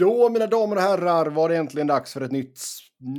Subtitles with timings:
[0.00, 2.60] Då, mina damer och herrar, var det äntligen dags för ett nytt,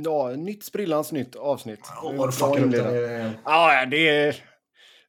[0.04, 1.80] ja, nytt sprillans nytt avsnitt.
[2.02, 3.32] Åh, vad upp det.
[3.44, 4.36] Ja, det,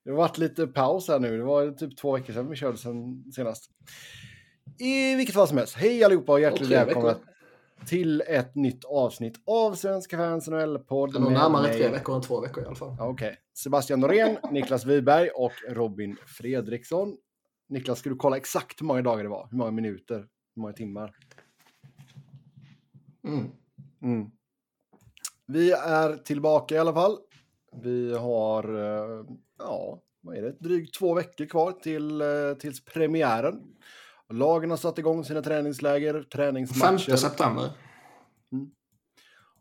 [0.04, 1.38] det har varit lite paus här nu.
[1.38, 3.70] Det var typ två veckor sedan vi körde sen, senast.
[4.80, 7.16] I vilket fall som helst, hej allihopa och hjärtligt välkomna
[7.88, 11.14] till ett nytt avsnitt av Svenska fans NHL-podd.
[11.14, 12.98] Det är nog närmare tre veckor än två veckor i alla fall.
[13.00, 13.12] Okej.
[13.12, 13.36] Okay.
[13.64, 17.18] Sebastian Norén, Niklas Wiberg och Robin Fredriksson.
[17.70, 19.48] Niklas, ska du kolla exakt hur många dagar det var?
[19.52, 20.26] Hur många minuter?
[20.56, 21.12] Hur många timmar?
[23.28, 23.52] Mm.
[24.02, 24.32] Mm.
[25.48, 27.18] Vi är tillbaka i alla fall.
[27.82, 29.26] Vi har, eh,
[29.58, 32.28] ja, vad är det, drygt två veckor kvar till, eh,
[32.60, 33.62] tills premiären.
[34.30, 36.98] Lagen har satt igång sina träningsläger, träningsmatcher.
[36.98, 37.70] 5 september.
[38.52, 38.72] Mm.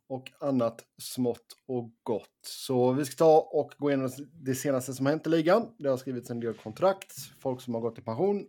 [0.08, 2.28] Och annat smått och gott.
[2.46, 5.66] Så vi ska ta och gå igenom det senaste som hänt i ligan.
[5.78, 8.46] Det har skrivits en del kontrakt, folk som har gått i pension,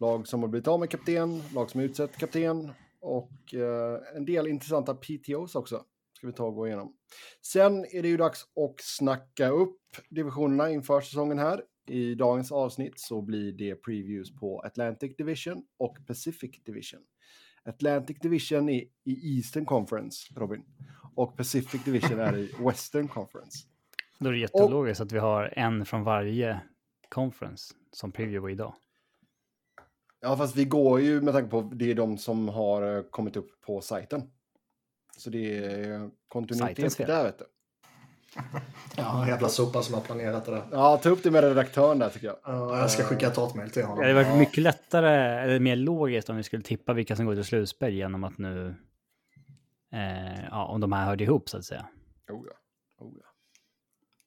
[0.00, 2.72] lag som har blivit av med kapten, lag som har utsett kapten
[3.04, 5.84] och eh, en del intressanta PTOs också.
[6.16, 6.96] Ska vi ta och gå igenom.
[7.42, 11.62] Sen är det ju dags att snacka upp divisionerna inför säsongen här.
[11.88, 17.00] I dagens avsnitt så blir det previews på Atlantic Division och Pacific Division.
[17.64, 20.64] Atlantic Division är i Eastern Conference, Robin.
[21.14, 23.58] Och Pacific Division är i Western Conference.
[24.18, 25.06] Då är det jättelogiskt och...
[25.06, 26.60] att vi har en från varje
[27.08, 28.74] conference som preview idag.
[30.24, 33.36] Ja, fast vi går ju med tanke på det är de som har eh, kommit
[33.36, 34.22] upp på sajten.
[35.16, 37.44] Så det är kontinuitet där, vet du.
[38.96, 40.66] Ja, jävla sopa som har planerat det där.
[40.72, 42.36] Ja, ta upp det med redaktören där tycker jag.
[42.44, 44.04] Ja, jag ska skicka ett hatmejl till honom.
[44.04, 47.34] Ja, det var mycket lättare, eller mer logiskt om vi skulle tippa vilka som går
[47.34, 48.74] till slutspel genom att nu,
[49.92, 51.86] eh, ja, om de här hörde ihop så att säga.
[52.30, 52.56] Oh ja,
[53.04, 53.26] oh ja.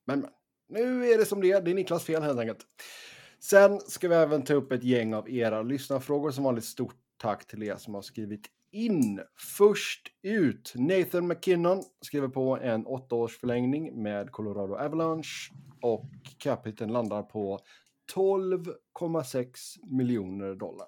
[0.06, 0.28] Men,
[0.70, 1.62] men, nu är det som det är.
[1.62, 2.59] Det är Niklas fel helt enkelt.
[3.39, 6.31] Sen ska vi även ta upp ett gäng av era lyssnarfrågor.
[6.31, 9.21] Som vanligt stort tack till er som har skrivit in.
[9.57, 17.59] Först ut, Nathan McKinnon skriver på en åttaårsförlängning med Colorado Avalanche och capiten landar på
[18.16, 19.47] 12,6
[19.83, 20.88] miljoner dollar.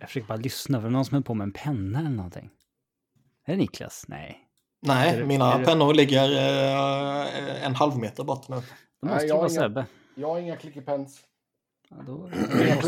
[0.00, 2.50] Jag försöker bara lyssna, för någon som är på med en penna eller någonting.
[3.44, 4.04] Är det Niklas?
[4.08, 4.48] Nej.
[4.82, 5.64] Nej, det, mina det...
[5.64, 8.56] pennor ligger eh, en halv meter bort nu.
[8.56, 9.86] Det måste Nej, jag, vara Sebbe.
[10.14, 11.20] jag har inga clicky-pens.
[11.90, 12.30] Ja, då...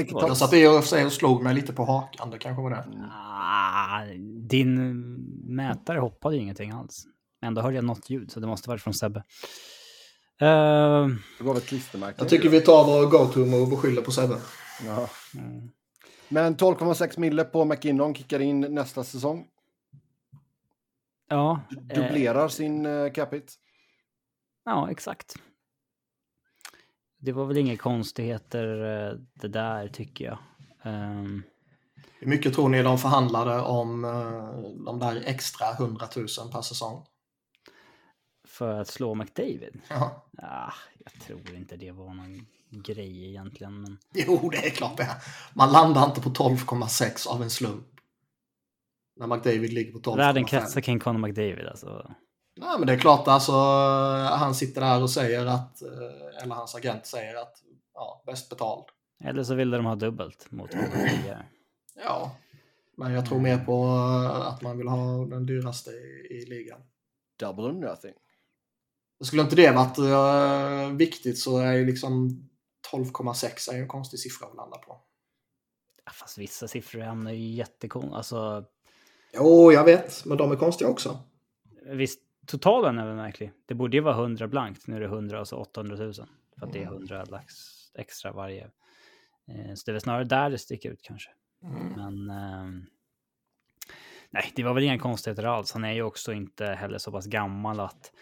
[0.09, 2.85] jag satt i och slog mig lite på hakan, det kanske var det.
[3.13, 4.05] Ah,
[4.49, 4.95] din
[5.57, 7.05] mätare hoppade ju ingenting alls.
[7.45, 9.19] Ändå hörde jag något ljud, så det måste varit från Sebbe.
[10.43, 10.47] Uh...
[11.39, 12.15] Det var ett klistermärke.
[12.19, 14.37] Jag tycker vi tar vår go-to-move och skyller på Sebbe.
[14.87, 15.09] Ja.
[15.35, 15.71] Mm.
[16.29, 19.47] Men 12,6 mille på McKinnon kickar in nästa säsong.
[21.29, 21.61] Ja.
[21.71, 23.53] Dubblerar eh, sin uh, capita.
[24.65, 25.35] Ja, exakt.
[27.19, 30.39] Det var väl inga konstigheter uh, det där tycker jag.
[30.83, 31.43] Um,
[32.19, 37.07] Hur mycket tror ni de förhandlade om uh, de där extra 100 000 per säsong?
[38.49, 39.81] För att slå McDavid?
[39.89, 40.27] Ja.
[40.39, 43.83] Ah, jag tror inte det var någon grej egentligen.
[43.83, 43.99] Men...
[44.15, 45.17] Jo, det är klart det är.
[45.55, 47.94] Man landar inte på 12,6 av en slump.
[49.17, 50.17] När McDavid ligger på 12,5.
[50.17, 52.15] Världen kretsar kring Conor McDavid alltså.
[52.57, 53.53] Nej men det är klart alltså,
[54.23, 57.55] han sitter där och säger att, eh, eller hans agent säger att,
[57.95, 58.85] ja, bäst betald.
[59.25, 61.47] Eller så ville de ha dubbelt mot tidigare.
[62.05, 62.37] Ja,
[62.97, 66.81] men jag tror mer på eh, att man vill ha den dyraste i, i ligan.
[67.41, 68.15] Double or nothing.
[69.25, 72.29] Skulle inte det varit uh, viktigt så är ju liksom
[72.93, 75.01] 12,6 är en konstig siffra att landa på.
[76.05, 78.17] Ja, fast vissa siffror hamnar ju jättekonstiga.
[78.17, 78.65] Alltså,
[79.35, 81.19] Jo, jag vet, men de är konstiga också.
[81.87, 83.53] Visst, totalen är väl märklig.
[83.67, 86.15] Det borde ju vara 100 blankt, nu är det 100 och så 800 000.
[86.15, 87.29] För att det är 100 mm.
[87.31, 87.55] lax
[87.95, 88.65] extra varje.
[89.49, 91.31] Eh, så det är väl snarare där det sticker ut kanske.
[91.63, 91.89] Mm.
[91.97, 92.85] Men eh,
[94.31, 95.73] nej, det var väl inga konstigheter alls.
[95.73, 98.13] Han är ju också inte heller så pass gammal att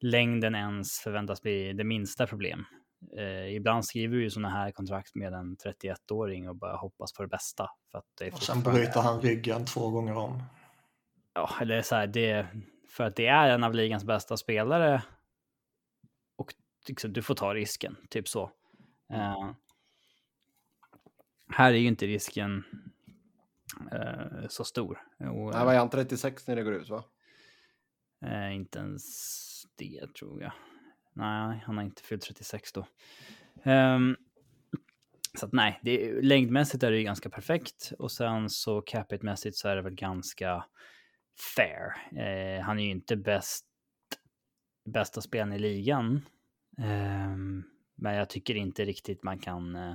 [0.00, 2.64] längden ens förväntas bli det minsta problem.
[3.16, 7.22] Eh, ibland skriver vi ju sådana här kontrakt med en 31-åring och bara hoppas på
[7.22, 7.70] det bästa.
[7.90, 10.42] För att det är och sen bryter han ryggen två gånger om.
[11.34, 12.46] Ja, eller så här, det,
[12.88, 15.02] för att det är en av ligans bästa spelare.
[16.36, 16.54] Och
[16.88, 18.50] liksom, du får ta risken, typ så.
[19.12, 19.50] Uh,
[21.48, 22.64] här är ju inte risken
[23.92, 25.02] uh, så stor.
[25.18, 27.04] Och, Nej, var han 36 när det går ut va?
[28.24, 29.04] Uh, inte ens
[29.76, 30.52] det tror jag.
[31.18, 32.86] Nej, han har inte fyllt 36 då.
[33.64, 34.16] Um,
[35.38, 39.68] så att nej, det, längdmässigt är det ju ganska perfekt och sen så capitmässigt så
[39.68, 40.64] är det väl ganska
[41.56, 41.94] fair.
[42.22, 43.66] Eh, han är ju inte bäst,
[44.84, 46.26] bästa spelaren i ligan.
[46.78, 47.36] Eh,
[47.96, 49.76] men jag tycker inte riktigt man kan...
[49.76, 49.94] Eh,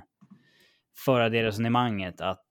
[1.05, 2.45] föra det resonemanget att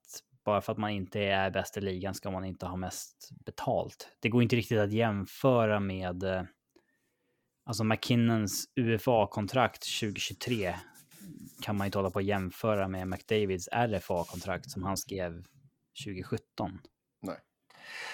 [0.45, 4.17] bara för att man inte är bäst i ligan ska man inte ha mest betalt.
[4.19, 6.43] Det går inte riktigt att jämföra med eh,
[7.65, 10.75] alltså McKinnons UFA-kontrakt 2023
[11.61, 15.43] kan man inte hålla på att jämföra med McDavids RFA-kontrakt som han skrev
[16.05, 16.79] 2017.
[17.21, 17.37] Nej.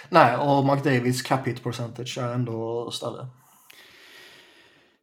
[0.09, 3.27] Nej, och McDavids cap hit percentage är ändå större.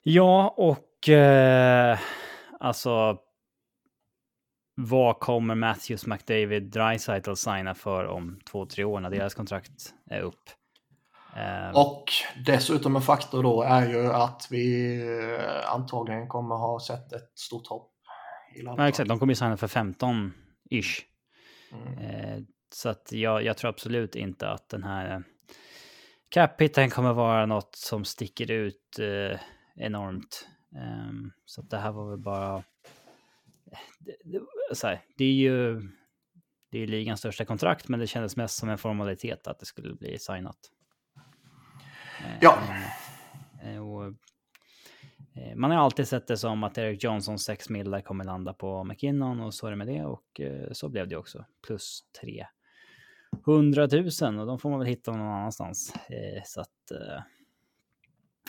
[0.02, 1.98] Ja, och eh,
[2.60, 3.18] alltså
[4.74, 10.20] vad kommer Matthews, McDavid, Dreisaitl signa för om två, tre år när deras kontrakt är
[10.20, 10.50] upp?
[11.36, 12.04] Eh, och
[12.46, 17.66] dessutom en faktor då är ju att vi eh, antagligen kommer ha sett ett stort
[17.66, 17.92] hopp.
[18.54, 19.08] I ja, exakt.
[19.08, 21.02] De kommer ju signa för 15-ish.
[21.72, 21.98] Mm.
[21.98, 22.42] Eh,
[22.72, 25.22] så att jag, jag, tror absolut inte att den här
[26.28, 26.58] cap
[26.92, 29.40] kommer vara något som sticker ut eh,
[29.76, 30.48] enormt.
[31.08, 32.62] Um, så att det här var väl bara...
[34.82, 35.80] Här, det är ju
[36.70, 39.94] det är ligans största kontrakt, men det kändes mest som en formalitet att det skulle
[39.94, 40.58] bli signat.
[42.40, 42.58] Ja.
[43.64, 48.24] Uh, och, uh, man har alltid sett det som att Eric Johnson 6 millar kommer
[48.24, 50.40] landa på McKinnon och så är det med det och
[50.72, 51.44] så blev det också.
[51.66, 52.46] Plus 3
[53.46, 53.88] 100
[54.22, 55.94] 000 och de får man väl hitta någon annanstans.
[56.44, 56.92] så att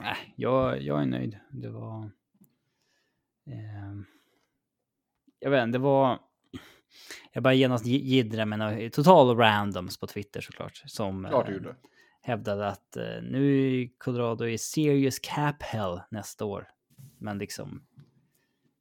[0.01, 1.39] Nej, jag, jag är nöjd.
[1.49, 2.03] Det var...
[3.47, 3.93] Eh,
[5.39, 6.19] jag vet inte, det var...
[7.33, 10.83] Jag bara genast jiddra med total randoms på Twitter såklart.
[10.85, 11.55] Som Klart eh,
[12.27, 16.67] hävdade att eh, nu är Colorado i serious cap hell nästa år.
[17.17, 17.83] Men liksom...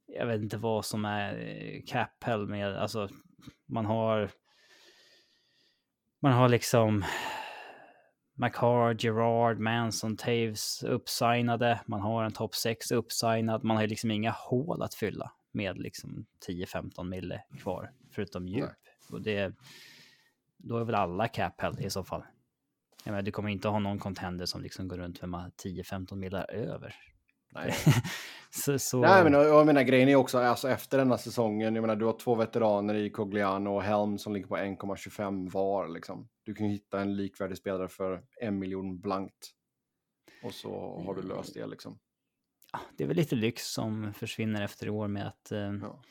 [0.06, 3.08] Jag vet inte vad som är eh, cap hell med, alltså
[3.66, 4.30] man har...
[6.20, 7.04] Man har liksom
[8.34, 11.80] McHard, Gerard, Manson, Taves uppsignade.
[11.86, 13.64] Man har en topp 6 uppsignad.
[13.64, 18.70] Man har liksom inga hål att fylla med liksom 10-15 mille kvar, förutom djup.
[19.10, 19.54] Och det,
[20.56, 22.22] då är väl alla cap held i så fall.
[23.06, 26.50] Jag menar, du kommer inte ha någon contender som liksom går runt med 10-15 millar
[26.50, 26.94] över.
[27.52, 27.74] Nej.
[28.50, 29.00] så, så...
[29.00, 31.74] Nej, men jag menar grejen är också alltså efter denna säsongen.
[31.74, 35.88] Jag menar, du har två veteraner i Cogliano och Helm som ligger på 1,25 var
[35.88, 36.28] liksom.
[36.44, 39.50] Du kan hitta en likvärdig spelare för en miljon blankt.
[40.42, 41.98] Och så har du löst det liksom.
[42.72, 46.02] Ja, det är väl lite lyx som försvinner efter i år med att eh, ja.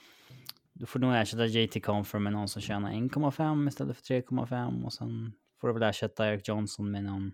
[0.73, 4.93] du får nog ersätta JT Confer med någon som tjänar 1,5 istället för 3,5 och
[4.93, 7.33] sen får du väl ersätta Eric Johnson med någon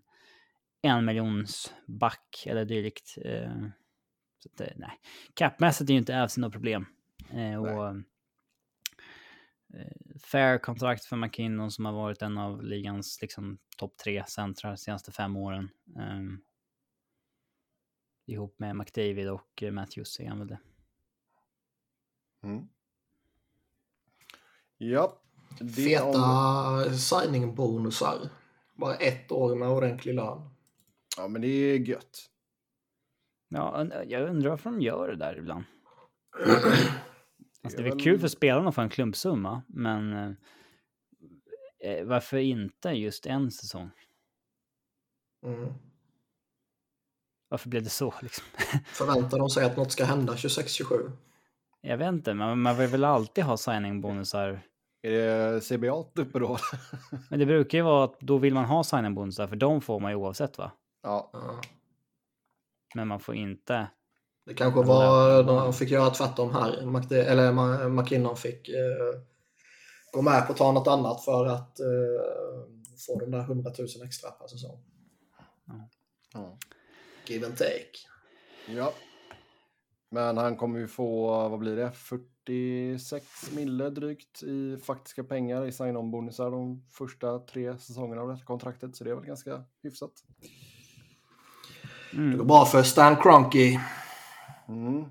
[0.82, 3.18] en miljons back eller dylikt.
[3.26, 3.68] Eh,
[4.40, 5.00] så att, nej,
[5.34, 6.86] capmässigt är ju inte alls något problem.
[7.30, 7.96] Eh, och, eh,
[10.24, 14.78] fair kontrakt för McKinnon som har varit en av ligans liksom, topp tre centrar de
[14.78, 15.70] senaste fem åren.
[15.96, 16.44] Um,
[18.26, 20.60] ihop med McDavid och Matthews är han väl det.
[22.44, 22.68] Mm.
[24.78, 25.22] Ja.
[25.76, 28.30] Feta signing-bonusar.
[28.76, 30.50] Bara ett år med ordentlig lön.
[31.18, 32.28] Ja, men det är gött.
[33.50, 35.64] Ja, jag undrar varför de gör det där ibland.
[37.64, 40.32] Alltså, det är väl kul för spelarna att få en klumpsumma, men eh,
[41.92, 43.90] eh, varför inte just en säsong?
[45.46, 45.74] Mm.
[47.50, 48.46] Varför blev det så liksom?
[48.86, 51.12] Förväntar de sig att något ska hända 26-27?
[51.82, 54.62] Jag vet inte, men man vill väl alltid ha signing-bonusar.
[55.02, 56.58] Är det CBA uppe då?
[57.30, 60.12] men det brukar ju vara att då vill man ha signing-bonusar, för de får man
[60.12, 60.72] ju oavsett va?
[61.04, 61.32] Ja.
[62.96, 63.88] Men man får inte.
[64.46, 67.14] Det kanske var, de fick göra tvärtom här.
[67.14, 69.22] Eller McKinnon fick eh,
[70.12, 71.86] gå med på att ta något annat för att eh,
[73.08, 74.84] få de där 100 000 extra per säsong.
[75.68, 75.90] Ja.
[76.34, 76.58] Ja.
[77.28, 77.98] Give and take.
[78.68, 78.94] Ja.
[80.14, 85.72] Men han kommer ju få, vad blir det, 46 mille drygt i faktiska pengar i
[85.72, 88.96] sign-on-bonusar de första tre säsongerna av detta kontraktet.
[88.96, 90.12] Så det är väl ganska hyfsat.
[92.14, 92.32] Mm.
[92.32, 93.82] Det går bra för Stan Kroenke.
[94.68, 95.06] Mm.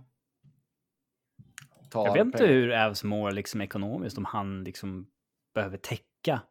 [1.93, 5.07] Jag vet inte hur Avs mår liksom ekonomiskt, om han liksom
[5.55, 6.43] behöver täcka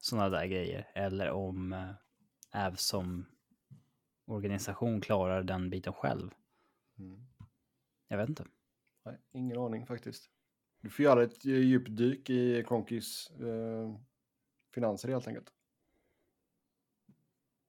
[0.00, 0.88] sådana där grejer.
[0.94, 1.86] Eller om
[2.54, 3.26] Avs som
[4.26, 6.30] organisation klarar den biten själv.
[6.98, 7.26] Mm.
[8.14, 8.44] Jag vet inte.
[9.04, 10.30] Nej, ingen aning faktiskt.
[10.80, 13.96] Du får göra ett djupdyk i Kronkis eh,
[14.74, 15.48] finanser helt enkelt.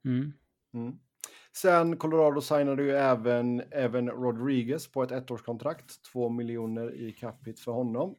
[0.05, 0.33] Mm.
[0.73, 0.99] Mm.
[1.51, 6.03] Sen Colorado signade ju även Evan Rodriguez på ett ettårskontrakt.
[6.11, 8.15] Två miljoner i capita för honom.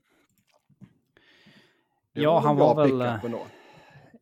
[2.12, 3.20] Det ja, var han var väl...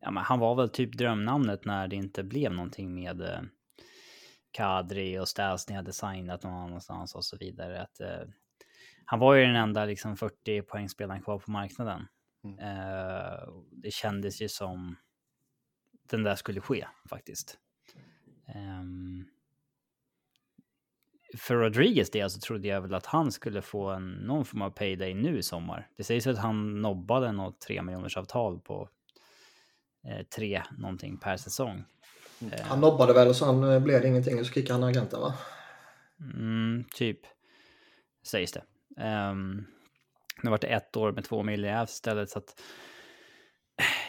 [0.01, 3.41] Ja, men han var väl typ drömnamnet när det inte blev någonting med eh,
[4.55, 7.81] Kadri och Stasny hade signat någon annanstans och så vidare.
[7.81, 8.27] Att, eh,
[9.05, 12.07] han var ju den enda liksom 40 poängspelaren kvar på marknaden.
[12.43, 12.59] Mm.
[12.59, 13.39] Eh,
[13.71, 14.95] det kändes ju som
[16.09, 17.59] den där skulle ske faktiskt.
[18.47, 19.25] Ehm,
[21.37, 24.69] för Rodriguez del så trodde jag väl att han skulle få en, någon form av
[24.69, 25.89] payday nu i sommar.
[25.97, 28.89] Det sägs att han nobbade något tre miljoners avtal på
[30.07, 31.83] eh, tre någonting per säsong.
[32.41, 35.21] Eh, Han nobbade väl och sen eh, blev det ingenting och så kickade han agenten
[35.21, 35.33] va?
[36.19, 37.19] Mm, typ.
[38.27, 38.63] Sägs det.
[39.03, 39.65] Um,
[40.43, 42.29] nu vart det ett år med två mil i Avs istället.
[42.29, 42.61] Så att,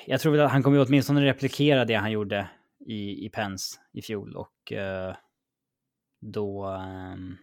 [0.07, 2.49] jag tror väl att han kommer ju åtminstone replikera det han gjorde
[2.87, 4.37] i, i Pens i fjol.
[4.37, 5.17] Och uh,
[6.21, 7.37] då um,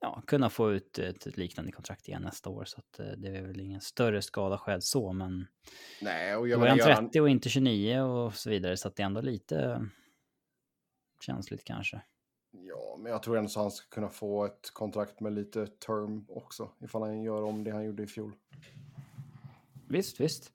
[0.00, 2.64] ja, kunna få ut ett, ett, liknande kontrakt igen nästa år.
[2.64, 5.12] Så att, uh, det är väl ingen större skada skedd så.
[5.12, 5.46] Men
[6.02, 8.76] Nej, och då jag är han menar, 30 Göran, och inte 29 och så vidare.
[8.76, 9.88] Så att det är ändå lite
[11.22, 12.00] känsligt kanske.
[12.50, 16.24] ja, men jag tror ändå så han ska kunna få ett kontrakt med lite term
[16.28, 16.70] också.
[16.80, 18.32] Ifall han gör om det han gjorde i fjol.
[19.88, 20.52] Visst, visst.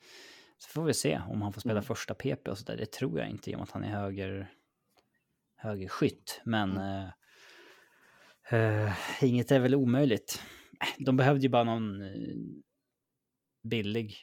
[0.58, 1.84] Så får vi se om han får spela Mm.
[1.84, 2.77] första PP och sådär.
[2.77, 4.51] Det tror jag inte i och med att han är höger,
[5.55, 6.41] höger skytt.
[6.46, 7.10] Men Mm.
[8.51, 8.93] eh, eh,
[9.24, 10.41] inget är väl omöjligt.
[10.98, 12.36] De behövde ju bara någon eh,
[13.63, 14.17] billig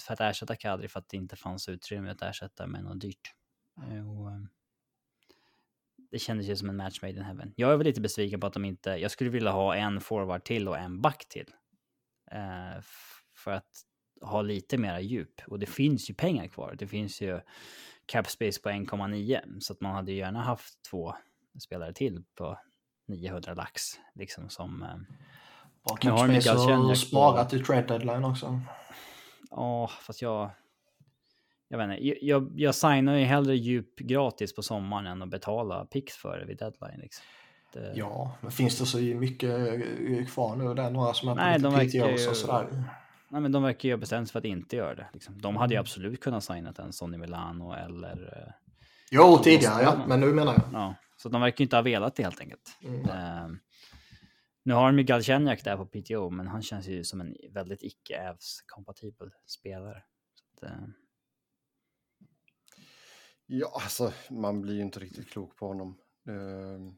[0.00, 3.34] för att ersätta Kadri för att det inte fanns utrymme att ersätta med något dyrt.
[3.90, 4.40] Eh, Och, eh,
[6.16, 7.52] det kändes ju som en match made in heaven.
[7.56, 8.90] Jag är väl lite besviken på att de inte...
[8.90, 11.46] Jag skulle vilja ha en forward till och en back till.
[12.30, 12.82] Eh,
[13.36, 13.70] för att
[14.20, 15.40] ha lite mera djup.
[15.46, 16.74] Och det finns ju pengar kvar.
[16.78, 17.40] Det finns ju
[18.06, 19.60] cap space på 1,9.
[19.60, 21.14] Så att man hade ju gärna haft två
[21.60, 22.58] spelare till på
[23.08, 23.82] 900 lax.
[24.14, 24.82] Liksom som...
[24.82, 24.96] eh,
[25.96, 28.60] capspace Mikael Känjak och sparat i trade deadline också.
[29.50, 30.50] Ja, fast jag...
[31.68, 35.84] Jag vet inte, jag, jag, signar ju hellre djup gratis på sommaren än att betala
[35.84, 37.00] pix för det vid deadline.
[37.00, 37.24] Liksom.
[37.72, 40.74] Det, Ja, men finns det så mycket eh, kvar nu?
[40.74, 42.84] Det är några som är på Nej, lite de verkar PTOs ju- och sådär.
[43.28, 45.06] Nej, men de verkar ju ha bestämt sig för att inte göra det.
[45.12, 45.40] Liksom.
[45.40, 45.80] De hade ju Mm.
[45.80, 48.42] absolut kunnat signa en Sonny Milano eller...
[48.46, 48.52] eh,
[49.10, 50.62] Jo, tidigare ja, men nu menar jag.
[50.72, 52.78] Ja, så de verkar ju inte ha velat det helt enkelt.
[52.84, 53.00] Mm.
[53.10, 53.48] Eh,
[54.62, 57.82] nu har de ju Galchenyak där på PTO, men han känns ju som en väldigt
[57.82, 60.02] icke-Avs-kompatibel spelare.
[60.60, 60.78] Så att, eh,
[63.46, 65.98] Ja, alltså man blir ju inte riktigt klok på honom.
[66.28, 66.96] Ehm,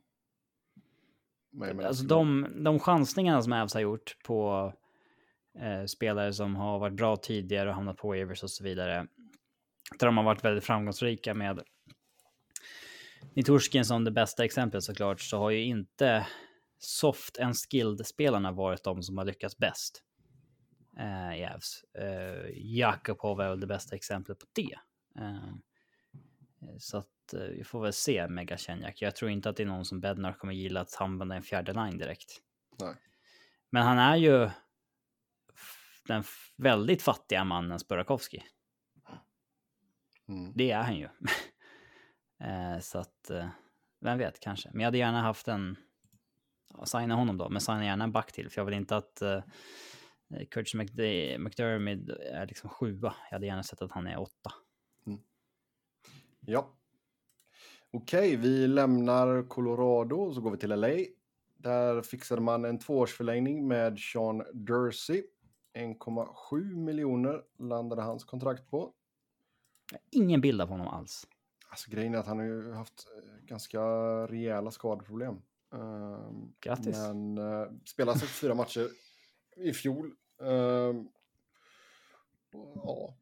[1.51, 4.73] men Alltså de, de chansningarna som Avs har gjort på
[5.59, 9.07] eh, spelare som har varit bra tidigare och hamnat på waivers och så vidare.
[9.99, 11.63] Där de har varit väldigt framgångsrika med
[13.35, 16.27] Niturskin som det bästa exemplet såklart, så har ju inte
[16.79, 20.03] soft and skilled-spelarna varit de som har lyckats bäst
[20.99, 21.85] eh, i Avs.
[21.99, 24.79] Eh, Jakobov är väl det bästa exemplet på det.
[25.23, 25.55] Eh,
[26.79, 29.03] så att eh, vi får väl se med Galchenyak.
[29.03, 31.73] Jag tror inte att det är någon som Bednar kommer gilla att använda en fjärde
[31.73, 32.43] line direkt.
[32.81, 32.95] Nej.
[33.71, 34.51] Men han är ju
[36.07, 36.25] den
[36.57, 38.41] väldigt fattiga mannen Burakovsky.
[40.29, 40.53] Mm.
[40.55, 41.05] Det är han ju.
[42.41, 43.49] eh, så att, eh,
[44.01, 44.71] vem vet, kanske.
[44.73, 45.77] Men jag hade gärna haft en,
[46.75, 49.23] ja, signa honom då, men signa gärna en back till, för jag vill inte att
[49.23, 49.43] eh,
[50.51, 53.15] Curtis McD- McDermott är liksom sjua.
[53.31, 54.53] Jag hade gärna sett att han är åtta.
[56.51, 56.75] Ja.
[57.91, 60.89] Okej, vi lämnar Colorado och så går vi till LA.
[61.57, 65.23] Där fixade man en tvåårsförlängning med Sean Dursey.
[65.75, 68.93] 1,7 miljoner landade hans kontrakt på.
[70.11, 71.27] Ingen bild av honom alls.
[71.69, 73.81] Alltså grejen är att han har ju haft eh, ganska
[74.27, 75.43] rejäla skadeproblem.
[75.75, 76.97] Ehm, Grattis.
[76.97, 78.89] Men uh, spelade 64 matcher
[79.57, 80.15] i fjol.
[82.53, 83.15] Och ja.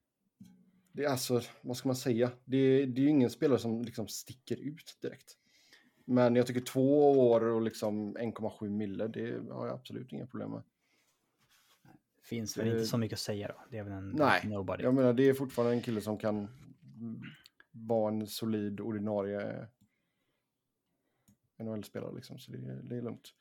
[0.96, 2.30] Det är alltså, vad ska man säga?
[2.44, 5.36] Det, det är ju ingen spelare som liksom sticker ut direkt.
[6.04, 10.50] Men jag tycker två år och liksom 1,7 mille, det har jag absolut inga problem
[10.50, 10.62] med.
[12.22, 13.54] Finns väl Det- inte så mycket att säga då.
[13.70, 14.82] Det är väl en Nej, nobody.
[14.84, 16.48] Jag menar, det är fortfarande en kille som kan
[17.70, 19.66] vara en solid ordinarie
[21.58, 23.34] NHL-spelare liksom, så det, det är lugnt.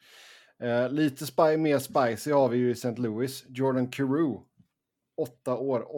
[0.59, 2.95] Eh, lite spy, mer spicy har vi ju i St.
[3.01, 3.45] Louis.
[3.47, 4.39] Jordan Carew.
[5.17, 5.95] 8 år,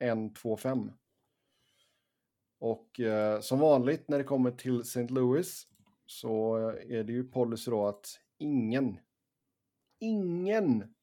[0.00, 0.92] 8,125.
[2.58, 5.06] Och eh, som vanligt när det kommer till St.
[5.08, 5.66] Louis
[6.06, 8.98] så eh, är det ju policy då att ingen,
[9.98, 10.94] ingen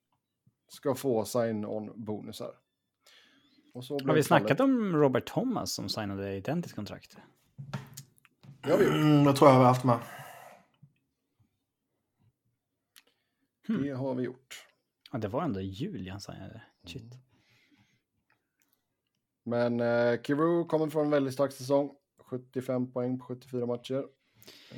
[0.68, 2.52] ska få sign-on bonusar.
[3.74, 4.26] Och så Har vi fallet.
[4.26, 7.18] snackat om Robert Thomas som signade identiskt kontrakt?
[8.62, 8.94] Det har vi gjort.
[8.94, 10.00] Mm, det tror jag vi har haft med.
[13.68, 13.82] Hmm.
[13.84, 14.68] Det har vi gjort.
[15.12, 16.62] Ja, det var ändå i juli han signade.
[16.88, 17.14] Shit.
[19.48, 21.92] Men eh, Kiru kommer från en väldigt stark säsong.
[22.20, 24.06] 75 poäng på 74 matcher.
[24.72, 24.78] Eh,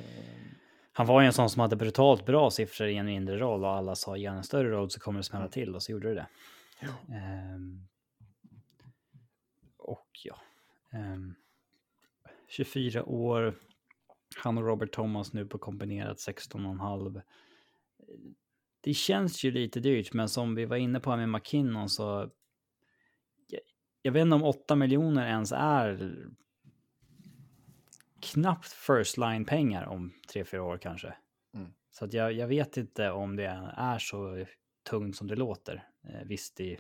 [0.92, 3.70] Han var ju en sån som hade brutalt bra siffror i en mindre roll och
[3.70, 6.16] alla sa i en större roll så kommer det smälla till och så gjorde det
[6.16, 6.28] det.
[6.80, 7.16] Ja.
[7.16, 7.88] Ehm,
[9.78, 10.36] och ja.
[10.92, 11.36] ehm,
[12.48, 13.56] 24 år.
[14.38, 17.22] Han och Robert Thomas nu på kombinerat 16,5.
[18.82, 22.30] Det känns ju lite dyrt, men som vi var inne på här med McKinnon så.
[24.02, 26.16] Jag, vet inte om 8 miljoner ens är.
[28.22, 31.14] Knappt first line pengar om 3-4 år kanske.
[31.54, 31.74] Mm.
[31.92, 34.46] Så att jag, jag vet inte om det är så
[34.90, 35.88] tungt som det låter.
[36.04, 36.74] Eh, visst, det, det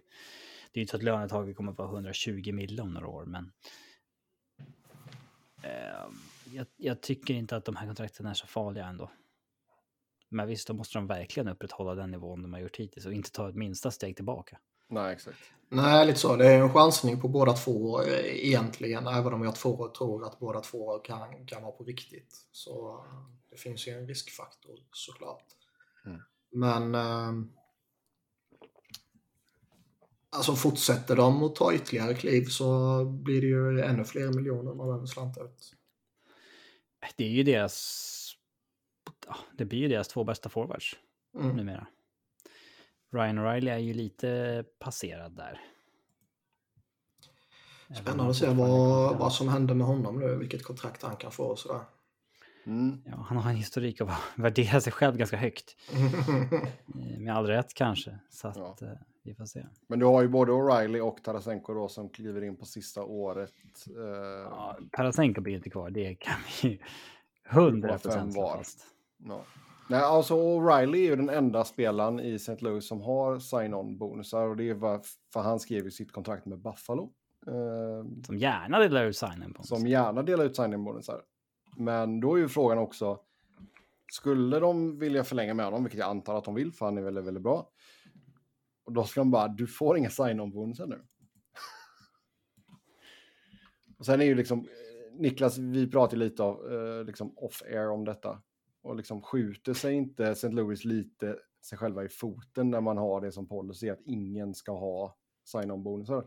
[0.73, 3.51] är ju inte så att lönetaget kommer att vara 120 mil om några år, men.
[5.63, 6.09] Eh,
[6.53, 9.11] jag, jag tycker inte att de här kontrakten är så farliga ändå.
[10.29, 13.31] Men visst, då måste de verkligen upprätthålla den nivån de har gjort hittills och inte
[13.31, 14.59] ta ett minsta steg tillbaka.
[14.89, 15.37] Nej, exakt.
[15.69, 16.35] Nej, lite så.
[16.35, 20.39] Det är en chansning på båda två eh, egentligen, även om jag två tror att
[20.39, 22.47] båda två kan, kan vara på riktigt.
[22.51, 25.45] Så eh, det finns ju en riskfaktor såklart.
[26.05, 26.21] Mm.
[26.51, 27.49] Men eh,
[30.29, 34.87] alltså fortsätter de att ta ytterligare kliv så blir det ju ännu fler miljoner man
[34.87, 35.73] behöver slanta ut.
[37.15, 38.15] Det är ju deras...
[39.57, 40.95] Det blir ju deras två bästa forwards
[41.35, 41.55] Mm.
[41.55, 41.87] numera.
[43.11, 45.61] Ryan O'Reilly är ju lite passerad där.
[47.95, 51.43] Spännande att se vad, vad som händer med honom nu, vilket kontrakt han kan få
[51.43, 51.81] och sådär.
[52.65, 53.01] Mm.
[53.05, 55.75] Ja, han har en historik av att värdera sig själv ganska högt.
[57.11, 58.19] Eh, Med all rätt kanske.
[58.29, 58.89] Så att eh,
[59.23, 59.65] vi får se.
[59.87, 63.53] Men du har ju både O'Reilly och Tarasenko då som kliver in på sista året.
[63.87, 64.03] Eh,
[64.43, 66.77] Ja, Tarasenko blir inte kvar, det kan vi ju
[67.49, 68.85] 100 fem procent slå fast.
[69.17, 69.41] ja.
[69.89, 72.57] Nej, alltså O'Reilly är ju den enda spelaren i St.
[72.59, 75.01] Louis som har sign-on bonusar och det är
[75.33, 77.13] för han skrev ju sitt kontrakt med Buffalo.
[77.47, 79.19] Eh, Som gärna delar ut
[79.57, 81.21] på som gärna delar ut sign-in bonusar.
[81.77, 83.19] Men då är ju frågan också,
[84.11, 87.01] skulle de vilja förlänga med honom, vilket jag antar att de vill, för han är
[87.01, 87.69] väldigt, väldigt bra.
[88.85, 91.01] Och då ska de bara, du får inga sign-on bonusar nu.
[93.99, 94.65] och sen är ju liksom, eh,
[95.19, 98.41] Niklas, vi pratade lite av, eh, liksom off-air om detta.
[98.81, 100.49] Och liksom skjuter sig inte St.
[100.49, 104.71] Louis lite sig själva i foten när man har det som policy att ingen ska
[104.71, 105.15] ha
[105.45, 106.25] sign-on bonusar.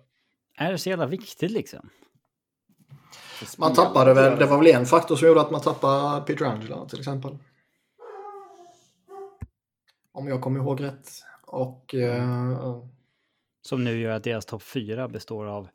[0.59, 1.91] Är det så jävla viktigt liksom?
[3.59, 6.89] Man tappade väl, det var väl en faktor som gjorde att man tappade Peter Angela
[6.89, 7.39] till exempel.
[10.13, 11.09] Om jag kommer ihåg rätt.
[11.47, 12.85] Och eh,
[13.63, 15.69] Som nu gör att deras topp fyra består av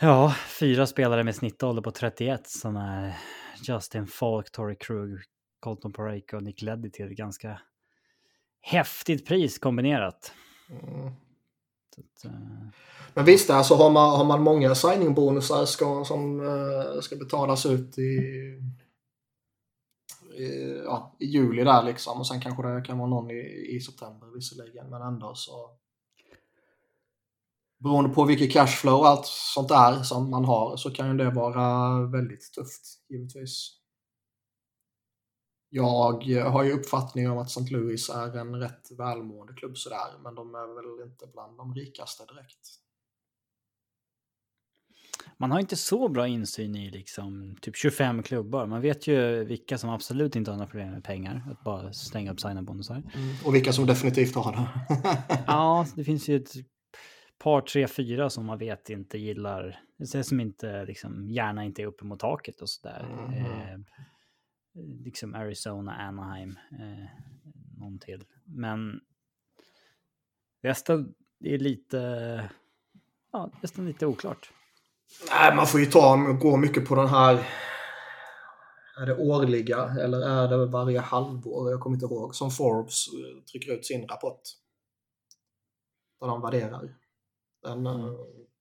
[0.00, 3.18] ja, fyra spelare med snittålder på 31 som är
[3.62, 5.20] Justin Falk, Torrey Krug,
[5.62, 7.60] Colton Parayko och Nick Leddy till ett ganska
[8.60, 10.32] häftigt pris kombinerat.
[10.70, 11.12] mm.
[11.98, 12.68] Att, eh,
[13.14, 17.98] Men visst, alltså har man, har man många signing-bonusar ska, som eh, ska betalas ut
[17.98, 18.02] i,
[20.38, 23.80] i, ja, i juli där liksom och sen kanske det kan vara någon i, i
[23.80, 25.70] september visserligen men ändå så
[27.78, 31.30] beroende på vilket cashflow och allt sånt där som man har så kan ju det
[31.30, 33.81] vara väldigt tufft givetvis.
[35.74, 37.74] Jag har ju uppfattning om att St.
[37.74, 42.24] Louis är en rätt välmående klubb sådär men de är väl inte bland de rikaste
[42.24, 42.78] direkt.
[45.36, 48.66] man har inte så bra insyn i liksom typ 25 klubbar.
[48.66, 51.42] Man vet ju vilka som absolut inte har några problem med pengar.
[51.50, 53.02] Att bara stänga upp signa bonusar.
[53.44, 54.68] Och vilka som definitivt har det.
[55.46, 56.52] Ja, det finns ju ett
[57.38, 59.80] par, tre, fyra som man vet inte gillar.
[60.22, 63.26] Som inte liksom gärna inte är uppe mot taket och sådär.
[63.28, 63.34] Mhm.
[63.34, 63.78] Eh,
[64.74, 67.08] liksom Arizona, Anaheim, eh,
[67.78, 68.24] någon till.
[68.44, 69.00] Men
[70.62, 71.98] resten är lite,
[73.32, 74.50] ja, resten är lite oklart.
[75.30, 77.48] Nej, man får ju ta gå mycket på den här.
[79.00, 81.70] Är det årliga eller är det varje halvår?
[81.70, 82.34] Jag kommer inte ihåg.
[82.34, 84.40] Som Forbes eh, trycker ut sin rapport.
[86.20, 86.94] Där de värderar.
[87.62, 88.16] Den, eh, Mm.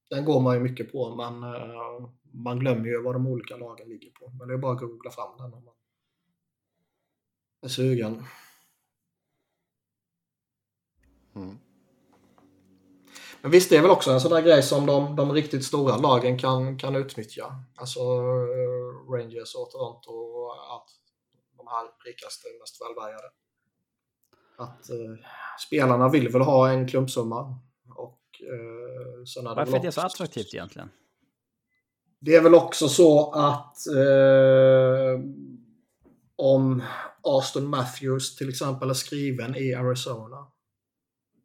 [0.10, 3.89] den går man ju mycket på men eh, man glömmer ju vad de olika lagen
[3.89, 4.30] ligger på.
[4.30, 5.74] Men det är bara att googla fram den om man
[7.62, 8.26] är sugen.
[11.36, 11.60] Mm.
[13.41, 15.97] Men visst, det är väl också en sån där grej som de, de riktigt stora
[15.97, 17.56] lagen kan, kan utnyttja.
[17.76, 20.86] Alltså eh, Rangers och Toronto och allt.
[21.58, 23.28] De här rikaste, mest välbärgade.
[24.58, 25.28] Att eh,
[25.67, 27.60] spelarna vill väl ha en klumpsumma.
[27.95, 30.89] Och eh, sen det Varför är det så attraktivt egentligen?
[32.19, 35.19] Det är väl också så att eh,
[36.41, 36.84] om
[37.21, 40.47] Aston Matthews till exempel är skriven i Arizona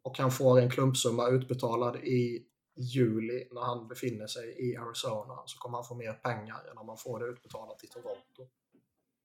[0.03, 5.57] och han får en klumpsumma utbetalad i juli när han befinner sig i Arizona så
[5.57, 8.47] kommer han få mer pengar än om han får det utbetalat i Toronto.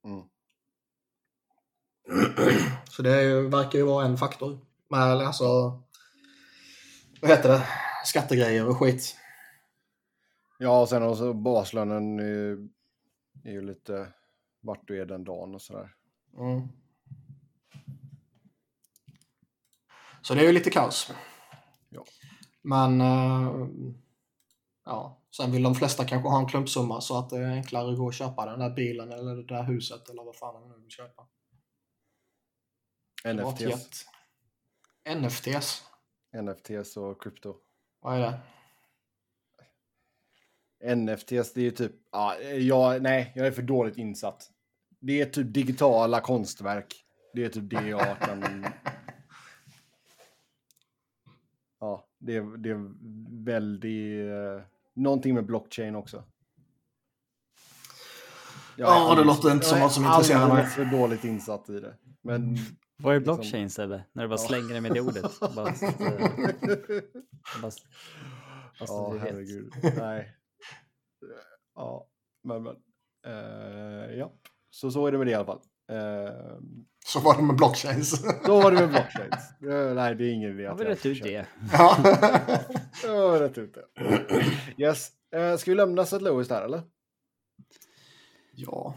[0.05, 0.25] Mm.
[2.91, 4.59] Så det ju, verkar ju vara en faktor.
[4.89, 5.45] Med alltså,
[7.21, 7.67] vad heter det,
[8.05, 9.17] skattegrejer och skit.
[10.59, 12.69] Ja, och sen också baslönen är ju,
[13.45, 14.13] är ju lite
[14.63, 15.95] vart du är den dagen och sådär.
[16.39, 16.69] Mm.
[20.23, 21.13] Så det är ju lite kaos.
[21.89, 22.05] Ja.
[22.63, 23.69] Men uh,
[24.85, 27.99] ja, sen vill de flesta kanske ha en klumpsumma så att det är enklare att
[27.99, 30.83] gå och köpa den där bilen eller det där huset eller vad fan de nu
[30.83, 31.29] vill köpa.
[33.25, 34.07] NFTs.
[35.17, 35.83] NFTs?
[36.43, 37.57] NFTs och krypto.
[38.01, 38.41] Vad är det?
[40.83, 44.51] NFTs, det är ju typ, ja, jag, nej, jag är för dåligt insatt.
[45.01, 47.05] Det är typ digitala konstverk.
[47.35, 48.67] Det är typ det jag kan...
[51.81, 52.91] Ja, det är, det är
[53.45, 54.15] väldigt...
[54.15, 54.63] Uh,
[54.95, 56.25] någonting med blockchain också.
[58.77, 60.57] Jag ja, det låter inte som något som intresserar mig.
[60.57, 61.95] Jag är för dåligt insatt i det.
[62.23, 62.57] Men...
[62.97, 64.05] Vad är liksom- blockchain, Sebbe?
[64.13, 65.41] När du bara slänger det med det ordet.
[65.41, 65.75] bara, bara,
[67.63, 67.73] bara,
[68.79, 69.73] ja, herregud.
[69.97, 70.37] Nej.
[71.75, 72.09] Ja,
[72.45, 72.77] men, men.
[73.27, 74.33] Uh, ja.
[74.71, 75.61] Så så är det med det i alla fall.
[75.93, 76.61] Uh,
[77.05, 78.11] så var det med blockchains.
[78.45, 79.53] så var det med blockchains.
[79.63, 80.67] Uh, nej, det är ingen idé.
[80.67, 81.47] Har vi rätt ut det?
[81.73, 81.97] Ja.
[83.07, 83.85] Har rätt ut det.
[84.83, 85.11] Yes.
[85.37, 86.19] Uh, ska vi lämna St.
[86.19, 86.83] Louis där eller?
[88.55, 88.95] Ja.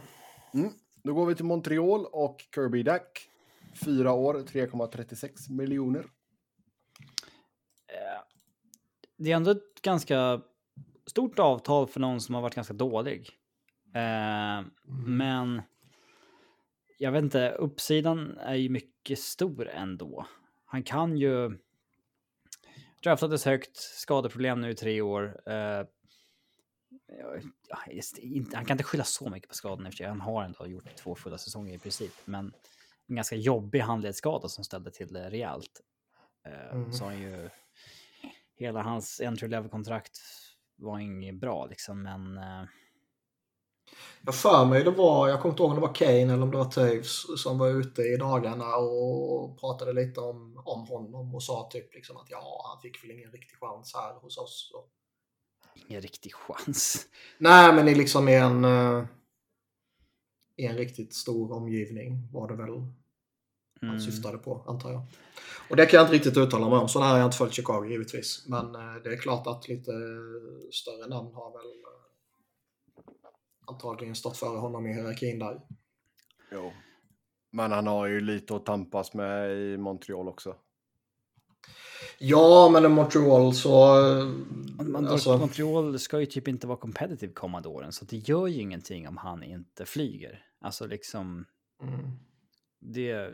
[0.53, 0.71] Mm.
[1.03, 3.29] Då går vi till Montreal och Kirby Dack.
[3.85, 6.05] Fyra år, 3,36 miljoner.
[9.17, 10.41] Det är ändå ett ganska
[11.07, 13.29] stort avtal för någon som har varit ganska dålig.
[13.93, 14.71] Eh, mm.
[15.17, 15.61] Men
[16.97, 20.27] jag vet inte, uppsidan är ju mycket stor ändå.
[20.65, 21.57] Han kan ju...
[23.03, 25.41] Draftades högt, skadeproblem nu i tre år.
[25.49, 25.85] Eh,
[28.51, 30.03] han kan inte skylla så mycket på skadorna i.
[30.03, 32.13] Han har ändå gjort två fulla säsonger i princip.
[32.25, 32.53] Men
[33.07, 35.81] en ganska jobbig handledsskada som ställde till det rejält.
[36.45, 36.93] Eh, mm.
[36.93, 37.49] Så han ju...
[38.57, 40.21] Hela hans entry level-kontrakt
[40.75, 42.37] var inget bra liksom, men...
[42.37, 42.65] Uh...
[44.21, 46.51] Jag för mig det var, jag kommer inte ihåg om det var Kane eller om
[46.51, 51.43] det var Taves som var ute i dagarna och pratade lite om, om honom och
[51.43, 54.71] sa typ liksom att ja, han fick väl ingen riktig chans här hos oss.
[54.75, 54.89] Och...
[55.87, 57.07] Ingen riktig chans?
[57.37, 59.05] Nej, men i liksom en, uh,
[60.55, 62.69] i en riktigt stor omgivning var det väl
[63.81, 63.91] mm.
[63.91, 65.01] han syftade på, antar jag.
[65.69, 66.89] Och det kan jag inte riktigt uttala mig om.
[66.89, 68.45] Så där har jag inte följt Chicago givetvis.
[68.47, 69.91] Men eh, det är klart att lite
[70.71, 73.13] större namn har väl eh,
[73.67, 75.61] antagligen stått före honom i hierarkin där.
[76.51, 76.71] Jo.
[77.51, 80.55] Men han har ju lite att tampas med i Montreal också.
[82.17, 83.95] Ja, men i Montreal så...
[84.79, 85.37] Man, alltså...
[85.37, 89.17] Montreal ska ju typ inte vara competitive kommande åren, så det gör ju ingenting om
[89.17, 90.45] han inte flyger.
[90.61, 91.45] Alltså liksom...
[91.81, 92.11] Mm.
[92.79, 93.31] Det,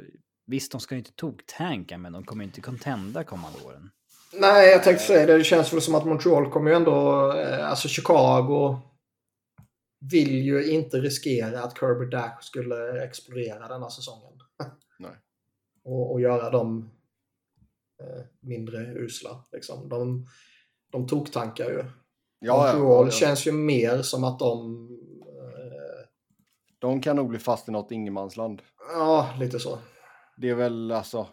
[0.51, 3.89] Visst, de ska ju inte toktanka, men de kommer ju inte contenda kommande åren.
[4.33, 5.37] Nej, jag tänkte säga det.
[5.37, 7.31] Det känns väl som att Montreal kommer ju ändå...
[7.33, 8.79] Eh, alltså Chicago
[10.11, 14.33] vill ju inte riskera att Kirby Dash skulle explodera denna säsongen.
[14.99, 15.11] Nej.
[15.83, 16.91] och, och göra dem
[18.01, 19.43] eh, mindre usla.
[19.51, 19.89] Liksom.
[19.89, 20.27] De,
[20.91, 21.83] de toktankar ju.
[22.39, 23.11] Ja, Montreal ja, ja.
[23.11, 24.87] känns ju mer som att de...
[25.21, 26.07] Eh,
[26.79, 28.61] de kan nog bli fast i något ingenmansland.
[28.93, 29.79] Ja, lite så
[30.41, 31.27] det är väl alltså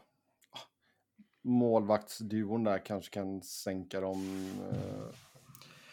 [1.43, 4.49] målvaktsduon där kanske kan sänka dem.
[4.73, 5.17] Eh,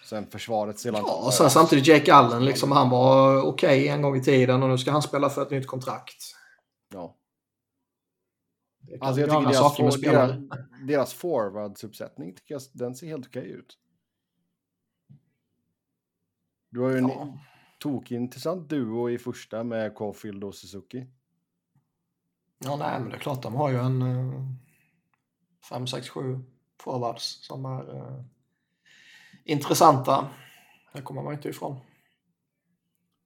[0.04, 4.02] sen försvaret ser Ja, och sen samtidigt Jake Allen, liksom, han var okej okay en
[4.02, 6.36] gång i tiden och nu ska han spela för ett nytt kontrakt.
[6.94, 7.16] Ja.
[9.02, 10.32] Alltså jag tycker deras, for, deras,
[10.88, 13.78] deras forwardsuppsättning tycker jag, den ser helt okej okay ut.
[16.70, 17.40] Du har ju en ja.
[17.80, 21.08] tokintressant duo i första med Caulfield och Suzuki.
[22.66, 24.04] Ja, nej, men det är klart de har ju en
[25.70, 26.40] 5, 6, 7
[26.80, 28.22] forwards som är uh,
[29.44, 30.30] intressanta.
[30.94, 31.80] Det kommer man inte ifrån.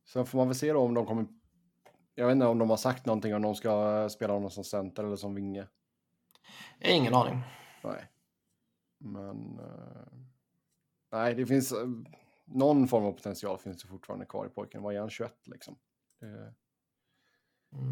[0.05, 1.25] Sen får man väl se då om de kommer...
[2.15, 5.03] Jag vet inte om de har sagt någonting om de ska spela honom som center
[5.03, 5.67] eller som vinge.
[6.79, 7.41] Ingen aning.
[7.83, 8.05] Nej.
[8.97, 9.59] Men...
[9.59, 10.19] Uh...
[11.11, 11.73] Nej, det finns...
[11.73, 11.89] Uh,
[12.45, 14.81] någon form av potential finns det fortfarande kvar i pojken.
[14.81, 15.09] Vad är han?
[15.09, 15.77] 21 liksom?
[16.19, 16.53] Det...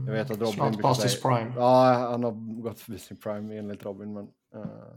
[0.06, 0.54] Jag vet att Robin...
[0.54, 1.54] Snart past his prime.
[1.56, 4.24] Ja, han har gått förbi sin prime enligt Robin, men...
[4.56, 4.96] Uh...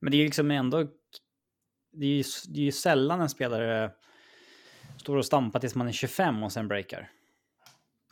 [0.00, 0.86] Men det är liksom ändå...
[1.92, 3.90] Det är ju, det är ju sällan en spelare
[5.02, 7.10] står och stampar tills man är 25 och sen breakar.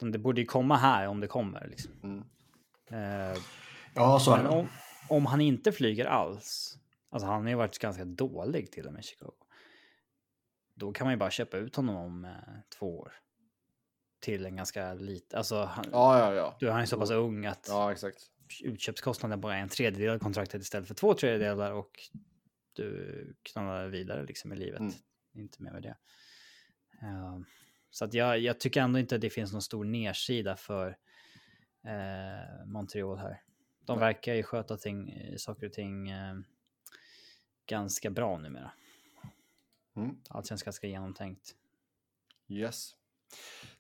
[0.01, 1.69] Det borde ju komma här om det kommer.
[1.69, 1.93] Liksom.
[2.03, 2.25] Mm.
[2.93, 3.39] Uh,
[3.95, 4.49] ja, så är det.
[4.49, 4.69] Om,
[5.09, 6.79] om, han inte flyger alls,
[7.11, 9.35] alltså han har ju varit ganska dålig till och med Chicago.
[10.75, 12.31] Då kan man ju bara köpa ut honom om uh,
[12.79, 13.13] två år.
[14.21, 16.57] Till en ganska liten, alltså han, Ja, ja, ja.
[16.61, 18.31] du, han är så pass ung att Ja, exakt.
[18.63, 21.91] utköpskostnaden bara är en tredjedel av kontraktet istället för två tredjedelar och
[22.73, 24.81] du knallar vidare liksom i livet.
[24.81, 24.93] Mm.
[25.35, 25.97] Inte mer med det.
[27.03, 27.39] Eh,
[27.91, 30.89] så att jag, jag tycker ändå inte att det finns någon stor nedsida för
[31.87, 33.43] eh, Montreal här.
[33.85, 34.07] De Nej.
[34.07, 36.35] verkar ju sköta ting, saker och ting eh,
[37.67, 38.73] ganska bra numera.
[39.97, 40.17] Mm.
[40.29, 41.55] Allt känns ganska genomtänkt.
[42.49, 42.97] Yes.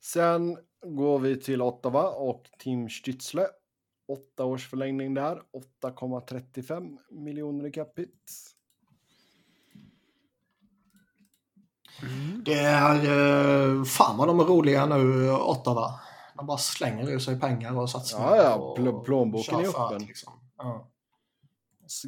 [0.01, 3.47] Sen går vi till Ottawa och Tim Stützle.
[4.09, 5.43] Åtta års förlängning där.
[5.83, 8.11] 8,35 miljoner i capita.
[12.45, 12.95] Det är...
[13.79, 16.01] eh, Fan vad de är roliga nu, Ottawa.
[16.37, 18.37] De bara slänger ur sig pengar och satsningar.
[18.37, 20.03] Ja, ja, och- pl- plånboken är öppen.
[20.07, 20.33] Liksom.
[20.57, 20.91] Ja.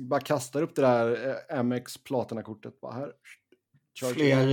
[0.01, 2.81] Bara kastar upp det där eh, Amex Platina-kortet.
[2.81, 3.13] Bara här.
[4.01, 4.49] Fler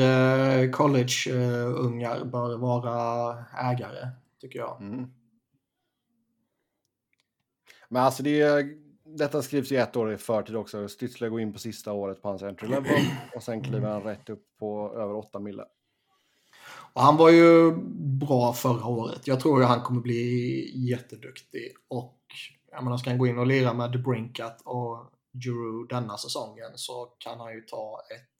[0.63, 4.09] eh, college-ungar bör vara ägare,
[4.41, 4.81] tycker jag.
[4.81, 5.07] Mm.
[7.89, 8.69] Men alltså det är,
[9.03, 10.87] detta skrivs ju ett år i förtid också.
[10.87, 13.01] Stützle går in på sista året på hans entry level
[13.35, 15.65] och sen kliver han rätt upp på över 8 mille.
[16.93, 17.71] Och han var ju
[18.19, 19.27] bra förra året.
[19.27, 21.73] Jag tror ju han kommer bli jätteduktig.
[21.87, 22.19] Och
[22.71, 27.05] jag menar, ska han gå in och lira med DeBrincat och Giroud denna säsongen så
[27.05, 28.38] kan han ju ta ett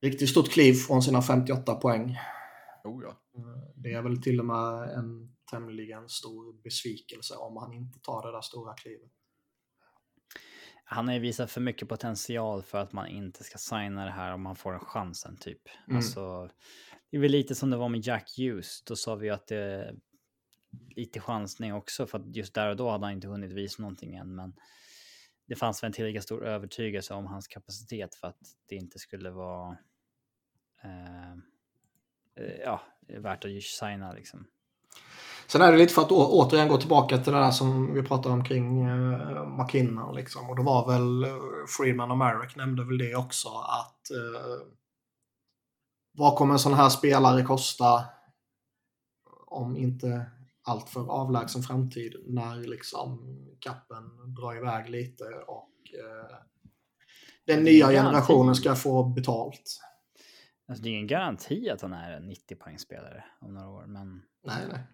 [0.00, 2.18] riktigt stort kliv från sina 58 poäng.
[2.84, 3.20] Oh, ja.
[3.74, 8.32] Det är väl till och med en tämligen stor besvikelse om han inte tar det
[8.32, 9.10] där stora klivet.
[10.84, 14.34] Han har ju visat för mycket potential för att man inte ska signa det här
[14.34, 15.62] om man får en chansen typ.
[15.86, 15.96] Mm.
[15.96, 16.50] Alltså,
[17.10, 18.82] det är väl lite som det var med Jack Hughes.
[18.82, 19.94] Då sa vi att det är
[20.96, 24.14] lite chansning också för att just där och då hade han inte hunnit visa någonting
[24.14, 24.34] än.
[24.34, 24.52] Men
[25.48, 29.30] det fanns väl en tillräckligt stor övertygelse om hans kapacitet för att det inte skulle
[29.30, 29.76] vara
[30.82, 31.32] eh,
[32.36, 34.46] eh, ja, värt att signa liksom.
[35.46, 38.02] Sen är det lite för att å- återigen gå tillbaka till det där som vi
[38.02, 40.14] pratade om kring eh, McKinnon.
[40.14, 40.50] Liksom.
[40.50, 44.66] Och då var väl eh, Freeman Friedman och Merrick nämnde väl det också att eh,
[46.12, 48.04] vad kommer en sån här spelare kosta
[49.46, 50.26] om inte
[50.68, 53.18] allt för avlägsen framtid när liksom
[53.60, 56.36] kappen drar iväg lite och eh,
[57.46, 59.80] den nya generationen ska få betalt.
[60.68, 64.22] Alltså, det är ingen garanti att han är en 90 poängspelare om några år, men
[64.42, 64.86] Nej, nej.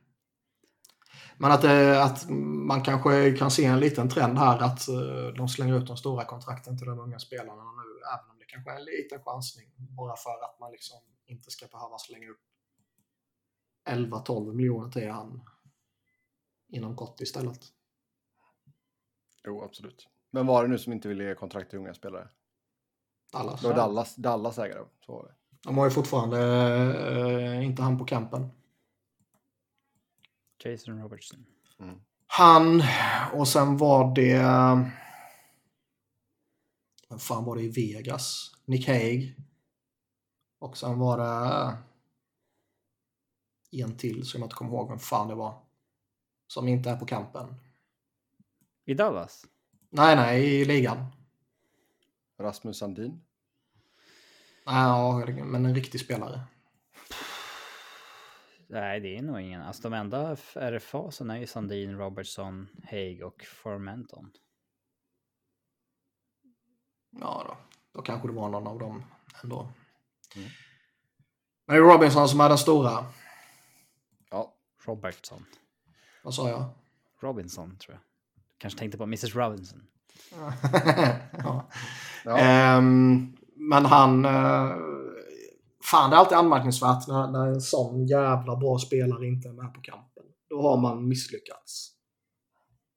[1.38, 2.28] Men att, eh, att
[2.68, 6.24] man kanske kan se en liten trend här att eh, de slänger ut de stora
[6.24, 9.66] kontrakten till de unga spelarna nu, även om det kanske är en liten chansning.
[9.76, 12.40] Bara för att man liksom inte ska behöva slänga upp
[13.88, 15.40] 11-12 miljoner till han
[16.68, 17.60] inom kort istället.
[19.44, 20.08] Jo, absolut.
[20.30, 22.28] Men var det nu som inte ville ge kontrakt till unga spelare?
[23.32, 23.60] Dallas.
[23.60, 24.84] Det var Dallas, Dallas ägare.
[25.00, 25.34] Så var det.
[25.62, 26.40] De har ju fortfarande
[27.10, 28.50] eh, inte han på campen.
[30.64, 31.46] Jason Robertson.
[32.26, 32.82] Han
[33.32, 34.38] och sen var det...
[37.08, 38.54] Vem fan var det i Vegas?
[38.64, 39.36] Nick Haig.
[40.58, 41.76] Och sen var det
[43.82, 45.63] en till som jag inte kommer ihåg vem fan det var.
[46.46, 47.54] Som inte är på campen.
[48.84, 49.46] I Dallas?
[49.90, 51.06] Nej, nej, i ligan.
[52.38, 53.20] Rasmus Sandin.
[54.66, 56.40] Nej, ja, men en riktig spelare.
[58.66, 59.62] Nej, det är nog ingen.
[59.62, 64.30] Alltså de enda RFA-sen är ju Sandin, Robertson, Haig och Formenton.
[67.10, 67.56] Ja, då,
[67.92, 69.04] då kanske det var någon av dem
[69.42, 69.72] ändå.
[70.36, 70.48] Mm.
[71.66, 73.06] Men det är Robinson som är den stora.
[74.30, 74.54] Ja,
[74.84, 75.44] Robertson.
[76.24, 76.64] Vad sa jag?
[77.20, 78.02] Robinson tror jag.
[78.58, 79.82] Kanske tänkte på Mrs Robinson.
[81.32, 81.68] ja.
[82.24, 82.38] ja.
[82.38, 84.24] Ehm, men han...
[84.24, 84.76] eh,
[85.90, 89.74] fan, det är alltid anmärkningsvärt när, när en sån jävla bra spelare inte är med
[89.74, 90.24] på kampen.
[90.48, 91.90] Då har man misslyckats.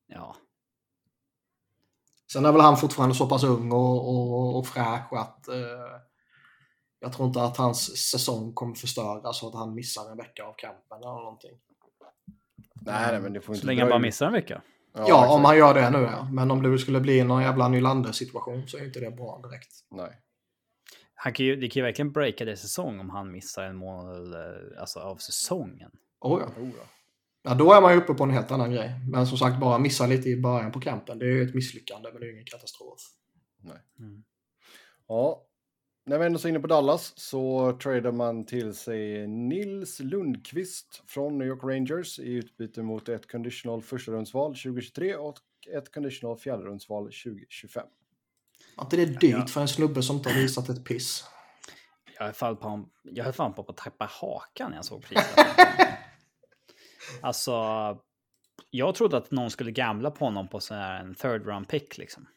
[0.07, 0.35] Ja,
[2.31, 5.99] Sen är väl han fortfarande så pass ung och, och, och fräsch att eh,
[6.99, 10.53] jag tror inte att hans säsong kommer förstöras så att han missar en vecka av
[10.57, 11.59] kampen eller någonting.
[12.93, 14.61] Nej, nej, men det får inte så länge han bara missar en vecka.
[14.93, 15.31] Ja, exakt.
[15.31, 16.29] om han gör det nu ja.
[16.31, 19.71] Men om det skulle bli någon jävla Nylander-situation så är inte det bra direkt.
[19.91, 20.21] Nej.
[21.13, 24.33] Han kan ju, det kan ju verkligen breaka det säsong om han missar en månad
[24.33, 25.91] eh, alltså, av säsongen.
[26.19, 26.61] Oh, ja.
[26.63, 26.83] Oh, ja.
[27.43, 28.91] Ja, då är man ju uppe på en helt annan grej.
[29.11, 31.19] Men som sagt, bara missa lite i början på campen.
[31.19, 32.99] Det är ju ett misslyckande, men det är ju ingen katastrof.
[33.99, 34.23] Mm.
[35.07, 35.43] Ja,
[36.07, 41.37] när vi ändå är inne på Dallas så tradar man till sig Nils Lundqvist från
[41.37, 45.37] New York Rangers i utbyte mot ett conditional första rundsval 2023 och
[45.73, 47.87] ett conditional fjärde rundsval 2025.
[48.77, 51.25] Var inte det dyrt för en snubbe som inte har visat ett piss?
[52.17, 55.37] Jag höll fan på, jag höll fan på att tappa hakan när jag såg priset.
[57.21, 57.53] alltså,
[58.69, 61.97] jag trodde att någon skulle gamla på honom på sån här en third round pick
[61.97, 62.27] liksom.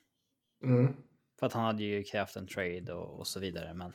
[0.64, 0.96] Mm.
[1.40, 3.74] För att han hade ju krävt en trade och, och så vidare.
[3.74, 3.92] Men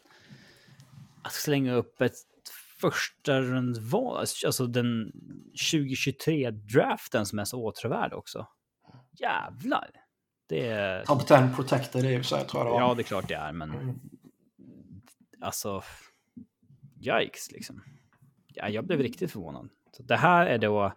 [1.24, 2.16] att slänga upp ett
[2.82, 5.12] första rundval, alltså den
[5.74, 8.48] 2023-draften som är så åtråvärd också.
[9.20, 9.90] Jävlar.
[10.48, 11.06] Det är...
[11.06, 12.82] Top 10 protected i och för sig tror jag det var.
[12.82, 14.00] Ja, det är klart det är, men Mm.
[15.42, 15.84] alltså...
[17.00, 17.84] Yikes, liksom.
[18.48, 19.70] Ja, jag blev riktigt förvånad.
[19.92, 20.94] Så det här är då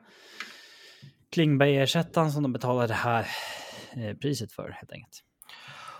[1.31, 3.27] Klingberg-ersättaren som de betalar det här
[3.97, 5.25] eh, priset för, helt enkelt.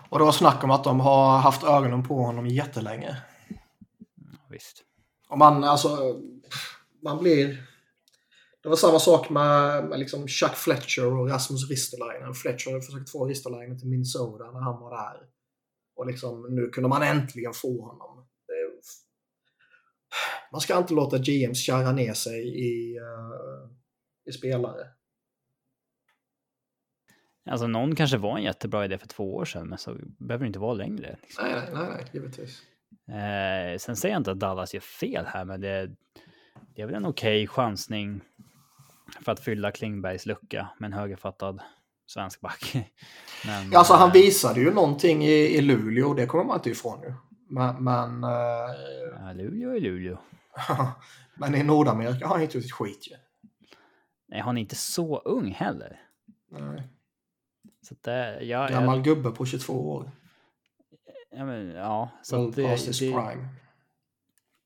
[0.09, 3.17] Och det var snack om att de har haft ögonen på honom jättelänge.
[4.49, 4.83] Visst.
[5.29, 6.19] Och man, alltså,
[7.03, 7.65] man blir...
[8.63, 12.33] Det var samma sak med, med liksom Chuck Fletcher och Rasmus Ristolainen.
[12.33, 15.19] Fletcher hade försökt få Ristolainen till Minnesota när han var där.
[15.95, 18.25] Och liksom, nu kunde man äntligen få honom.
[20.51, 23.71] Man ska inte låta GMs kära ner sig i, uh,
[24.25, 24.87] i spelare.
[27.49, 30.47] Alltså någon kanske var en jättebra idé för två år sedan, men så behöver det
[30.47, 31.17] inte vara längre.
[31.21, 31.45] Liksom.
[31.45, 32.61] Nej, nej, nej, givetvis.
[33.07, 35.91] Eh, sen säger jag inte att Dallas gör fel här, men det,
[36.75, 38.21] det är väl en okej chansning
[39.25, 41.61] för att fylla Klingbergs lucka med en högerfattad
[42.07, 42.73] svensk back.
[43.45, 47.01] Men, Alltså han eh, visade ju någonting i, i Luleå, det kommer man inte ifrån
[47.01, 47.13] ju.
[47.49, 48.29] Men, men, eh,
[49.19, 50.17] Ja, Luleå är Luleå.
[51.35, 53.15] men i Nordamerika har han inte gjort ett skit ju.
[54.27, 56.01] Nej, han är inte så ung heller.
[56.51, 56.87] Nej.
[57.89, 60.11] Så det, ja, Gammal jag, gubbe på 22 år.
[61.31, 63.47] ja, men, ja, så att det, det, prime.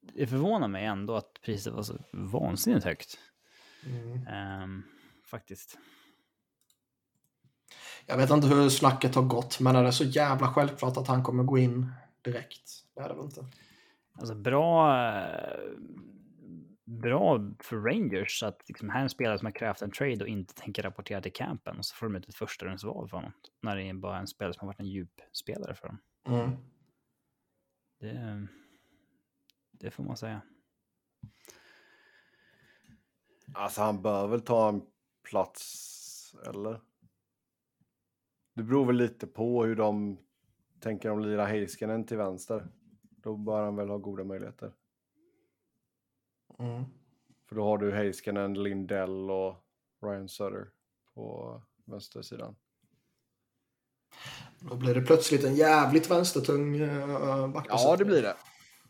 [0.02, 3.18] det förvånar mig ändå att priset var så vansinnigt högt.
[3.86, 4.28] Mm.
[4.28, 4.84] Ehm,
[5.26, 5.78] faktiskt.
[8.06, 11.24] Jag vet inte hur snacket har gått, men är det så jävla självklart att han
[11.24, 12.72] kommer gå in direkt?
[12.96, 13.46] Det är det väl inte.
[14.20, 15.60] Alltså bra, eh,
[16.86, 20.28] bra för Rangers att liksom här är en spelare som har krävt en trade och
[20.28, 23.32] inte tänker rapportera till campen och så får de ut ett första rundsval för honom.
[23.62, 26.00] När det är bara en spelare som har varit en djup spelare för dem.
[26.28, 26.58] Mm.
[28.00, 28.48] Det,
[29.72, 30.41] det får man säga.
[33.54, 34.82] Alltså han bör väl ta en
[35.30, 36.82] plats, eller?
[38.56, 40.17] Det beror väl lite på hur de
[40.80, 42.67] tänker om lira Heiskanen till vänster.
[43.02, 44.74] Då bör han väl ha goda möjligheter.
[46.60, 46.84] Mm.
[47.50, 49.56] För då har du Heiskanen, Lindell och
[50.02, 50.70] Ryan Sutter
[51.13, 52.56] på vänstersidan.
[54.60, 58.36] Då blir det plötsligt en jävligt vänstertung uh, Ja, det blir det.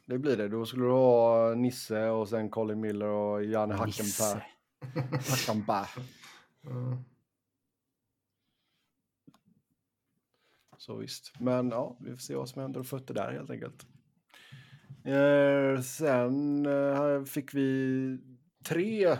[0.05, 0.47] Det blir det.
[0.47, 3.75] Då skulle du ha Nisse och sen Colin Miller och Janne.
[3.75, 4.43] Hackenberg.
[5.29, 5.87] Hackenberg.
[6.63, 6.97] Mm.
[10.77, 11.39] Så visst.
[11.39, 13.85] Men ja, vi får se vad som händer och fötter där helt enkelt.
[15.05, 18.17] Eh, sen eh, fick vi
[18.65, 19.17] tre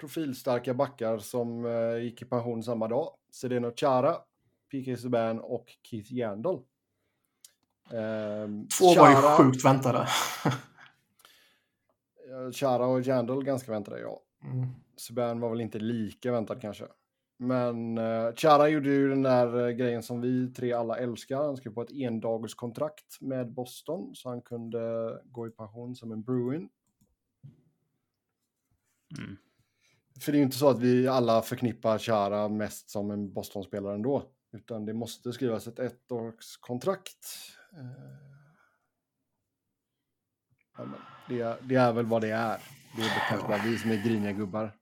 [0.00, 3.10] profilstarka backar som eh, gick i pension samma dag.
[3.32, 4.16] Sedeno Chara,
[4.70, 6.54] PK Subban och Keith Yandel.
[7.90, 10.08] Eh, Två var ju Chara- sjukt väntade.
[12.52, 14.20] Chara och Yandel ganska väntade, ja.
[14.44, 14.66] Mm.
[14.96, 16.84] Subban var väl inte lika väntad kanske.
[17.42, 21.44] Men uh, Chara gjorde ju den där eh, grejen som vi tre alla älskar.
[21.44, 24.80] Han skrev på ett endagskontrakt med Boston så han kunde
[25.24, 26.68] gå i pension som en Bruin.
[29.18, 29.36] Mm.
[30.20, 33.94] För det är ju inte så att vi alla förknippar Chara mest som en Boston-spelare
[33.94, 34.22] ändå.
[34.52, 37.26] Utan det måste skrivas ett ettårskontrakt.
[37.72, 37.90] Eh,
[41.28, 42.58] det, är- det är väl vad det är.
[42.96, 44.76] Det är kanske bara vi som är griniga gubbar.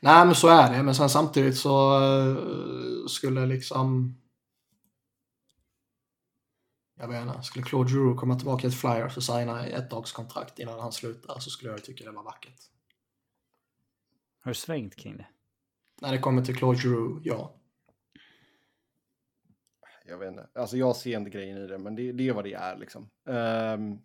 [0.00, 0.82] Nej, men så är det.
[0.82, 4.16] Men sen samtidigt så eh, skulle liksom...
[6.94, 7.42] Jag vet inte.
[7.42, 11.50] Skulle Claude Giroux komma tillbaka till Flyers och signa ett dagskontrakt innan han slutar så
[11.50, 12.60] skulle jag tycka det var vackert.
[14.40, 15.26] Har du svängt kring det?
[16.00, 17.54] När det kommer till Claude Giroux, ja.
[20.06, 20.48] Jag vet inte.
[20.54, 23.10] Alltså jag ser inte grejen i det, men det, det är vad det är liksom.
[23.28, 23.98] Ehm,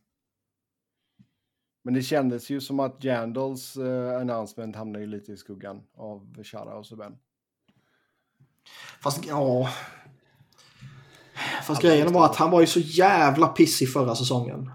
[1.86, 6.44] men det kändes ju som att Jandals uh, announcement hamnade ju lite i skuggan av
[6.44, 7.18] Chara och Subban.
[9.04, 9.70] Fast ja...
[11.68, 14.72] Fast grejen var att han var ju så jävla pissig förra säsongen.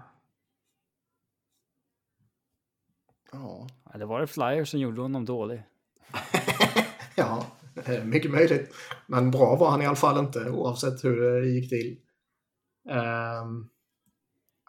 [3.31, 5.63] Ja, Eller var det Flyers som gjorde honom dålig?
[7.15, 7.45] ja,
[7.85, 8.73] eh, mycket möjligt.
[9.07, 11.97] Men bra var han i alla fall inte oavsett hur det gick till.
[12.89, 13.69] Ehm,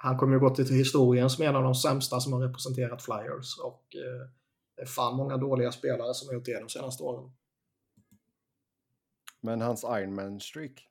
[0.02, 3.58] han kommer ju gå till historien som en av de sämsta som har representerat Flyers
[3.58, 4.28] och eh,
[4.76, 7.30] det är fan många dåliga spelare som har gjort det de senaste åren.
[9.40, 10.88] men hans Ironman streak.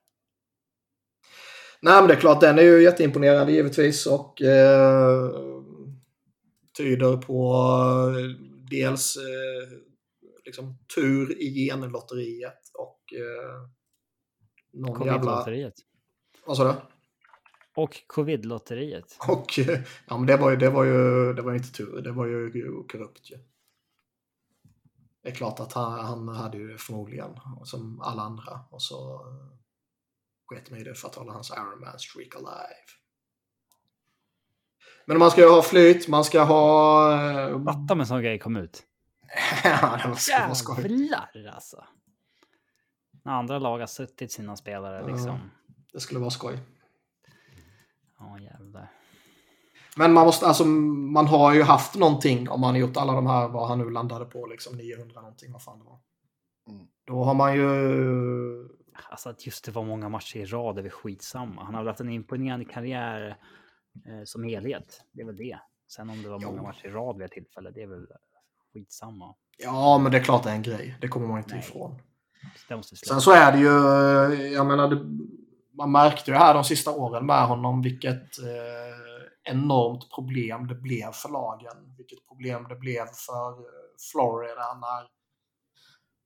[1.80, 5.30] Nej, men det är klart, den är ju jätteimponerande givetvis och eh,
[6.76, 7.54] tyder på
[8.18, 9.78] eh, dels eh,
[10.44, 13.68] liksom tur i genlotteriet och eh,
[14.72, 15.18] någon jävla...
[15.18, 15.74] Covid-lotteriet.
[16.46, 16.91] Vad sa du?
[17.74, 19.16] Och covid-lotteriet.
[19.28, 22.02] Och eh, ja, men det var ju, det var ju, det var ju inte tur,
[22.02, 22.50] det var ju
[22.88, 23.36] korrupt ju.
[25.22, 27.30] Det är klart att han, han hade ju förmodligen,
[27.64, 29.58] som alla andra, och så eh,
[30.46, 32.74] sket i det för att hålla hans Iron Man streak alive.
[35.06, 37.12] Men man ska ju ha flyt, man ska ha...
[37.48, 38.82] eh, Fatta om en sån grej kom ut.
[39.64, 41.08] ja, det var skoj.
[41.10, 41.84] Jävlar alltså.
[43.24, 45.50] När andra lag har suttit sina spelare liksom.
[45.92, 46.58] Det skulle vara skoj.
[48.22, 48.90] Ja jävlar.
[49.96, 53.26] Men man måste, alltså man har ju haft någonting om man har gjort alla de
[53.26, 56.00] här, vad han nu landade på, liksom 900 någonting, vad fan det var.
[56.68, 56.86] Mm.
[57.04, 58.68] Då har man ju...
[59.10, 61.64] Alltså att just det var många matcher i rad är väl skitsamma.
[61.64, 63.38] Han har väl haft en imponerande karriär
[64.06, 65.00] eh, som helhet.
[65.12, 65.58] Det är väl det.
[65.88, 66.62] Sen om det var många Jo.
[66.62, 68.06] matcher i rad vid ett tillfälle, det är väl
[68.72, 69.34] skitsamma.
[69.58, 70.98] Ja, men det är klart det är en grej.
[71.00, 71.58] Det kommer man inte Nej.
[71.58, 72.00] ifrån.
[73.06, 74.96] Sen så är det ju, jag menar, det,
[75.72, 81.12] man märkte ju här de sista åren med honom vilket eh, enormt problem det blev
[81.12, 81.94] för lagen.
[81.96, 85.08] Vilket problem det blev för eh, Florida när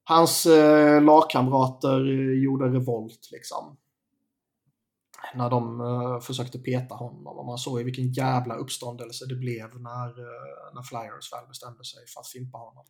[0.05, 3.77] hans eh, lagkamrater eh, gjorde revolt liksom.
[5.35, 9.81] När de eh, försökte peta honom och man såg ju vilken jävla uppståndelse det blev
[9.81, 12.85] när, eh, när Flyers väl bestämde sig för att fimpa honom.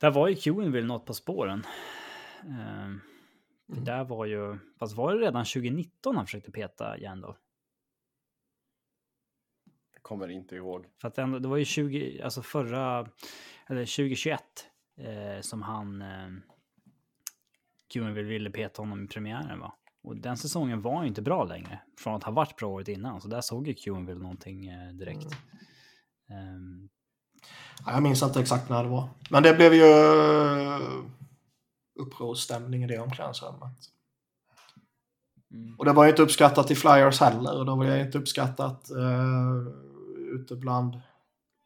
[0.00, 1.66] Där var ju Quenville något på spåren.
[2.44, 3.00] Um
[3.70, 3.84] för Mm.
[3.84, 7.36] Där var ju, fast var det redan 2019 han försökte peta Jandal?
[9.92, 10.86] Jag kommer inte ihåg.
[11.00, 12.98] För att ändå, det var ju 20, alltså förra,
[13.66, 14.40] eller 2021
[14.96, 16.28] eh, som han, eh,
[18.22, 19.74] ville peta honom i premiären va?
[20.02, 21.80] Och den säsongen var ju inte bra längre.
[21.98, 23.20] Från att ha varit bra året innan.
[23.20, 25.26] Så där såg ju Quenville någonting eh, direkt.
[26.30, 26.88] Ehm,
[27.86, 29.08] Ja, jag minns inte exakt när det var.
[29.30, 29.84] Men det blev ju
[32.00, 33.78] upprorsstämning i det omklädningsrummet.
[35.50, 35.76] mm.
[35.78, 37.58] Och det var ju inte uppskattat i Flyers heller.
[37.58, 39.68] Och då var det inte uppskattat uh,
[40.34, 41.00] ute bland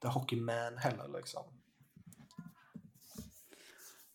[0.03, 1.09] the hockey man heller.
[1.17, 1.43] Liksom.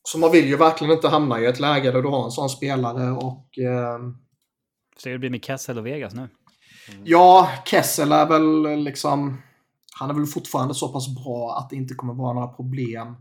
[0.03, 2.49] Så man vill ju verkligen inte hamna i ett läge där du har en sån
[2.49, 3.99] spelare och eh,
[4.97, 6.29] Så det blir med Kessel och Vegas nu.
[7.03, 9.41] ja, Kessel är väl liksom
[9.99, 13.15] han är väl fortfarande så pass bra att det inte kommer vara några problem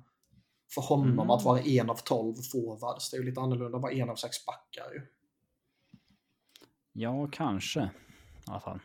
[0.74, 1.30] för honom Mm.
[1.30, 3.10] att vara en av tolv forwards.
[3.10, 5.02] Det är ju lite annorlunda att vara en av sex backar ju.
[6.92, 7.80] Ja, kanske.
[7.80, 8.80] I alla fall.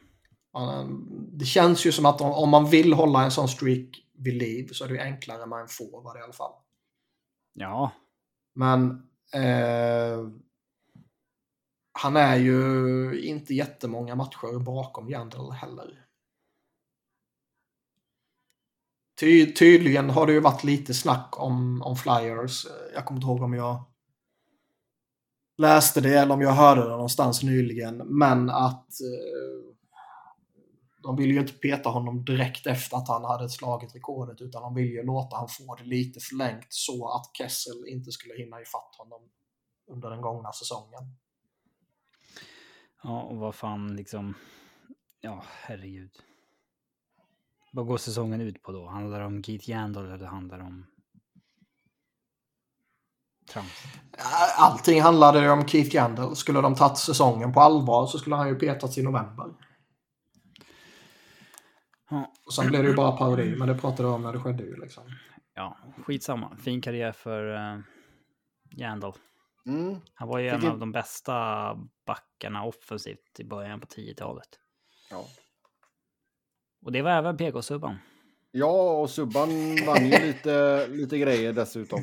[1.32, 4.84] Det känns ju som att om, man vill hålla en sån streak vid liv så
[4.84, 6.54] är det ju enklare med en forward i alla fall.
[7.54, 7.92] Ja,
[8.56, 8.90] Men
[9.34, 10.28] eh,
[12.00, 16.03] han är ju inte jättemånga matcher bakom Jandel heller.
[19.20, 22.66] Ty, tydligen har det ju varit lite snack om, om Flyers.
[22.94, 23.84] Jag kommer inte ihåg om jag
[25.58, 27.98] läste det eller om jag hörde det någonstans nyligen.
[27.98, 29.76] Men att eh,
[31.04, 34.76] de vill ju inte peta honom direkt efter att han hade slagit rekordet utan de
[34.76, 38.96] vill ju låta han få det lite förlängt så att Kessel inte skulle hinna ifatt
[38.98, 39.22] honom
[39.88, 41.16] under den gångna säsongen.
[43.04, 44.34] ja, och vad fan liksom.
[45.22, 46.12] Ja, herregud.
[47.76, 48.88] Vad går säsongen ut på då?
[48.88, 50.86] Handlar det om Keith Yandel eller handlar det om
[53.52, 53.84] trams?
[54.58, 56.36] Allting handlade ju om Keith Yandel.
[56.36, 59.46] Skulle de tagit säsongen på allvar så skulle han ju petats i november.
[62.10, 64.40] Ja, Och sen blev det ju bara parodi, men det pratade vi om när det
[64.40, 65.04] skedde ju liksom.
[65.56, 66.58] ja, skitsamma.
[66.58, 67.82] Fin karriär för uh,
[68.78, 69.12] Yandel.
[69.66, 70.00] Mm.
[70.14, 71.34] Han var ju Fick en av de bästa
[72.06, 74.60] backarna offensivt i början på 10-talet.
[75.10, 75.26] Ja.
[76.84, 77.96] Och det var även PK-subban.
[78.52, 79.50] ja, och Subban
[79.88, 82.00] vann ju lite, lite grejer dessutom.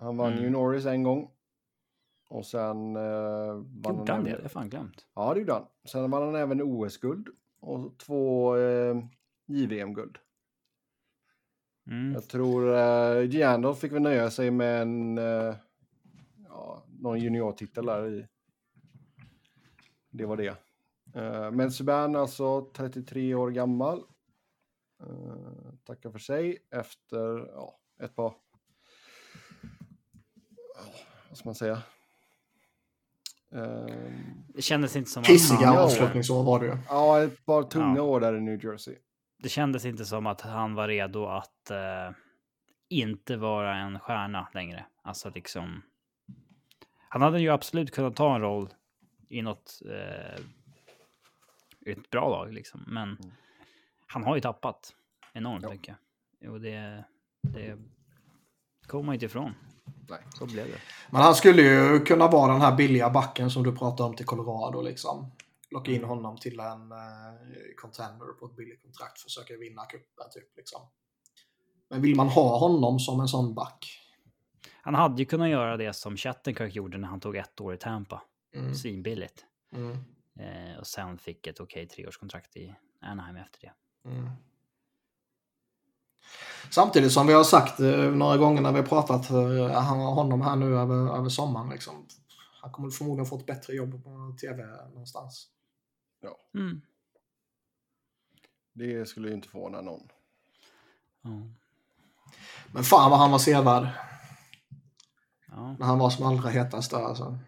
[0.00, 0.52] Han vann ju Mm.
[0.52, 1.30] Norris en gång.
[2.30, 2.96] Och sen...
[2.96, 3.02] Eh,
[3.82, 4.30] vann Gjorde han det?
[4.30, 5.06] även- Det har fan glömt.
[5.14, 5.66] Ja, det gjorde han.
[5.84, 7.28] Sen vann han även OS-guld
[7.60, 8.96] och två eh,
[9.46, 10.18] JVM-guld.
[11.86, 12.12] Mm.
[12.12, 15.54] Jag tror eh, Giandol fick väl nöja sig med en, eh,
[16.48, 18.26] ja, någon juniortitel där i.
[20.10, 20.56] Det var det.
[21.14, 23.98] Eh, men Subban alltså 33 år gammal.
[25.02, 28.34] Eh, tackar för sig efter ja, ett par,
[31.28, 31.82] vad ska man säga?
[33.52, 33.86] Eh,
[34.54, 36.76] Det kändes inte som att Pissiga avslutningsår var det ju.
[36.88, 38.02] ja, ett par tunga Ja.
[38.02, 38.96] år där i New Jersey.
[39.42, 41.70] det kändes inte som att han var redo att
[42.88, 44.86] inte vara en stjärna längre.
[45.02, 45.82] Alltså liksom.
[47.08, 48.68] Han hade ju absolut kunnat ta en roll
[49.28, 50.42] i något eh,
[51.86, 52.84] ett bra lag liksom.
[52.86, 53.32] Men Mm.
[54.06, 54.94] han har ju tappat
[55.32, 55.70] enormt Ja.
[55.70, 55.96] mycket.
[56.48, 57.04] Och det,
[57.42, 57.78] det
[58.86, 59.54] kommer man inte ifrån.
[60.08, 60.20] Nej.
[60.34, 60.78] Så blev det.
[61.10, 64.26] Men han skulle ju kunna vara den här billiga backen som du pratade om till
[64.26, 65.30] Colorado liksom.
[65.70, 66.98] Locka in honom till en eh,
[67.76, 70.80] contender på ett billigt kontrakt, försöka vinna cupen typ liksom.
[71.90, 74.04] Men vill man ha honom som en sån back?
[74.82, 77.76] Han hade ju kunnat göra det som Chattenkirk gjorde när han tog ett år i
[77.76, 78.22] Tampa.
[78.54, 78.74] Mm.
[78.74, 79.44] Svinbilligt.
[79.74, 79.96] Mm.
[80.38, 83.72] Eh, och sen fick ett okej treårskontrakt i Anaheim efter det.
[84.08, 84.30] Mm.
[86.70, 90.56] Samtidigt som vi har sagt eh, några gånger när vi har pratat eh, honom här
[90.56, 91.68] nu över, över sommaren.
[91.68, 92.06] Liksom,
[92.62, 95.48] han kommer förmodligen få ett bättre jobb på tv någonstans.
[96.54, 96.80] Mm.
[98.72, 100.08] Det skulle ju inte förvåna någon.
[101.22, 101.30] Ja.
[102.72, 103.88] Men fan vad han var sevärd
[105.46, 105.76] Ja.
[105.78, 107.38] när han var som allra hetast där alltså.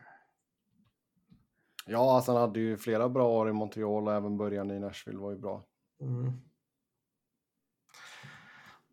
[1.92, 5.18] Ja, alltså han hade ju flera bra år i Montreal och även början i Nashville
[5.18, 5.64] var ju bra.
[6.00, 6.32] Mm.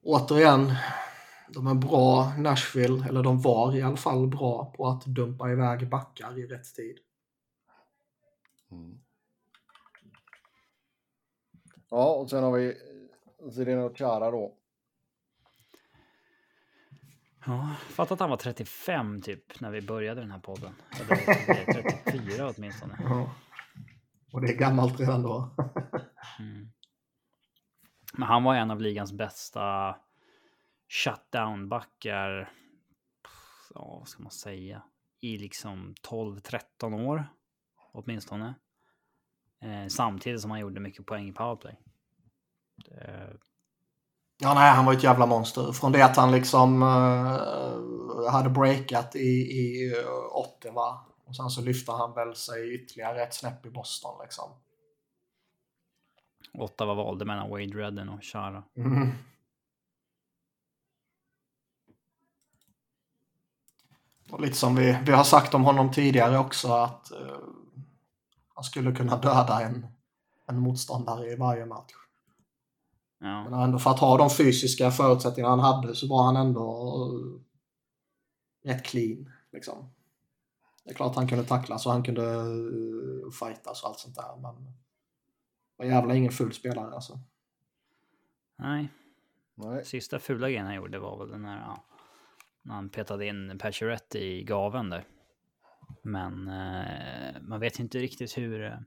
[0.03, 0.71] Återigen,
[1.49, 5.89] de är bra, Nashville, eller de var i alla fall bra på att dumpa iväg
[5.89, 6.97] backar i rätt tid.
[8.71, 8.99] Mm.
[11.89, 12.77] Ja, och sen har vi
[13.51, 14.56] Zdeno Chara då.
[17.47, 17.75] Ja.
[17.89, 20.75] Fatta att han var 35 typ när vi började den här podden.
[20.99, 21.15] Eller
[22.11, 22.97] 34 åtminstone.
[23.03, 23.31] Ja.
[24.31, 25.55] Och det är gammalt redan då.
[26.39, 26.67] Mm.
[28.13, 29.95] Men han var en av ligans bästa
[30.89, 32.51] shutdown-backar.
[33.73, 34.83] Ja, vad ska man säga?
[35.19, 37.27] I liksom 12-13 år.
[37.91, 38.55] Åtminstone.
[39.61, 41.79] Eh, samtidigt som han gjorde mycket poäng i powerplay.
[42.91, 43.29] Eh,
[44.39, 45.71] Ja, nej, han var ett jävla monster.
[45.71, 49.29] Från det att han liksom eh, hade breakat i,
[49.59, 50.99] i uh, Ottawa.
[51.25, 54.49] Och sen så lyfte han väl sig ytterligare ett snäpp i Boston liksom.
[56.53, 58.63] Ottawa valde mellan Wade Redden och Chara.
[58.77, 59.11] Mm.
[64.29, 67.37] Och lite som vi, vi har sagt om honom tidigare också att eh,
[68.53, 69.87] han skulle kunna döda en,
[70.47, 71.93] en motståndare i varje match.
[73.19, 73.49] Ja.
[73.49, 76.61] Men ändå för att ha de fysiska förutsättningar han hade så var han ändå
[78.63, 79.31] eh, rätt clean.
[79.51, 79.89] Liksom.
[80.83, 84.35] Det är klart han kunde tacklas och han kunde uh, fightas och allt sånt där.
[84.41, 84.73] Men
[85.77, 87.19] var jävla ingen full spelare alltså.
[88.57, 88.89] Nej,
[89.55, 89.85] Nej.
[89.85, 91.59] sista fula grejen han gjorde var väl den här...
[91.59, 91.83] Ja,
[92.61, 95.05] när han petade in Pacioretty i gaven där.
[96.01, 98.77] Men eh, man vet inte riktigt hur, eh,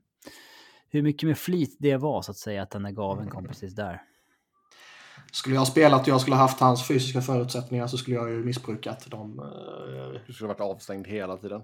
[0.89, 3.75] hur mycket med flit det var så att säga att den där gaven kom precis
[3.75, 4.03] där.
[5.33, 8.31] Skulle jag ha spelat och jag skulle ha haft hans fysiska förutsättningar så skulle jag
[8.31, 11.63] ju missbrukat dem eh, Du skulle varit avstängd hela tiden.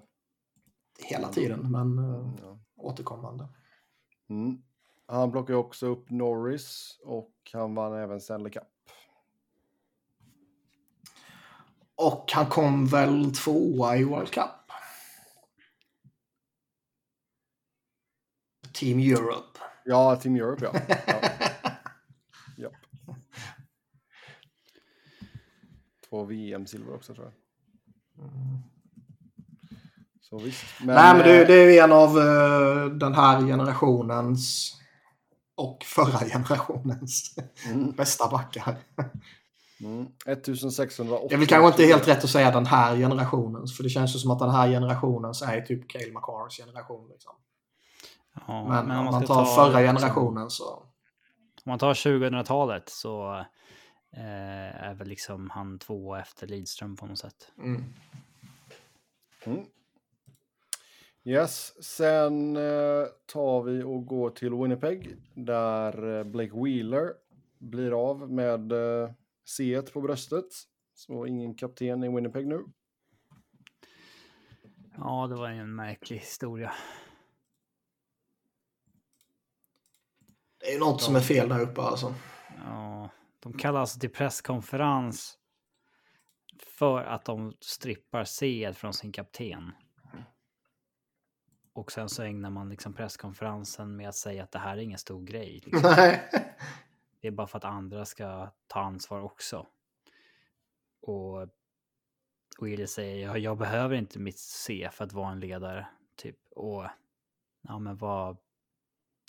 [0.99, 2.59] hela tiden, men eh, Ja.
[2.77, 3.49] återkommande.
[4.31, 4.63] Mm.
[5.09, 8.63] Han plockade också upp Norris och han vann även Stanley Cup.
[11.97, 14.51] Och han kom väl tvåa i World Cup.
[18.73, 19.59] Team Europe.
[19.85, 20.81] Ja, Team Europe ja.
[21.07, 21.49] ja.
[26.11, 27.33] Två VM-silver också tror jag.
[30.23, 30.65] Så visst.
[30.81, 34.73] Men, Nej, men det, eh, det är en av eh, den här generationens
[35.55, 37.35] och förra generationens
[37.71, 38.77] Mm, bästa backar.
[39.81, 40.07] mm.
[40.27, 41.27] 1680.
[41.29, 44.15] Det är väl kanske inte helt rätt att säga den här generationens, för det känns
[44.15, 47.09] ju som att den här generationens är typ Cale McCarrs generation.
[47.09, 47.33] Liksom.
[48.47, 50.65] Ja, Men, om man ska tar ta förra liksom- generationen så...
[51.65, 53.45] Om man tar 2000-talet så
[54.17, 57.53] eh, är väl liksom han två efter Lidström på något sätt.
[57.59, 57.85] Mm.
[59.45, 59.67] Mm.
[61.25, 67.13] Yes, sen eh, tar vi och går till Winnipeg där eh, Blake Wheeler
[67.59, 69.11] blir av med eh,
[69.59, 70.47] C1 på bröstet.
[70.95, 72.65] Så ingen kapten i Winnipeg nu.
[74.97, 76.73] Ja, det var en märklig historia.
[80.59, 82.15] Det är ju något som är fel där uppe alltså.
[82.65, 83.11] Ja,
[83.41, 85.39] de kallar alltså till presskonferens
[86.79, 89.73] för att de strippar C från sin kapten.
[91.73, 94.99] Och sen så ägnar man liksom presskonferensen med att säga att det här är ingen
[94.99, 95.61] stor grej.
[95.65, 95.81] Liksom.
[95.97, 96.31] Nej.
[97.21, 99.67] Det är bara för att andra ska ta ansvar också.
[101.01, 101.49] Och
[102.61, 105.87] Willy säger, ja, jag behöver inte mitt C för att vara en ledare.
[106.17, 106.39] Typ.
[106.51, 106.85] Och
[107.63, 108.37] ja, men vad...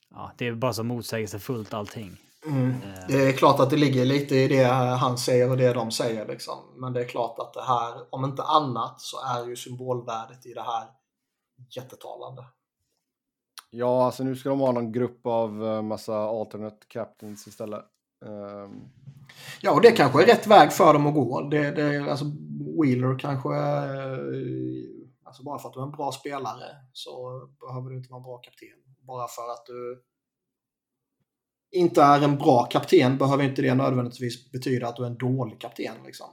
[0.09, 2.17] Ja, det är bara så motsägelsefullt allting.
[2.45, 2.69] Mm.
[2.69, 4.63] Eh, Det är klart att det ligger lite i det
[4.99, 6.27] han säger och det de säger.
[6.27, 6.57] Liksom.
[6.75, 10.53] Men det är klart att det här, om inte annat, så är ju symbolvärdet i
[10.53, 10.87] det här
[11.75, 12.45] jättetalande.
[13.69, 17.85] Ja, alltså nu ska de ha någon grupp av uh, massa alternate captains istället.
[18.25, 18.89] Um...
[19.61, 21.41] Ja, och det kanske är rätt väg för dem att gå.
[21.41, 22.25] Det, det, alltså,
[22.81, 23.49] Wheeler kanske...
[25.23, 28.23] Alltså bara för att du är en bra spelare så behöver du inte vara en
[28.23, 28.95] bra kapten.
[29.01, 30.03] Bara för att du
[31.71, 35.61] inte är en bra kapten behöver inte det nödvändigtvis betyda att du är en dålig
[35.61, 35.95] kapten.
[36.05, 36.27] Liksom.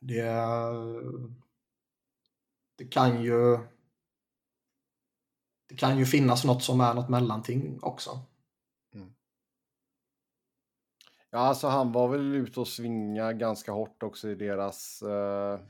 [0.00, 0.24] Det,
[2.78, 3.58] det kan ju
[5.68, 8.20] det kan ju finnas något som är något mellanting också.
[8.94, 9.14] Mm.
[11.30, 15.60] Ja, alltså han var väl ute och svinga ganska hårt också i deras uh,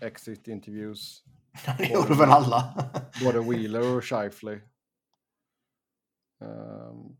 [0.00, 1.24] exit interviews.
[1.78, 2.90] det gjorde väl alla.
[3.24, 4.60] både Wheeler och Shifley.
[6.38, 7.16] Um,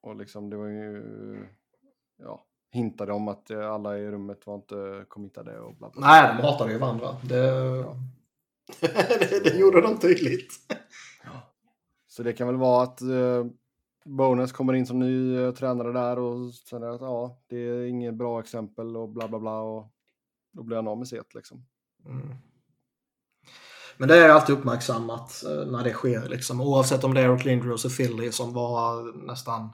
[0.00, 1.46] och liksom det var ju,
[2.16, 6.00] ja, hintade om att alla i rummet var inte committade och bla bla.
[6.00, 7.16] Nej, de hatade ju varandra.
[7.24, 7.96] Det, ja.
[8.80, 10.52] det, det, gjorde de tydligt.
[11.24, 11.30] Ja.
[12.06, 13.46] Så det kan väl vara att uh,
[14.04, 18.14] Bonus kommer in som ny uh, tränare där och säger att ja, det är inget
[18.14, 19.92] bra exempel och bla bla bla och
[20.52, 21.66] då blir han av med set liksom.
[22.04, 22.34] Mm.
[23.98, 26.60] Men det är alltid uppmärksammat uh, när det sker liksom.
[26.60, 29.70] Oavsett om det är Eric Lindros och Philly som var nästan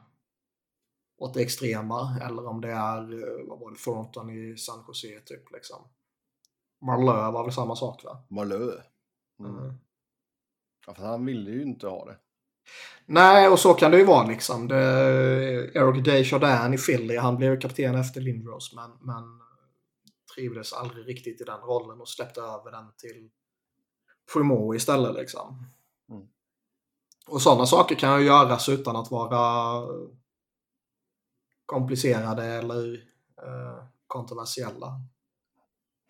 [1.19, 3.01] åt det extrema eller om det är,
[3.49, 5.77] vad var det, Thornton i San Jose typ liksom.
[6.87, 8.25] Marlö var väl samma sak va?
[8.31, 8.73] Marlö?
[9.41, 9.59] Mm.
[9.59, 9.75] Mm.
[10.87, 12.17] Ja, för han ville ju inte ha det.
[13.07, 14.69] Nej, och så kan det ju vara liksom.
[14.69, 14.77] Det,
[15.75, 19.41] Eric Desjardins i Philly, han blev kapten efter Lindros men, men
[20.35, 23.31] trivdes aldrig riktigt i den rollen och släppte över den till
[24.33, 25.67] Primo istället liksom.
[26.11, 26.29] Mm.
[27.27, 29.83] Och sådana saker kan ju göras utan att vara
[31.67, 32.95] komplicerade eller
[33.43, 35.01] eh, kontroversiella.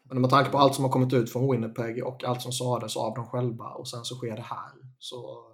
[0.03, 2.97] Men med tanke på allt som har kommit ut från Winnipeg och allt som sades
[2.97, 4.73] av dem själva och sen så sker det här.
[4.99, 5.47] Så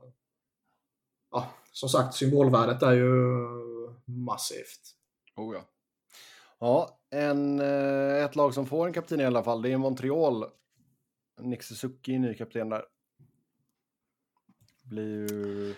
[1.31, 3.15] ja, som sagt, symbolvärdet är ju
[4.05, 4.97] massivt.
[5.37, 5.61] Oh ja.
[6.59, 10.45] Ja, en, eh, ett lag som får en kapten i alla fall, det är Montreal.
[11.43, 12.82] Nick Suzuki, ny kapten där.
[14.82, 15.74] Blir ju...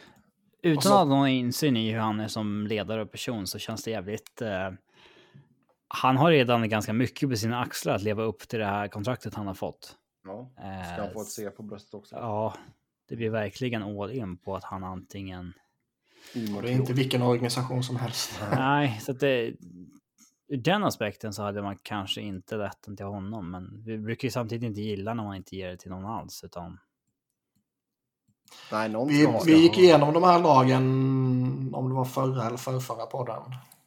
[0.62, 3.84] Utan att ha någon insyn i hur han är som ledare och person så känns
[3.84, 4.42] det jävligt...
[4.42, 4.70] Eh
[5.94, 9.34] han har redan ganska mycket på sina axlar att leva upp till det här kontraktet
[9.34, 9.96] han har fått.
[10.24, 10.50] Ja,
[10.92, 12.16] ska han få ett C på bröstet också?
[12.16, 12.54] Ja,
[13.08, 15.52] det blir verkligen all in på att han antingen...
[16.56, 18.42] Och det är inte vilken organisation som helst.
[18.56, 19.54] Nej, så att det...
[20.52, 24.32] Ur den aspekten så hade man kanske inte rätten till honom, men vi brukar ju
[24.32, 26.78] samtidigt inte gilla när man inte ger det till någon alls, utan...
[28.72, 30.84] Nej, någon vi, vi gick igenom de här lagen,
[31.74, 33.42] om det var förra eller förrförra podden.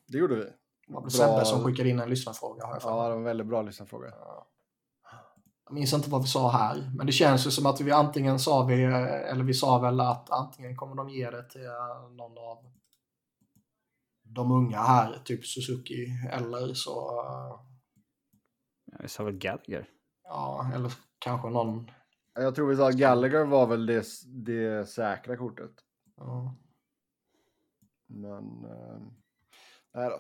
[0.07, 0.43] Det gjorde vi.
[0.87, 2.65] Det var Sebbe som skickade in en lyssnarfråga.
[2.65, 4.13] Har jag ja, det var en väldigt bra lyssnarfråga.
[5.65, 8.39] Jag minns inte vad vi sa här, men det känns ju som att vi antingen
[8.39, 11.61] sa vi, eller vi sa väl att antingen kommer de ge det till
[12.17, 12.74] någon av
[14.35, 16.91] de unga här, typ Suzuki, eller så...
[18.85, 19.89] Ja, vi sa väl Gallagher?
[20.23, 21.91] Ja, eller kanske någon...
[22.33, 25.71] Jag tror vi sa Gallagher var väl det, det säkra kortet.
[26.15, 26.55] Ja.
[28.07, 28.65] Men...
[28.65, 28.99] Eh,
[29.93, 30.19] nej då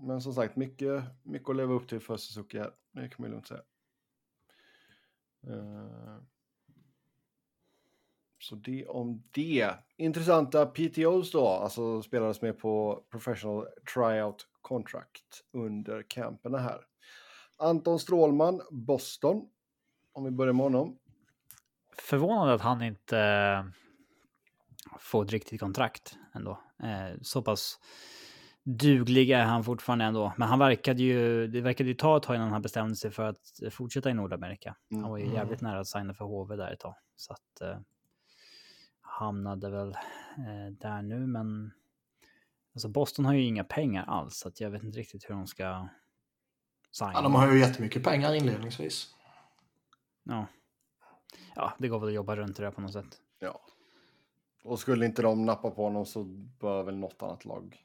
[0.00, 2.72] men som sagt, mycket, mycket att leva upp till för Suzuki här.
[2.92, 3.62] Det kan man lugnt säga.
[5.46, 6.18] Eh,
[8.48, 9.74] så det om det.
[9.96, 16.80] Intressanta PTOs då, alltså spelades med på Professional Tryout Contract under camperna här.
[17.58, 19.48] Anton Strålman, Boston.
[20.12, 20.98] Om vi börjar med honom.
[21.98, 23.72] Förvånad att han inte
[24.98, 26.60] får ett riktigt kontrakt ändå.
[26.82, 27.78] Eh, så pass
[28.64, 30.32] duglig är han fortfarande ändå.
[30.36, 33.22] Men han verkade ju, det verkade ju ta ett tag innan han bestämde sig för
[33.22, 34.76] att fortsätta i Nordamerika.
[34.90, 35.36] Han var ju mm.
[35.36, 36.94] jävligt nära att signa för HV där ett tag.
[37.16, 37.78] Så att eh,
[39.18, 39.88] hamnade väl
[40.36, 41.72] eh, där nu, men
[42.74, 45.46] alltså Boston har ju inga pengar alls, så att jag vet inte riktigt hur de
[45.46, 45.88] ska
[46.92, 47.12] signa.
[47.14, 49.14] Ja, de har ju jättemycket pengar inledningsvis.
[50.22, 50.46] Ja.
[51.54, 53.20] Ja, det går väl att jobba runt det där på något sätt.
[53.38, 53.60] Ja.
[54.64, 56.24] Och skulle inte de nappa på honom så
[56.60, 57.84] bör väl något annat lag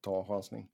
[0.00, 0.68] ta chansning.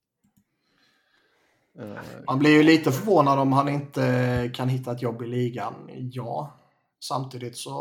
[1.78, 5.74] Eh, Man blir ju lite förvånad om han inte kan hitta ett jobb i ligan.
[6.12, 6.52] Ja,
[7.00, 7.72] samtidigt så...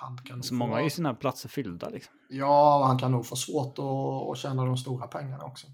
[0.00, 1.88] Han kan så många har ju sina platser fyllda.
[1.88, 2.14] Liksom.
[2.28, 5.66] Ja, han kan nog få svårt att, att tjäna de stora pengarna också.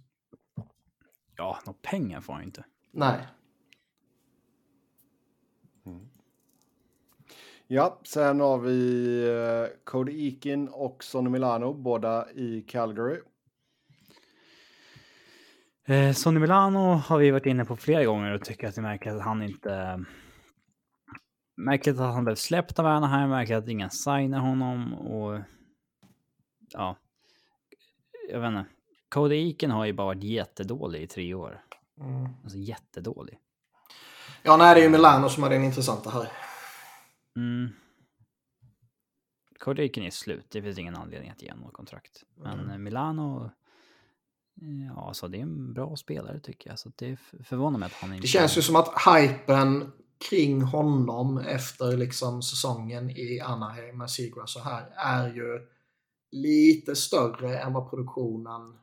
[1.37, 2.65] Ja, några pengar får han inte.
[2.93, 3.27] Nej.
[5.87, 6.09] Mm.
[7.67, 8.79] Ja, sen har vi
[9.29, 13.21] uh, Cody Eakin och Sonny Milano, båda i Calgary.
[15.85, 19.15] Eh, Sonny Milano har vi varit inne på flera gånger och tycker att det märker
[19.15, 20.05] att han inte
[21.57, 25.41] Märkligt att han blev släppt av Anaheim, märkligt att ingen signar honom och...
[26.69, 26.97] Ja.
[28.31, 28.65] Jag vet inte.
[29.09, 31.63] Cody Eakin har ju bara varit jättedålig i tre år.
[32.01, 32.29] Mm.
[32.43, 33.39] Alltså jättedålig.
[34.43, 36.29] Ja, nej, det är ju Milano som är den intressanta här.
[37.37, 37.69] Mm.
[39.59, 42.25] Cody Eakin är slut, det finns ingen anledning att ge honom kontrakt.
[42.37, 42.71] Men Mm.
[42.71, 43.45] eh, Milano...
[43.45, 43.51] eh,
[44.95, 46.79] Ja, alltså det är en bra spelare tycker jag.
[46.79, 48.23] Så det förvånar mig att han inte...
[48.23, 54.53] Det känns ju som att hypen kring honom efter liksom säsongen i Anaheim med Seagrass
[54.53, 55.69] så här är ju
[56.31, 58.79] lite större än vad produktionen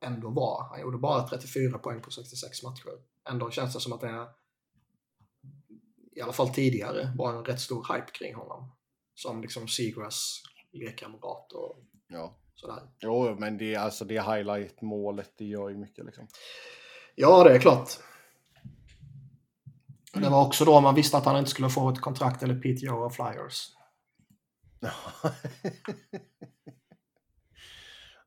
[0.00, 0.62] ändå var.
[0.70, 2.90] Han gjorde bara 34 poäng på 66 matcher.
[3.30, 4.26] Ändå känns det som att det är,
[6.12, 8.70] i alla fall tidigare, var en rätt stor hype kring honom.
[9.14, 11.76] Som liksom Seagrass lekkamrat och
[12.08, 12.36] Ja.
[12.54, 12.82] sådär.
[13.00, 16.28] Jo, men det, alltså det highlight-målet, det gör ju mycket liksom.
[17.14, 17.88] Ja, det är klart.
[20.12, 23.04] Det var också då man visste att han inte skulle få ett kontrakt eller PTO
[23.04, 23.68] av Flyers.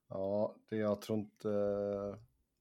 [0.10, 2.16] ja, det, jag tror inte eh,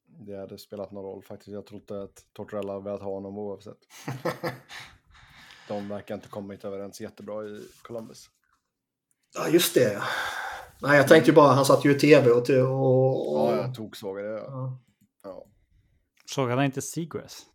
[0.07, 1.49] det hade spelat någon roll faktiskt.
[1.49, 3.79] Jag tror inte att Tortorella hade velat ha honom oavsett.
[5.69, 8.31] De verkar inte kommit överens jättebra i Columbus.
[9.35, 10.03] Ja, just det.
[10.83, 12.51] Nej, jag tänkte ju bara, han satt ju i tv och...
[12.51, 14.23] och, och Ja, jag tog såg det.
[14.23, 14.45] Ja.
[14.47, 14.79] ja.
[15.23, 15.47] Ja.
[16.27, 17.47] Såg han inte Seagrass?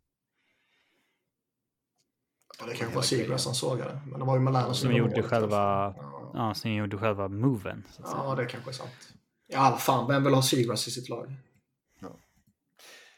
[2.59, 3.99] Ja, det kanske var Seagrass han sågade.
[4.05, 5.29] Men det var ju Milano Som gjorde gjorde målet.
[5.29, 5.93] själva...
[5.97, 6.11] Ja.
[6.33, 7.83] Ja, som gjorde själva moven.
[7.91, 8.23] Så att säga.
[8.23, 9.13] ja, det kanske är sant.
[9.47, 11.33] Ja, fan, vem vill ha Seagrass i sitt lag?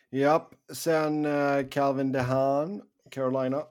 [0.10, 2.82] Japp, sen eh, Calvin DeHaan,
[3.12, 3.64] Carolina.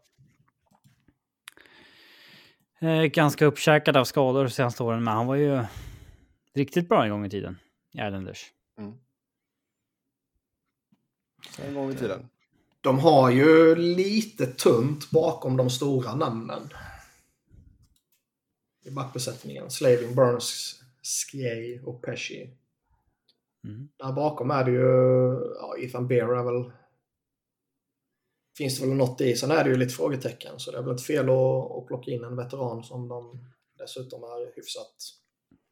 [2.81, 5.64] Eh, ganska uppkäkad av skador senaste åren, men han var ju
[6.55, 7.59] riktigt bra en gång i tiden
[7.93, 8.53] i Islanders.
[11.59, 12.29] En gång i tiden.
[12.87, 16.68] De har ju lite tunt bakom de stora namnen.
[18.84, 19.70] I backbesättningen.
[19.70, 22.51] Slaving, Burns, Skie och Pesci.
[23.64, 23.89] Mm.
[23.97, 24.80] Där bakom är det ju,
[25.61, 26.72] ja, Ethan Bear är väl...
[28.59, 29.37] Finns det väl något i.
[29.37, 30.61] Sen är det ju lite frågetecken.
[30.61, 33.45] Så det är väl ett fel att, att plocka in en veteran som de
[33.78, 34.97] dessutom är hyfsat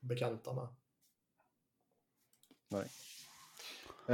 [0.01, 0.69] bekanta med.
[2.69, 2.89] Nej.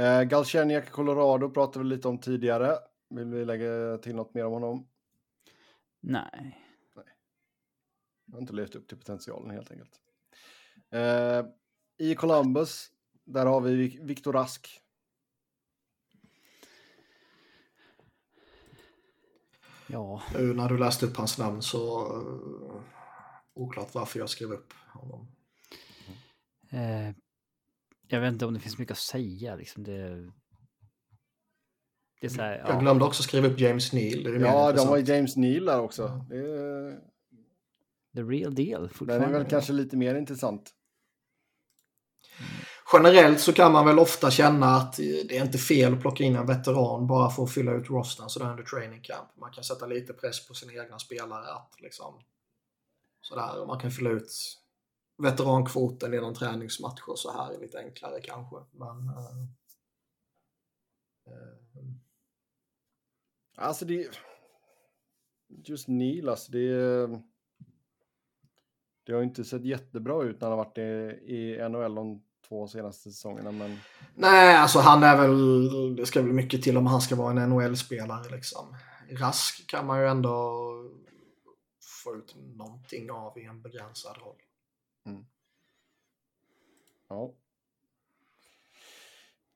[0.05, 2.90] Eh, Galchenyuk, Colorado pratade vi lite om tidigare.
[3.11, 4.87] Vill vi lägga till något mer om honom?
[5.99, 6.57] Nej.
[8.25, 10.01] Han har inte levt upp till potentialen helt enkelt.
[10.89, 11.45] Eh,
[11.97, 12.91] I Columbus,
[13.23, 14.81] där har vi Vik- Viktor Rask.
[19.87, 22.13] Ja, Nu när du läste upp hans namn så...
[22.17, 22.81] Uh,
[23.53, 25.27] oklart varför jag skrev upp honom.
[26.69, 27.15] eh,
[28.07, 29.55] jag vet inte om det finns mycket att säga.
[29.55, 30.31] Liksom det,
[32.27, 32.79] här, Jag ja.
[32.79, 34.23] glömde också skriva upp James Neal.
[34.23, 36.25] Det är mer Ja, de har ju James Neal där också.
[36.29, 36.99] Det är,
[38.15, 40.71] the real deal den är väl kanske lite mer intressant.
[42.93, 46.35] Generellt så kan man väl ofta känna att det är inte fel att plocka in
[46.35, 49.29] en veteran bara för att fylla ut rosten sådär under training camp.
[49.39, 52.21] Man kan sätta lite press på sina egna spelare att liksom
[53.21, 54.31] sådär, man kan fylla ut
[55.17, 58.55] veterankvoten i någon träningsmatch och så här är lite enklare kanske.
[58.71, 59.41] Men, eh,
[61.27, 61.81] eh,
[63.55, 64.19] Alltså det...
[65.47, 67.07] Just Neil, alltså det...
[69.03, 70.81] Det har inte sett jättebra ut när han har varit i,
[71.35, 73.77] i NHL de två senaste säsongerna, men...
[74.15, 77.49] Nej, alltså han är väl, det ska väl mycket till om han ska vara en
[77.49, 78.75] NHL-spelare liksom.
[79.09, 80.31] Rask kan man ju ändå
[82.03, 84.41] få ut någonting av i en begränsad roll.
[87.09, 87.33] Ja.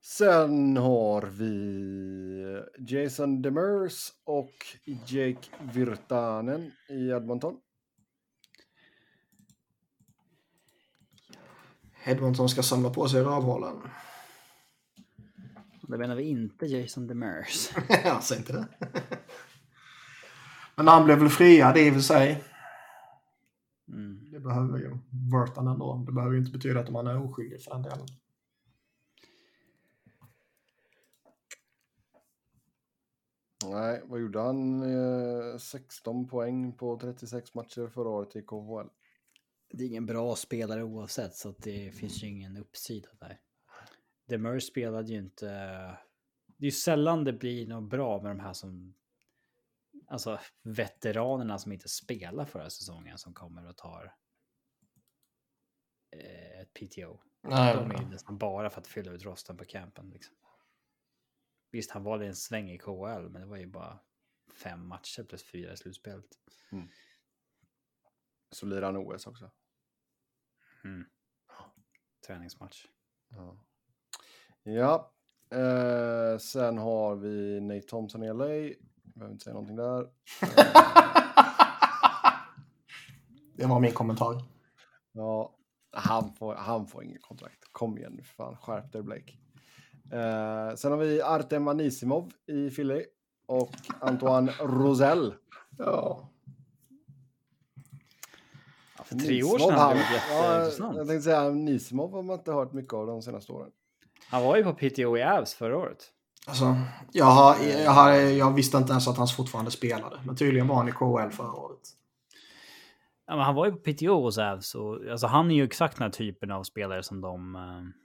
[0.07, 4.53] Sen har vi Jason Demers och
[4.85, 7.57] Jake Virtanen i Edmonton.
[12.03, 13.75] Edmonton ska samla på sig rövhålen.
[15.81, 17.69] Det menar vi inte Jason Demers.
[18.03, 18.67] Jag säger inte det.
[20.75, 22.43] Men han blev väl friad i och för sig.
[23.87, 24.31] Mm.
[24.31, 24.97] Det behöver ju
[25.31, 26.03] Virtanen då.
[26.05, 28.07] Det behöver ju inte betyda att man är oskyldig för den delen.
[33.71, 34.81] Nej, vad gjorde han?
[34.81, 38.89] Eh, 16 poäng på 36 matcher förra året i KHL.
[39.73, 43.39] Det är ingen bra spelare oavsett, så att det finns ju ingen uppsida där.
[44.27, 45.45] Demers spelade ju inte...
[46.57, 48.93] Det är ju sällan det blir något bra med de här som...
[50.07, 54.15] Alltså veteranerna som inte spelar förra säsongen som kommer och tar
[56.11, 57.19] eh, ett PTO.
[57.41, 60.09] Nej, De är ju nästan bara för att fylla ut rosten på campen.
[60.09, 60.35] Liksom.
[61.75, 63.99] Visst, han var i en sväng i KHL, men det var ju bara
[64.63, 66.25] fem matcher plus fyra i slutspelet.
[68.51, 69.51] Så lirar han OS också.
[70.83, 71.05] Mm.
[72.27, 72.85] Träningsmatch.
[73.29, 73.57] Ja.
[74.63, 75.13] ja.
[75.49, 78.75] Eh, sen har vi Nate Thompson i LA.
[79.03, 80.03] Behöver inte säga någonting där.
[83.57, 84.43] Det var min kommentar.
[85.11, 85.57] Ja,
[85.91, 87.63] han får, han får ingen kontrakt.
[87.71, 89.37] Kom igen nu för fan, skärp dig Blake.
[90.11, 93.05] Eh, sen har vi Artem Anisimov i Philly
[93.47, 95.33] och Antoine Rosell.
[95.77, 96.29] Ja.
[98.97, 100.61] Ja, för tre år sedan han, ja.
[100.79, 103.71] Jag tänkte säga Nisimov har man inte hört mycket av de senaste åren.
[104.29, 106.11] Han var ju på PTO i Avs förra året.
[106.47, 106.75] Alltså,
[107.11, 110.19] jag, har, jag, har, jag visste inte ens att han fortfarande spelade.
[110.25, 111.79] Men tydligen var han i KHL förra året.
[113.27, 115.97] Ja, men han var ju på PTO hos Avs och alltså, han är ju exakt
[115.97, 118.04] den här typen av spelare som de eh,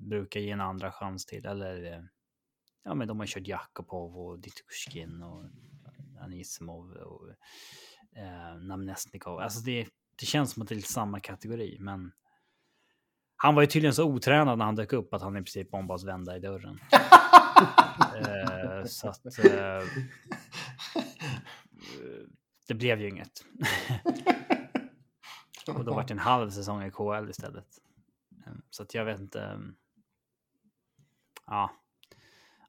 [0.00, 1.46] brukar ge en andra chans till.
[1.46, 2.02] Eller eh,
[2.84, 5.44] ja, men de har kört Jakobov och Ditushkin och
[6.20, 7.28] Anisimov och
[8.16, 9.40] eh, Namnesnikov.
[9.40, 9.88] Alltså det,
[10.20, 12.12] det känns som att det är samma kategori, men
[13.36, 16.04] han var ju tydligen så otränad när han dök upp att han i princip ombads
[16.04, 16.80] vända i dörren.
[18.16, 19.82] eh, så att eh,
[22.68, 23.44] det blev ju inget.
[25.68, 27.66] Och då vart det en halv säsong i KL istället.
[28.46, 29.60] Ehm, Så att jag vet inte.
[31.50, 31.70] Ja.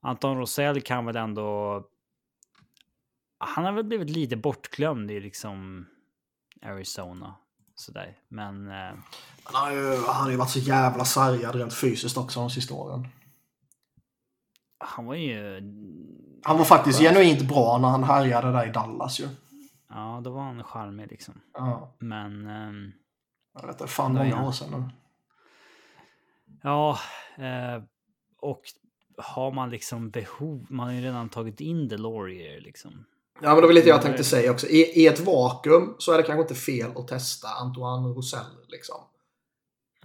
[0.02, 1.84] Anton Rosell kan väl ändå.
[3.38, 5.88] Han har väl blivit lite bortglömd i liksom
[6.62, 7.36] Arizona.
[7.76, 8.18] Sådär.
[8.28, 8.94] Men eh,
[9.44, 12.74] Han har, ju, han har ju varit så jävla sargad rent fysiskt också de sista
[12.74, 13.08] åren.
[14.80, 15.62] han var ju...
[16.44, 19.28] Han var faktiskt genuint bra när han härjade där i Dallas ju.
[19.90, 21.42] Ja, då var han charmig liksom.
[21.54, 21.96] Ja.
[22.00, 22.92] Men ehm,
[23.54, 24.90] Jag vet inte, fan många år sedan nu.
[26.64, 26.98] ja,
[27.38, 27.84] eh,
[28.42, 28.62] och
[29.18, 33.06] har man liksom behov, man har ju redan tagit in Delorier liksom.
[33.42, 34.68] Ja, men det var lite jag tänkte säga också.
[34.68, 38.66] I, I ett vakuum så är det kanske inte fel att testa Antoine Rosell.
[38.68, 38.96] Liksom.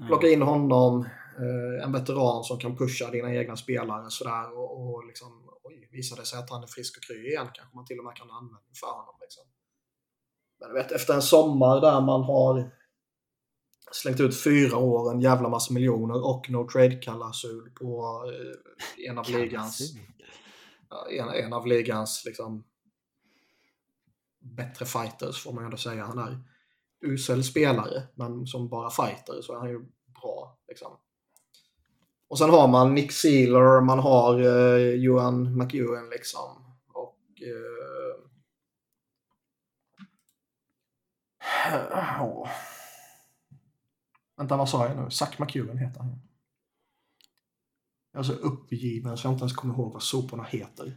[0.06, 1.00] Plocka in honom,
[1.38, 6.16] eh, en veteran som kan pusha dina egna spelare sådär och, och liksom, oj, visar
[6.16, 8.30] det sig att han är frisk och kry igen kanske man till och med kan
[8.30, 9.14] använda för honom.
[9.20, 9.44] Liksom.
[10.60, 12.70] Men du vet, efter en sommar där man har
[13.92, 19.30] slängt ut fyra år, en jävla massa miljoner och no trade-klausul på eh, en av
[19.30, 19.96] ligans
[21.10, 22.64] en, en av ligans liksom,
[24.40, 26.04] bättre fighters får man ändå säga.
[26.04, 26.38] Han är
[27.00, 29.78] usel spelare, men som bara fighter så är han ju
[30.22, 30.58] bra.
[30.68, 30.96] Liksom.
[32.28, 36.76] Och sen har man Nick Sealer, man har eh, Johan McEwen liksom.
[36.92, 37.42] Och...
[37.42, 38.16] Eh.
[44.36, 45.10] Vänta, vad sa jag nu?
[45.10, 46.20] Zack McEwen heter han.
[48.12, 50.94] Jag är så uppgiven så jag inte ens kommer ihåg vad soporna heter.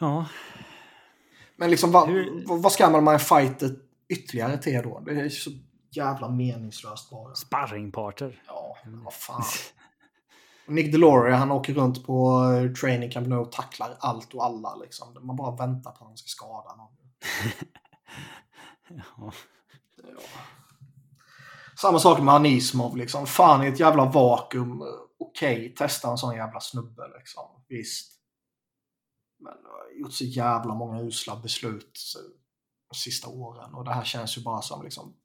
[0.00, 0.26] Ja,
[1.56, 3.76] Men liksom, vad, Hur- vad- ska man med fighter
[4.08, 5.00] ytterligare till då?
[5.00, 5.50] Det är så
[5.90, 7.34] jävla meningslöst bara.
[7.34, 8.42] sparringparter.
[8.46, 9.42] Ja, men vad fan.
[10.66, 14.74] Nick Deloria, han åker runt på eh, training camp nu och tacklar allt och alla.
[14.74, 15.26] Liksom.
[15.26, 16.92] Man bara väntar på att han ska skada någon.
[19.18, 19.32] Ja.
[19.96, 20.20] Ja.
[21.80, 22.96] Samma sak med Anismov.
[22.96, 23.26] Liksom.
[23.26, 24.82] Fan, i ett jävla vakuum.
[25.18, 27.02] Okej, testa en sån jävla snubbe.
[27.18, 27.44] Liksom.
[27.68, 28.12] Visst.
[29.38, 32.00] Men jag har gjort så jävla många usla beslut
[32.90, 33.74] de sista åren.
[33.74, 35.16] Och det här känns ju bara som liksom...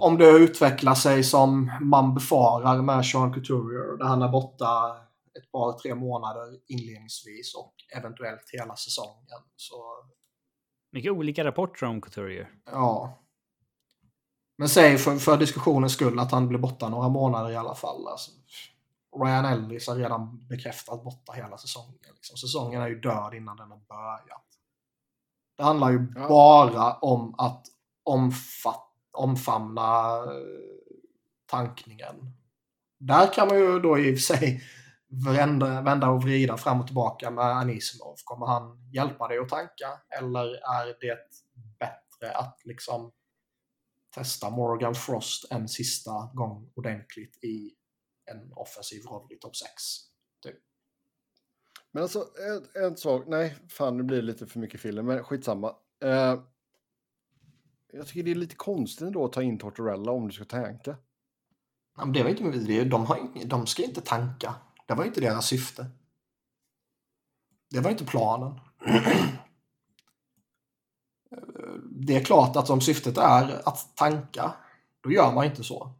[0.00, 4.96] Om det utvecklar sig som man befarar med Sean Couturier, där han är borta
[5.38, 9.42] ett par, tre månader inledningsvis och eventuellt hela säsongen.
[9.56, 9.84] Så
[10.92, 12.50] Mycket olika rapporter om Couturier.
[12.64, 13.18] Ja.
[14.58, 18.08] Men säg för, för diskussionens skull att han blir borta några månader i alla fall.
[18.08, 18.30] Alltså,
[19.24, 22.14] Ryan Ellis har redan bekräftat borta hela säsongen.
[22.14, 22.36] Liksom.
[22.36, 24.44] Säsongen är ju död innan den har börjat.
[25.56, 26.28] Det handlar ju Ja.
[26.28, 27.66] bara om att
[28.04, 30.30] omfatt, omfamna eh,
[31.50, 32.16] tankningen.
[32.98, 34.62] Där kan man ju då i och för sig
[35.34, 38.14] vända, vända och vrida fram och tillbaka med Anisimov.
[38.24, 39.88] Kommer han hjälpa dig att tanka?
[40.18, 41.18] Eller är det
[41.78, 43.10] bättre att liksom
[44.18, 47.70] testa Morgan Frost en sista gång ordentligt i
[48.30, 49.68] en offensiv roll i topp 6?
[51.92, 52.18] Men alltså,
[52.74, 53.24] en, en sak.
[53.26, 55.68] Nej, fan nu blir det lite för mycket film, men skitsamma.
[56.04, 56.40] Eh,
[57.92, 60.96] jag tycker det är lite konstigt ändå att ta in Tortorella om du ska tanka.
[61.96, 64.54] Ja, men det var inte, det- de, har, de ska inte tanka.
[64.86, 65.86] Det var inte deras syfte.
[67.70, 68.60] Det var inte planen.
[72.06, 74.54] Det är klart att om syftet är att tanka,
[75.00, 75.92] då gör man inte så.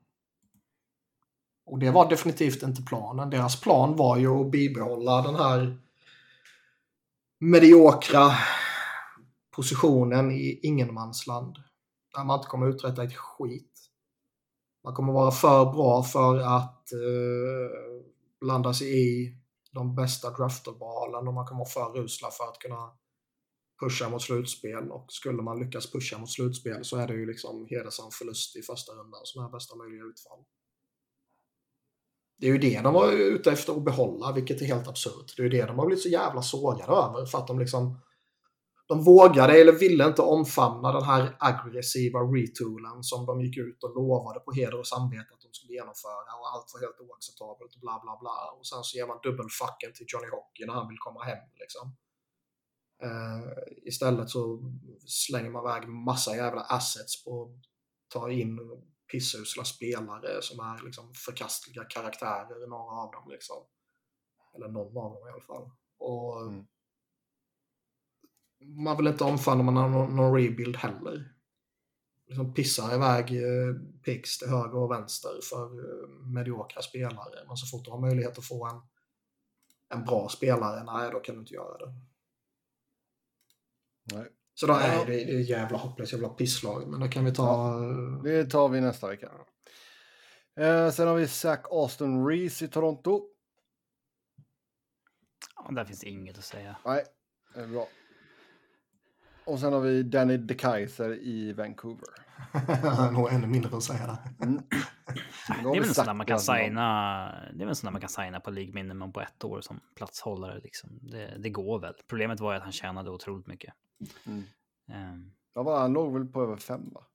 [1.67, 3.31] Och det var definitivt inte planen.
[3.31, 5.79] Deras plan var ju att bibehålla den här
[7.41, 8.31] mediokra
[9.57, 11.57] positionen i ingenmansland.
[12.15, 13.73] Där man inte kommer uträtta ett skit.
[14.85, 18.05] Man kommer vara för bra för att eh,
[18.41, 19.35] blanda sig i
[19.73, 22.91] de bästa draftervalen och man kommer vara för usla för att kunna
[23.81, 24.91] pusha mot slutspel.
[24.91, 28.63] Och skulle man lyckas pusha mot slutspel så är det ju liksom hedersam förlust i
[28.63, 30.45] första rundan som är bästa möjliga utfall.
[32.41, 35.37] Det är ju det de var ute efter att behålla, vilket är helt absurt.
[35.37, 38.01] Det är ju det de har blivit så jävla sågade över, för att de liksom...
[38.89, 43.95] De vågade eller ville inte omfamna den här aggressiva retoolen som de gick ut och
[43.95, 47.81] lovade på heder och samvete att de skulle genomföra och allt var helt oacceptabelt och
[47.81, 48.37] bla bla bla.
[48.57, 51.85] Och sen så ger man dubbelfucken till Johnny Hockey när han vill komma hem liksom.
[53.05, 53.53] Uh,
[53.85, 54.73] istället så
[55.07, 57.51] slänger man iväg massa jävla assets på att
[58.09, 58.59] ta in
[59.13, 63.31] pissusla spelare som är liksom förkastliga karaktärer, några av dem.
[63.31, 63.57] Liksom.
[64.55, 65.71] Eller någon av dem i alla fall.
[65.99, 66.67] Och mm.
[68.61, 71.35] Man vill inte omfamna någon, någon rebuild heller.
[72.27, 73.75] Liksom pissar iväg eh,
[74.05, 77.47] picks till höger och vänster för eh, mediokra spelare.
[77.47, 78.81] Men så fort du har möjlighet att få en,
[79.89, 81.95] en bra spelare, nej då kan du inte göra det.
[84.13, 84.27] Nej.
[84.55, 86.89] Så då är det, det är jävla hopplöst jävla pisslag.
[86.89, 87.45] Men det kan vi ta.
[87.45, 89.31] Ja, det tar vi nästa vecka.
[90.61, 93.23] Eh, sen har vi Zach Austin Reese i Toronto.
[95.57, 96.77] Ja, där finns inget att säga.
[96.85, 97.05] Nej,
[97.55, 97.89] det är bra.
[99.49, 102.09] Och sen har vi Danny DeKaiser i Vancouver.
[103.13, 104.47] Nog ännu mindre att säga där.
[104.47, 104.63] Mm.
[105.63, 107.31] Det är väl en sån där man kan signa.
[107.31, 109.61] Det är väl en sån där man kan signa på League Minimum på ett år
[109.61, 110.61] som platshållare.
[110.61, 110.99] Liksom.
[111.03, 111.95] Det, det går väl.
[112.09, 113.75] Problemet var att han tjänade otroligt mycket.
[114.27, 114.45] Mm.
[115.13, 117.07] Um, ja, han låg väl på över fem va?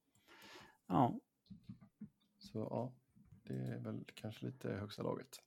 [0.88, 1.20] Ja.
[2.38, 2.94] Så ja,
[3.44, 5.40] det är väl kanske lite högsta laget.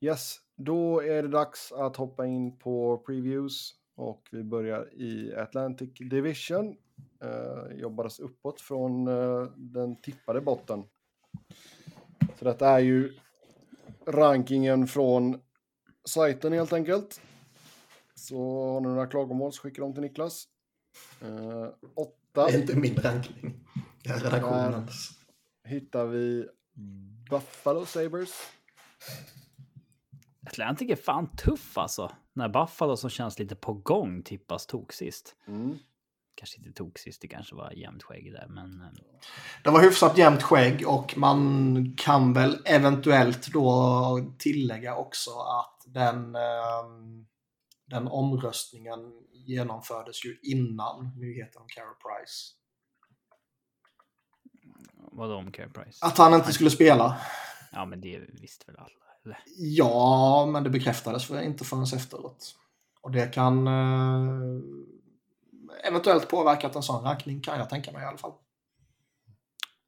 [0.00, 5.90] Yes, då är det dags att hoppa in på previews och vi börjar i Atlantic
[6.10, 6.76] Division.
[7.24, 10.84] Uh, jobbades uppåt från uh, den tippade botten.
[12.38, 13.18] Så detta är ju
[14.06, 15.40] rankingen från
[16.08, 17.20] sajten helt enkelt.
[18.14, 18.36] Så
[18.72, 20.48] har ni några klagomål så skicka dem till Niklas.
[21.22, 22.46] Uh, åtta.
[22.46, 23.64] Det är inte min rankning.
[24.04, 25.10] Är redaktionens.
[25.64, 26.48] hittar vi
[27.30, 28.30] Buffalo Sabres.
[30.48, 32.12] Atlantic är fan tuff alltså.
[32.32, 35.36] När Buffalo som känns lite på gång tippas tok sist.
[35.48, 35.78] Mm.
[36.34, 38.80] Kanske inte tok sist, det kanske var jämnt skägg där, men...
[38.80, 38.88] Eh,
[39.64, 46.34] det var hyfsat jämnt skägg och man kan väl eventuellt då tillägga också att den,
[46.34, 47.26] ehm,
[47.86, 48.98] den omröstningen
[49.32, 52.54] genomfördes ju innan nyheten om Carey Price.
[55.12, 56.06] Vadå om Carey Price?
[56.06, 57.20] Att han inte skulle spela.
[57.72, 59.07] Ja, men det visste väl alla?
[59.28, 59.42] Eller?
[59.56, 62.54] Ja, men det bekräftades för inte förrän efteråt.
[63.00, 64.62] Och det kan eh,
[65.84, 68.32] eventuellt påverkat en sån rankning kan jag tänka mig i alla fall.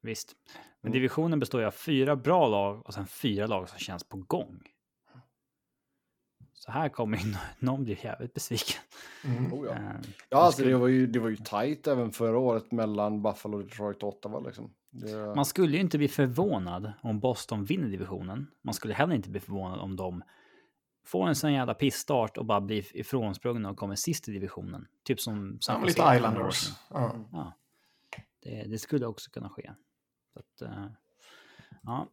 [0.03, 0.33] Visst.
[0.81, 4.17] Men divisionen består ju av fyra bra lag och sen fyra lag som känns på
[4.17, 4.61] gång.
[6.71, 8.83] Så här kommer ju någon bli jävligt besviken.
[9.25, 9.53] Mm.
[9.53, 12.73] Oh ja, uh, ja alltså det var, ju, det var ju tajt även förra året
[12.73, 14.41] mellan Buffalo, Detroit och Ottawa.
[14.41, 14.75] Liksom.
[14.91, 15.35] Det...
[15.35, 18.47] Man skulle ju inte bli förvånad om Boston vinner divisionen.
[18.63, 20.23] Man skulle heller inte bli förvånad om de
[21.07, 24.87] får en sån jävla pissstart och bara blir ifrånsprungna och kommer sist i divisionen.
[25.05, 25.59] Typ som...
[25.69, 26.73] Ja, lite Islanders.
[26.91, 27.15] Ja.
[27.33, 27.53] ja.
[28.43, 29.73] Det, det, skulle också kunna ske.
[30.33, 30.87] Så att, uh,
[31.83, 32.09] ja.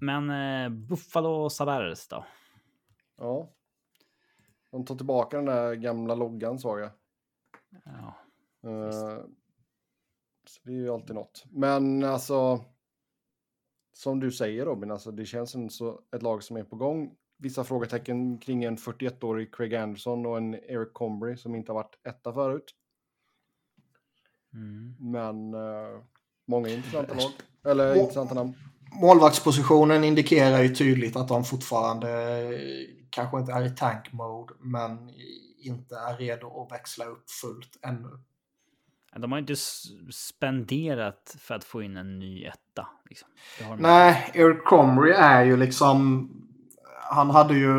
[0.00, 2.24] Men uh, Buffalo Sabers då?
[3.18, 3.52] Ja.
[4.76, 6.90] De tar tillbaka den där gamla loggan såg jag.
[7.84, 8.14] Ja.
[8.70, 8.90] Uh,
[10.46, 11.44] så det är ju alltid något.
[11.50, 12.64] Men alltså.
[13.92, 17.16] Som du säger Robin, alltså det känns som så ett lag som är på gång.
[17.36, 21.98] Vissa frågetecken kring en 41-årig Craig Anderson och en Eric Combry som inte har varit
[22.04, 22.74] etta förut.
[24.52, 24.94] Mm.
[24.98, 26.02] Men uh,
[26.46, 27.30] många intressanta lag.
[27.64, 28.54] Eller intressanta namn.
[28.92, 32.08] Målvaktspositionen indikerar ju tydligt att de fortfarande
[33.10, 35.10] kanske inte är i tank mode, men
[35.58, 38.10] inte är redo att växla upp fullt ännu.
[39.16, 39.56] De har inte
[40.10, 42.88] spenderat för att få in en ny etta.
[43.08, 43.28] Liksom.
[43.78, 46.30] Nej, Eric Comrie är ju liksom...
[47.10, 47.72] Han hade ju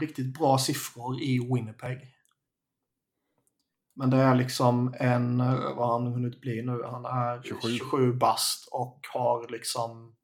[0.00, 2.14] riktigt bra siffror i Winnipeg.
[4.00, 5.38] Men det är liksom en,
[5.76, 6.82] vad har han hunnit bli nu?
[6.84, 10.16] Han är 27, 27 bast och har liksom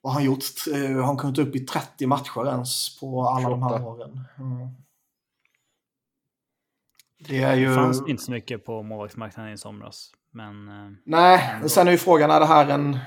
[0.00, 0.44] vad har han gjort?
[0.72, 3.50] Har han kommit upp i 30 matcher ens på alla 28.
[3.50, 4.24] de här åren?
[4.38, 4.68] Mm.
[7.28, 7.68] Det är ju...
[7.68, 10.10] Det fanns inte så mycket på målvaktsmarknaden i somras.
[10.30, 11.68] Men, eh, Nej, ändå.
[11.68, 12.98] sen är ju frågan, är det här en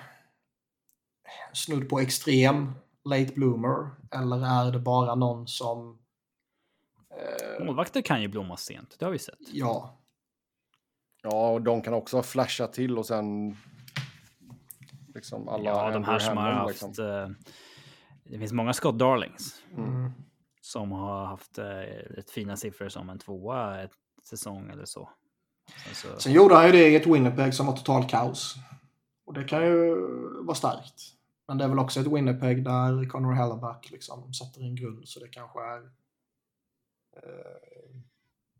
[1.53, 2.73] snudd på extrem
[3.09, 3.89] late bloomer?
[4.11, 6.00] Eller är det bara någon som
[7.59, 9.39] Målvakter kan ju blomma sent, det har vi sett.
[9.51, 10.01] ja,
[11.23, 13.57] Ja, och de kan också flasha till och sen...
[15.15, 16.81] Liksom alla Ja, de här som har haft...
[16.83, 17.05] liksom.
[17.05, 17.29] eh,
[18.23, 20.11] det finns många Scott Darlings mm.
[20.61, 21.65] som har haft eh,
[22.09, 23.91] rätt fina siffror som en tvåa ett
[24.23, 25.09] säsong eller så.
[25.85, 28.55] Sen så Sen gjorde han ju det i ett Winnipeg som var total kaos.
[29.25, 29.95] Och det kan ju
[30.43, 31.01] vara starkt.
[31.47, 35.19] Men det är väl också ett Winnipeg där Conor Helleback liksom sätter en grund så
[35.19, 35.91] det kanske är
[37.15, 38.01] eh,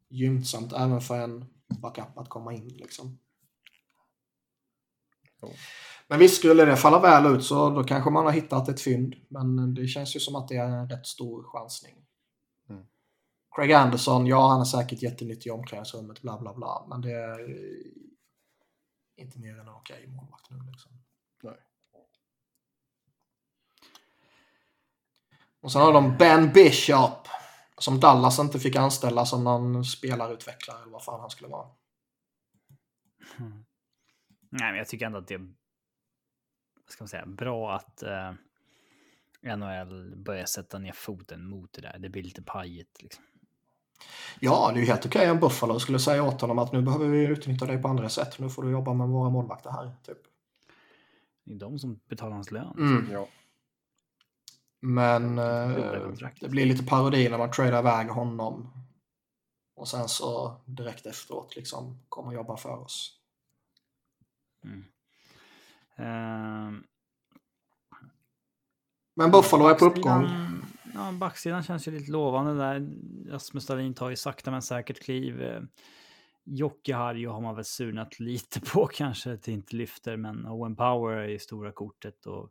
[0.10, 1.46] gynnsamt även för en
[1.82, 2.68] backup att komma in.
[2.68, 3.20] Liksom.
[5.42, 5.54] Jo.
[6.08, 9.16] Men visst, skulle det falla väl ut så då kanske man har hittat ett fynd.
[9.28, 11.96] Men det känns ju som att det är en rätt stor chansning.
[12.70, 12.86] Mm.
[13.56, 16.86] Craig Anderson, ja han är säkert jättenyttig i omklädningsrummet, bla bla bla.
[16.90, 17.48] Men det är
[19.16, 20.58] inte mer än okej målvakt nu.
[20.72, 20.92] Liksom.
[21.44, 21.58] Nej.
[25.62, 27.28] Och sen har de Ben Bishop.
[27.82, 31.68] Som Dallas inte fick anställa som någon spelarutvecklare eller vad fan han skulle vara.
[34.50, 35.40] Nej, men jag tycker ändå att det är
[36.86, 38.34] vad ska man säga, bra att eh,
[39.56, 42.00] NHL börjar sätta ner foten mot det där.
[42.00, 43.24] Det blir lite pajigt liksom.
[44.40, 47.08] Ja, det är ju helt okej om Buffalo skulle säga åt honom att nu behöver
[47.08, 48.40] vi utnyttja dig på andra sätt.
[48.40, 49.92] Nu får du jobba med våra målvakter här.
[50.04, 50.18] Typ.
[51.44, 52.76] Det är de som betalar hans lön.
[52.78, 53.12] Mm.
[53.12, 53.28] Ja.
[54.82, 58.70] Men Goda eh, det blir lite parodi när man tradar iväg honom.
[59.76, 63.18] Och sen så direkt efteråt liksom kommer jobba för oss.
[64.64, 64.86] Mm.
[65.96, 66.84] Ehm,
[69.16, 70.28] Men Buffalo är på uppgång.
[70.94, 72.90] Ja, backsidan känns ju lite lovande där.
[73.32, 75.42] Rasmus Dahlin tar ju sakta men säkert kliv.
[75.42, 75.62] Eh,
[76.44, 80.76] Jocke Harju har man väl surnat lite på kanske att det inte lyfter, men Owen
[80.76, 82.50] Power är ju stora kortet och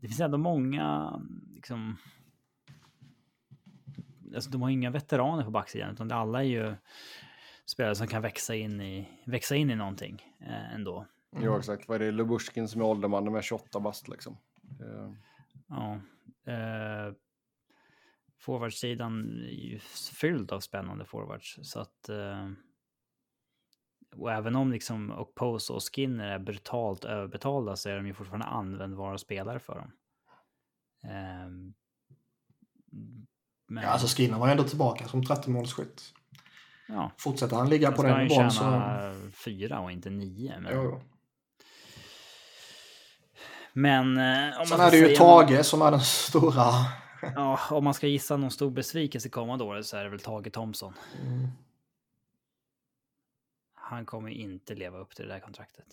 [0.00, 1.12] det finns ändå många
[1.54, 1.96] liksom.
[4.34, 6.74] Alltså, de har inga veteraner på backsidan, utan det alla är ju
[7.66, 11.06] spelare som kan växa in i, växa in i någonting eh, ändå.
[11.40, 11.88] Jo, exakt.
[11.88, 12.12] Vad är det?
[12.12, 14.36] Lubushkin som är ålderman med 28 bast liksom.
[14.80, 15.12] Eh,
[15.70, 16.00] Ja.
[16.52, 17.14] Eh,
[18.38, 19.78] forwardsidan är ju
[20.20, 21.58] fylld av spännande forwards.
[21.62, 22.08] Så att...
[22.08, 22.50] Eh,
[24.16, 28.46] och även om liksom Okposo och Skinner är brutalt överbetalda så är de ju fortfarande
[28.46, 29.92] användbara spelare för dem.
[31.04, 31.48] Eh,
[33.68, 36.12] men, Ja, alltså Skinner var ändå tillbaka som 30-målsskytt.
[36.88, 38.82] ja, Fortsätter han ligga på den ju nivån så...
[39.44, 40.60] fyra och inte nio.
[40.60, 41.00] Men, Jo, jo.
[43.72, 46.64] men eh, Sen är det ju Tage som är den stora...
[47.34, 50.52] Ja, om man ska gissa någon stor besvikelse kommande året så är det väl Tage
[50.52, 50.94] Thompson.
[51.22, 51.48] Mm.
[53.90, 55.86] Han kommer inte leva upp till det där kontraktet.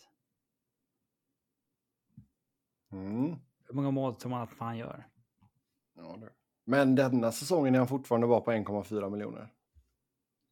[2.92, 3.36] mm.
[3.68, 5.08] Hur många mål tror man att han gör?
[5.96, 6.30] Ja, det.
[6.66, 9.54] Men denna säsongen är han fortfarande bara på 1,4 miljoner.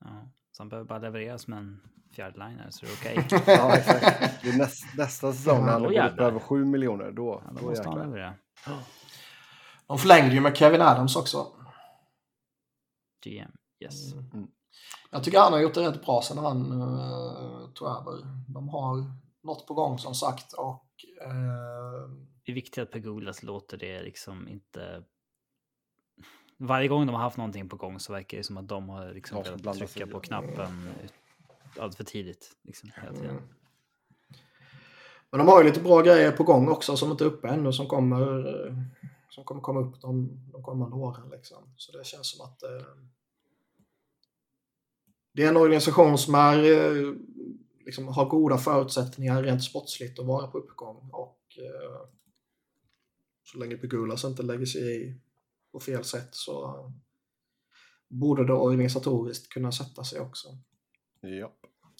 [0.06, 1.82] Ja, så han behöver bara leverera som en
[2.12, 3.28] fjärdeliner så det är okej.
[3.58, 4.42] Ja, exakt.
[4.44, 6.26] Det är näst, nästa säsong när han Då går upp jävlar.
[6.28, 7.12] över 7 miljoner.
[7.12, 8.34] Då, Ja, då då måste han leverera.
[9.88, 11.48] De förlängde ju med Kevin Adams också.
[13.26, 14.14] GM, yes.
[14.14, 14.48] Mm.
[15.16, 18.44] Jag tycker han har gjort det rätt bra sen han uh, tog över.
[18.48, 19.12] De har
[19.44, 20.86] något på gång som sagt och
[21.22, 22.10] eh,
[22.46, 25.04] Det är viktigt att Pegulas låter det liksom inte...
[26.58, 29.14] Varje gång de har haft någonting på gång så verkar det som att de har
[29.14, 30.90] liksom velat trycka på knappen
[31.80, 32.58] allt för tidigt.
[32.64, 33.30] Liksom, hela tiden.
[33.30, 33.44] Mm.
[35.30, 37.74] Men de har ju lite bra grejer på gång också som inte är uppe ännu
[37.74, 38.74] som kommer, eh,
[39.30, 41.30] som kommer komma upp de, de kommande åren.
[41.30, 41.74] Liksom.
[41.78, 42.88] Så det känns som att eh,
[45.36, 47.14] det är en organisation som är, eh,
[47.86, 51.10] liksom, har goda förutsättningar rent sportsligt att vara på uppgång.
[51.14, 52.08] Och eh,
[53.44, 55.16] så länge Pegulas inte lägger sig i
[55.72, 56.76] på fel sätt så
[58.08, 60.48] borde det organisatoriskt kunna sätta sig också.
[61.22, 61.52] Ja.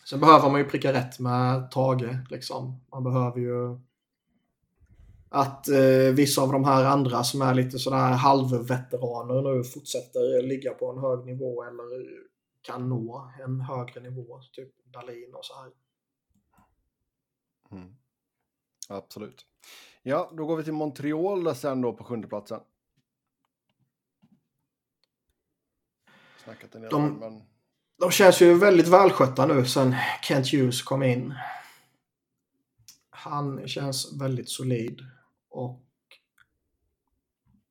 [0.10, 2.18] Sen behöver man ju pricka rätt med Tage.
[2.30, 2.82] Liksom.
[2.92, 3.80] Man behöver ju
[5.30, 10.74] att eh, vissa av de här andra som är lite sådär halvveteraner nu fortsätter ligga
[10.74, 12.26] på en hög nivå eller
[12.66, 14.42] kan nå en högre nivå.
[14.52, 15.72] Typ Dahlin och så här.
[17.72, 17.96] Mm.
[18.90, 19.46] Absolut.
[20.04, 22.60] Ja, då går vi till Montreal sen då på sjunde platsen.
[26.44, 27.44] Snackat en del De- men
[28.00, 31.34] De känns ju väldigt välskötta nu sen Kent Hughes kom in.
[33.10, 35.02] Han känns väldigt solid
[35.50, 35.82] och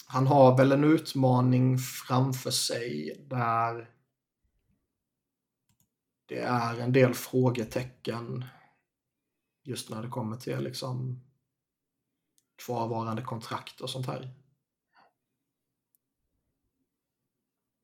[0.06, 3.93] han har väl en utmaning framför sig där
[6.34, 8.44] det är en del frågetecken
[9.62, 11.20] just när det kommer till liksom
[12.64, 14.34] kvarvarande kontrakt och sånt här.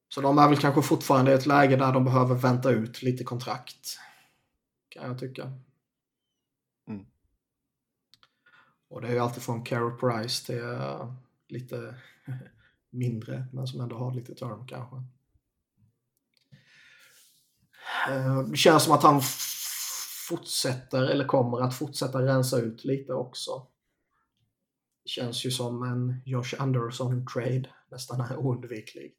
[0.09, 3.25] Så de är väl kanske fortfarande i ett läge där de behöver vänta ut lite
[3.25, 3.99] kontrakt.
[4.89, 5.53] Kan jag tycka.
[6.87, 7.07] Mm.
[8.89, 11.15] Och det är ju alltid från Carey Price till uh,
[11.49, 11.95] lite
[12.91, 14.97] mindre, men som ändå har lite term kanske.
[18.11, 19.21] Uh, det känns som att han
[20.29, 23.67] fortsätter, eller kommer att fortsätta rensa ut lite också.
[25.05, 29.15] Det känns ju som en Josh Anderson-trade nästan är oundviklig.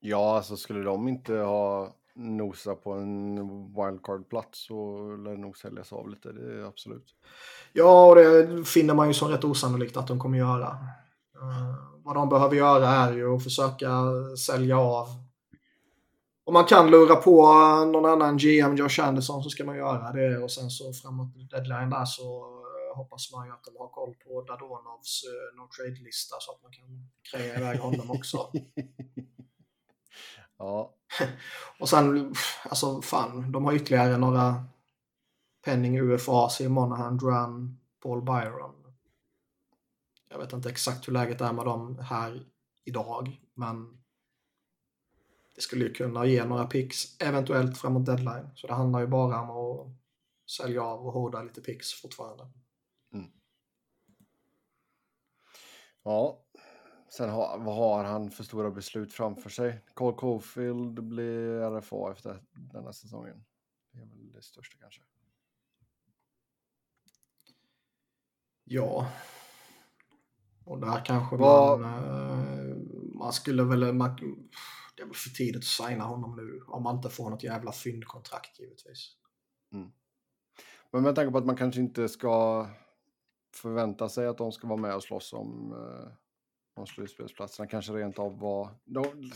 [0.00, 3.36] Ja, alltså skulle de inte ha nosat på en
[3.74, 7.14] wildcard-plats så lär det nog säljas av lite, det är absolut.
[7.72, 10.66] Ja, och det finner man ju som rätt osannolikt att de kommer göra.
[11.36, 11.74] Uh,
[12.04, 13.90] vad de behöver göra är ju att försöka
[14.46, 15.08] sälja av.
[16.48, 17.42] Om man kan lura på
[17.92, 20.38] någon annan GM, Josh Anderson, så ska man göra det.
[20.38, 22.46] Och sen så framåt deadline där så
[22.94, 26.72] hoppas man ju att de har koll på Dadonovs uh, no trade-lista så att man
[26.72, 28.38] kan kreja iväg honom också.
[30.58, 30.94] ja.
[31.80, 34.64] och sen, alltså fan, de har ytterligare några
[35.64, 36.68] Penning, UFA, C.
[36.68, 38.94] Monahan, Duran, Paul Byron.
[40.28, 42.46] Jag vet inte exakt hur läget är med dem här
[42.84, 43.98] idag, men
[45.56, 48.50] det skulle ju kunna ge några picks, eventuellt framåt deadline.
[48.54, 49.96] Så det handlar ju bara om att
[50.50, 52.50] sälja av och hårda lite picks fortfarande.
[56.02, 56.44] Ja,
[57.16, 59.84] sen har, vad har han för stora beslut framför sig?
[59.94, 63.44] Cole Caulfield blir RFA efter denna säsongen.
[63.92, 65.02] Det är väl det största kanske.
[68.64, 69.10] Ja.
[70.64, 72.76] Och där kanske Vad- man, eh,
[73.14, 74.16] man skulle väl, man,
[74.96, 76.60] det är väl för tidigt att signa honom nu.
[76.66, 79.16] Om man inte får något jävla fyndkontrakt givetvis.
[79.72, 79.92] Mm.
[80.90, 82.66] Men med tanke på att man kanske inte ska
[83.54, 86.12] förvänta sig att de ska vara med och slåss om, eh,
[86.74, 87.68] om slutspelsplatserna.
[87.68, 88.70] Kanske rent av var...
[88.84, 89.32] De,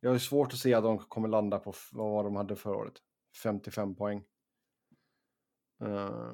[0.00, 2.94] jag har svårt att se att de kommer landa på vad de hade förra året.
[3.42, 4.24] 55 poäng.
[5.82, 6.32] Eh,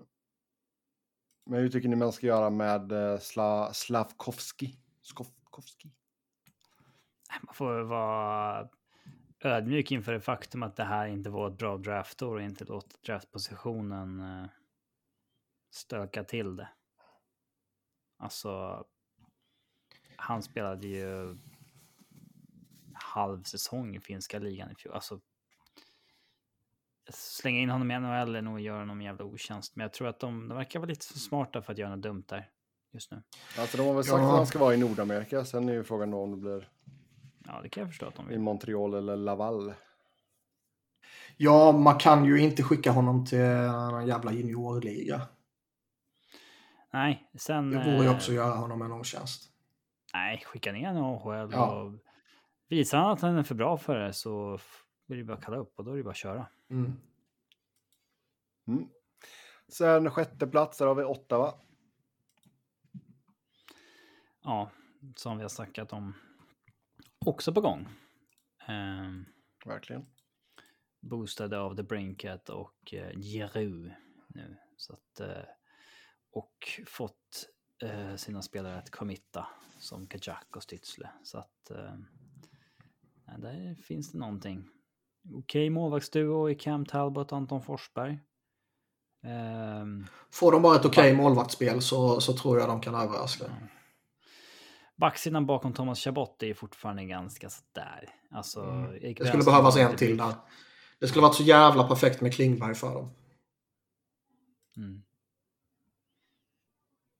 [1.47, 4.78] men hur tycker ni man ska göra med uh, Sla, Slavkovski?
[5.03, 5.93] Skovkovski?
[7.43, 8.69] Man får vara
[9.40, 12.97] ödmjuk inför det faktum att det här inte var ett bra draftår och inte låta
[13.06, 14.48] draftpositionen eh,
[15.70, 16.69] stöka till det.
[18.19, 18.85] Alltså,
[20.16, 21.36] han spelade ju
[22.94, 24.94] halv säsong i finska ligan i fjol.
[24.94, 25.20] Alltså,
[27.11, 29.77] slänga in honom i NHL är nog att göra honom jävla otjänst.
[29.77, 32.02] Men jag tror att de, de verkar vara lite för smarta för att göra något
[32.02, 32.51] dumt där
[32.93, 33.23] just nu.
[33.59, 34.31] Alltså de har väl sagt Ja.
[34.31, 35.44] att han ska vara i Nordamerika.
[35.44, 36.69] Sen är ju frågan då om det blir
[37.47, 38.41] Ja, det kan jag förstå att de i vill.
[38.41, 39.75] Montreal eller Laval.
[41.37, 45.21] Ja, man kan ju inte skicka honom till en jävla juniorliga.
[46.93, 47.71] Nej, sen...
[47.71, 49.51] Det vore ju eh, också göra honom en otjänst.
[50.15, 51.83] Nej, skicka ner en AHL Ja.
[51.83, 51.93] och
[52.69, 54.59] visar han att han är för bra för det så
[55.09, 56.47] är det bara att kalla upp och då är det bara att köra.
[56.71, 56.93] Mm.
[58.66, 58.89] Mm.
[59.69, 61.55] Sen sjätte plats, där har vi Ottawa.
[64.45, 64.71] Ja,
[65.16, 66.15] som vi har snackat om.
[67.26, 67.88] Också på gång.
[68.68, 69.24] Ehm,
[69.66, 70.06] Verkligen.
[71.01, 73.92] boostade av The Brinket och eh, Giroud
[74.28, 74.56] nu.
[74.76, 75.44] Så att, eh,
[76.32, 77.46] och fått
[77.82, 79.46] eh, sina spelare att committa
[79.78, 81.09] som Kajak och Stützle.
[81.22, 81.94] Så att eh,
[83.26, 84.68] nej, där finns det någonting.
[85.34, 88.20] Okej målvaktsduo i Cam Talbot och Anton Forsberg.
[89.22, 93.44] Ehm, Får de bara ett okej målvaktsspel så, så tror jag de kan överraska.
[94.97, 98.09] Backsidan bakom Thomas Chabot är ju fortfarande ganska sådär.
[98.31, 98.93] Alltså, Mm.
[98.93, 100.35] Det skulle Benson behövas en till där.
[100.99, 103.11] Det skulle varit så jävla perfekt med Klingberg för dem.
[104.77, 105.03] Mm.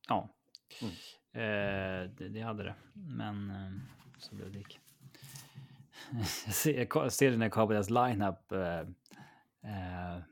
[0.09, 0.29] Ja.
[0.81, 0.95] Mm.
[1.33, 2.75] Eh, det, det hade det.
[2.93, 3.73] Men eh,
[4.19, 4.81] så blev det gick.
[6.47, 8.53] jag ser, jag ser den här Cowboys lineup.
[8.53, 8.81] Eh,
[9.71, 10.23] eh,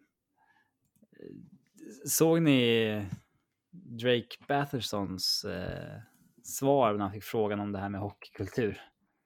[2.06, 3.06] såg ni
[3.70, 6.00] Drake Bathersons eh,
[6.46, 8.80] svar när han fick frågan om det här med hockeykultur?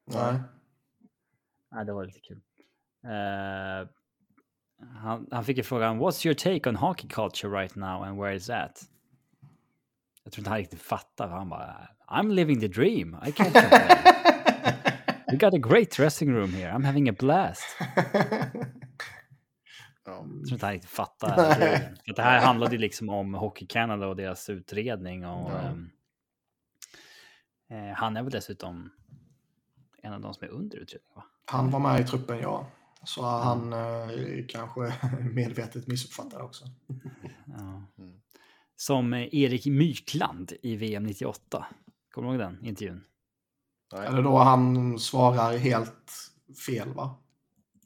[0.06, 0.34] Nej.
[1.72, 2.40] Nej, det var lite kul.
[3.04, 3.88] Eh,
[5.02, 8.34] han, han fick ju frågan What's your take on hockey culture right now and where
[8.34, 8.82] is that?
[10.24, 11.28] Jag tror inte han riktigt fattar.
[11.28, 13.16] för Han bara I'm living the dream.
[13.26, 13.52] I can't.
[15.30, 16.72] We got a great dressing room here.
[16.72, 17.64] I'm having a blast.
[20.04, 20.26] Ja.
[20.28, 21.36] Jag tror inte han riktigt fattar.
[22.16, 25.26] det här handlade ju liksom om Hockey Canada och deras utredning.
[25.26, 25.74] Och, Ja.
[27.70, 28.90] Eh, han är väl dessutom
[30.02, 31.24] en av de som är under utredning, va?
[31.46, 32.66] Han var med i truppen, ja.
[33.04, 34.08] Så han eh,
[34.48, 34.92] kanske
[35.34, 36.64] medvetet missuppfattade också.
[37.46, 37.82] Ja.
[37.98, 38.20] Mm.
[38.76, 41.66] Som eh, Erik Mykland i VM 98.
[42.10, 43.04] Kommer du ihåg den intervjun?
[43.92, 44.06] Nej.
[44.06, 46.12] Eller då han svarar helt
[46.66, 47.14] fel va?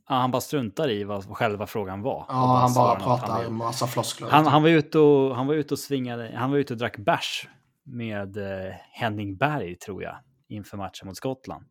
[0.09, 2.25] Ja, han bara struntar i vad själva frågan var.
[2.29, 3.51] Ja, Och han bara han pratar vill.
[3.53, 4.29] massa floskler.
[4.29, 6.33] Han, han var ute och han var ute och svingade.
[6.37, 7.49] Han var ute och drack bärs
[7.85, 10.17] med eh, Henning Berg tror jag
[10.49, 11.65] inför matchen mot Skottland.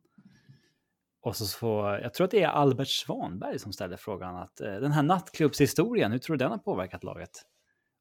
[1.22, 4.74] Och så får, jag tror att det är Albert Svanberg som ställer frågan att eh,
[4.74, 7.30] den här nattklubbshistorien, hur tror du den har påverkat laget?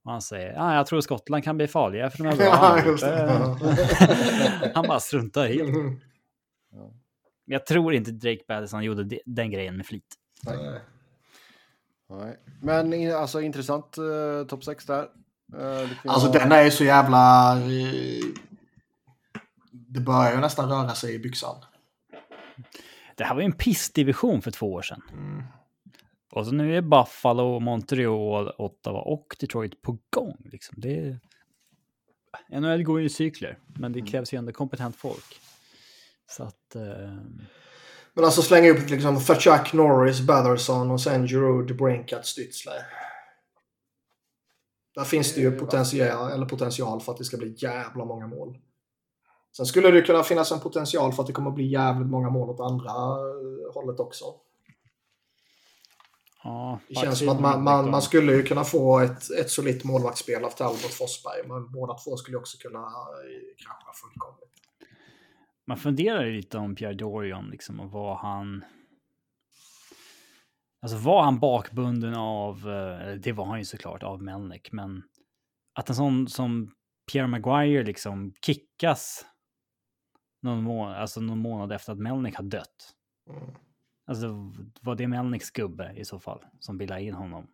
[0.05, 2.47] Och han säger, ja, jag tror Skottland kan bli farliga för de är bra.
[2.47, 3.57] Ja,
[4.61, 4.71] det.
[4.75, 5.69] han bara struntar helt.
[5.77, 5.99] Mm.
[7.45, 10.15] Men jag tror inte Drake Batterson gjorde de- den grejen med flit.
[10.47, 10.81] Nej.
[12.11, 12.37] Nej.
[12.63, 15.09] Men alltså intressant uh, topp 6 där.
[15.57, 17.53] Eh, Alltså vara- den är ju så jävla...
[17.59, 18.25] eh,
[19.71, 21.57] Det börjar ju nästan röra sig i byxan.
[23.17, 25.03] Det här var ju en pissdivision för två år sedan.
[25.13, 25.43] Mm.
[26.33, 30.37] Och så nu är Buffalo, Montreal, Ottawa och Detroit på gång.
[30.53, 30.75] Liksom.
[30.79, 31.21] Det är...
[32.61, 35.41] NHL går ju i cykler, men det krävs ju ändå kompetent folk.
[36.31, 36.75] Så att...
[36.77, 37.15] Eh...
[38.15, 42.83] Men alltså slänga upp liksom Fachak, Norris, Batherson och sen Giroud, Brinkat, Stützle.
[44.99, 48.59] Där finns det ju potential, eller potential för att det ska bli jävla många mål.
[49.57, 52.51] Sen skulle det kunna finnas en potential för att det kommer bli jävligt många mål
[52.51, 54.25] åt andra eh, hållet också.
[56.45, 59.85] Ja, Det känns som att man, man, man skulle ju kunna få ett, ett solitt
[59.85, 64.53] målvaktsspel av Talbot Forsberg, men båda två skulle också kunna eh, krascha fullkomligt.
[65.65, 68.65] Man funderar ju lite om Pierre Dorian, liksom, och vad han...
[70.81, 75.03] Alltså var han bakbunden av, eh, det var han ju såklart, av Melnick, men
[75.75, 76.75] att en sån som
[77.13, 79.27] Pierre Maguire liksom kickas
[80.43, 82.95] någon, må alltså någon månad efter att Melnick har dött.
[83.31, 83.51] Mm.
[84.07, 87.47] Alltså var det Melnicks gubbe i så fall som bildade in honom?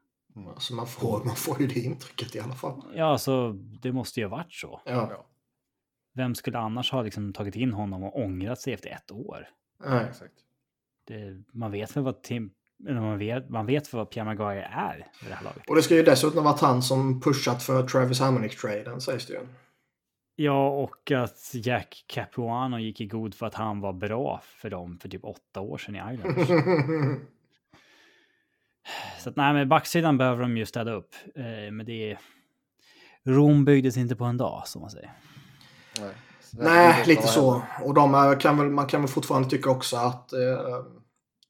[0.47, 2.83] Alltså man får, man får ju det intrycket i alla fall.
[2.95, 4.81] Ja, alltså det måste ju ha varit så.
[4.85, 5.09] Ja.
[5.11, 5.27] Ja,
[6.15, 9.49] Vem skulle annars ha liksom tagit in honom och ångrat sig efter ett år?
[9.85, 10.07] Nej.
[10.09, 10.35] exakt.
[11.05, 12.51] Det, man vet väl vad Tim,
[12.93, 15.62] man vet, man vet vad Pierre Maguire är i det här laget.
[15.69, 19.32] Och det ska ju dessutom ha varit han som pushat för Travis Hamonic-traden sägs det
[19.32, 19.40] ju.
[20.36, 24.98] Ja, och att Jack Capuano gick i god för att han var bra för dem
[24.98, 26.48] för typ åtta år sedan i Islanders.
[29.19, 31.15] Så att nej, men backsidan behöver de ju städa upp.
[31.35, 32.19] Eh, men det är...
[33.27, 35.12] Rom byggdes inte på en dag, som man säger.
[36.01, 36.15] Nej,
[36.52, 37.62] Nej, lite så.
[37.82, 40.39] Och de är, kan väl, man kan väl fortfarande tycka också att eh,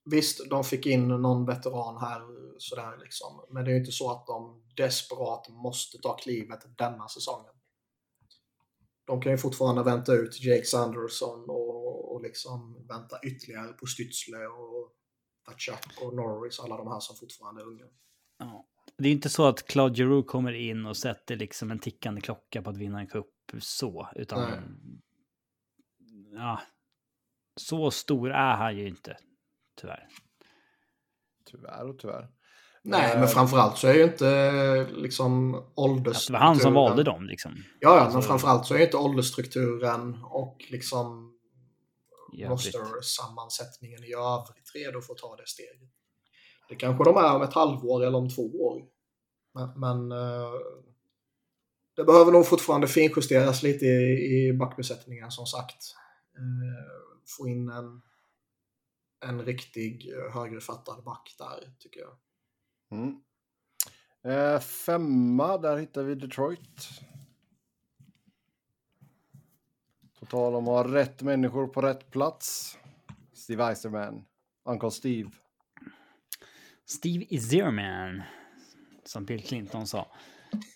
[0.05, 2.21] visst, de fick in någon veteran här
[2.59, 3.47] sådär liksom.
[3.51, 7.53] Men det är ju inte så att de desperat måste ta klivet denna säsongen.
[9.07, 14.47] De kan ju fortfarande vänta ut Jake Sanderson och, och liksom vänta ytterligare på Stützle
[14.47, 14.93] och
[15.47, 17.85] Vatchak och Norris, alla de här som fortfarande är unga.
[18.39, 18.67] Ja.
[18.99, 22.63] Det är inte så att Claude Giroux kommer in och sätter liksom en tickande klocka
[22.63, 23.27] på att vinna en cup
[23.59, 24.41] så, utan...
[24.41, 24.61] Nej.
[26.33, 26.61] Ja.
[27.57, 29.17] Så stor är han ju inte,
[29.81, 30.09] tyvärr.
[31.51, 32.29] Tyvärr och tyvärr.
[32.83, 36.27] Nej, men framförallt så är ju inte liksom Att ålders...
[36.27, 37.53] det var han som valde dem, liksom.
[37.81, 41.35] Ja, ja Alltså- men framförallt så är inte åldersstrukturen och liksom
[42.39, 45.91] roster-sammansättningen i övrigt redo för att ta det steget.
[46.69, 48.83] Det kanske de är om ett halvår eller om två år.
[49.55, 50.53] Men, men eh,
[51.97, 55.83] det behöver nog fortfarande finjusteras lite i, i backbesättningen som sagt.
[56.37, 58.03] Eh, få in en,
[59.29, 62.17] en riktig eh, högerfattad back där tycker jag.
[62.91, 63.21] Mm.
[64.25, 66.89] Eh, femma, där hittar vi Detroit.
[70.21, 72.79] På tal om att ha rätt människor på rätt plats.
[73.33, 74.25] Steve Eiserman,
[74.65, 75.31] Uncle Steve.
[76.87, 78.23] Steve Izerman,
[79.05, 80.07] som Bill Clinton sa.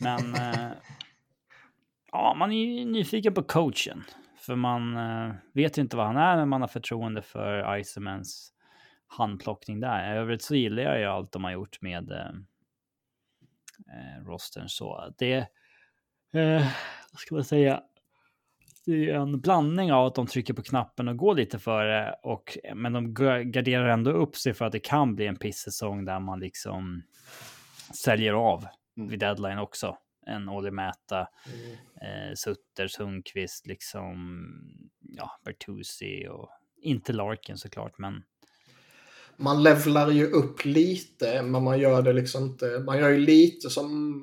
[0.00, 0.70] Men eh,
[2.12, 4.04] ja, man är ju nyfiken på coachen.
[4.48, 8.52] För man eh, vet ju inte vad han är, men man har förtroende för Eisermans
[9.06, 10.14] handplockning där.
[10.14, 12.26] I övrigt så gillar jag ju allt de har gjort med eh,
[13.88, 14.68] eh, rostern.
[14.68, 15.34] Så det,
[16.32, 16.66] eh,
[17.12, 17.82] vad ska man säga,
[18.86, 22.58] det är en blandning av att de trycker på knappen och går lite före, och,
[22.74, 26.20] men de ga- garderar ändå upp sig för att det kan bli en pissäsong där
[26.20, 27.02] man liksom
[27.94, 28.66] säljer av
[28.96, 29.08] Mm.
[29.10, 29.96] vid deadline också.
[30.28, 31.20] En Olli Mäta,
[32.00, 34.40] eh, Sutter, Sundqvist, liksom,
[35.00, 38.22] ja, Bertuzzi och inte Larkin såklart, men
[39.36, 42.82] man levlar ju upp lite, men man gör det liksom inte.
[42.86, 44.22] Man gör ju lite som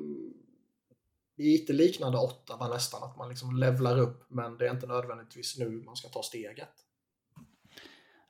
[1.38, 5.69] lite liknande Ottawa nästan, att man liksom levlar upp, men det är inte nödvändigtvis nu
[5.69, 6.69] man ska ta steget.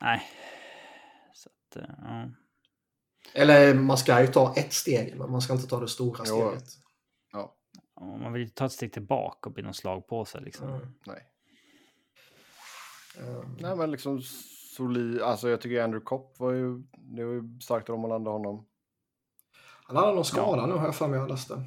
[0.01, 0.21] nej.
[1.33, 2.29] Så att, eh, ja.
[3.33, 6.35] Eller man ska ju ta ett steg, men man ska inte ta det stora Jo.
[6.35, 6.69] steget.
[7.95, 10.69] Ja, man vill ta ett steg tillbaka och bli någon slag på sig liksom.
[10.69, 10.87] Mm.
[11.05, 11.27] nej.
[13.19, 14.21] Um, Nej, men liksom
[14.75, 15.21] solid.
[15.21, 18.65] Alltså jag tycker Andrew Kopp var ju, det var ju starkt om man landade honom.
[19.87, 21.63] han hade någon skada nu har jag för mig jag läste.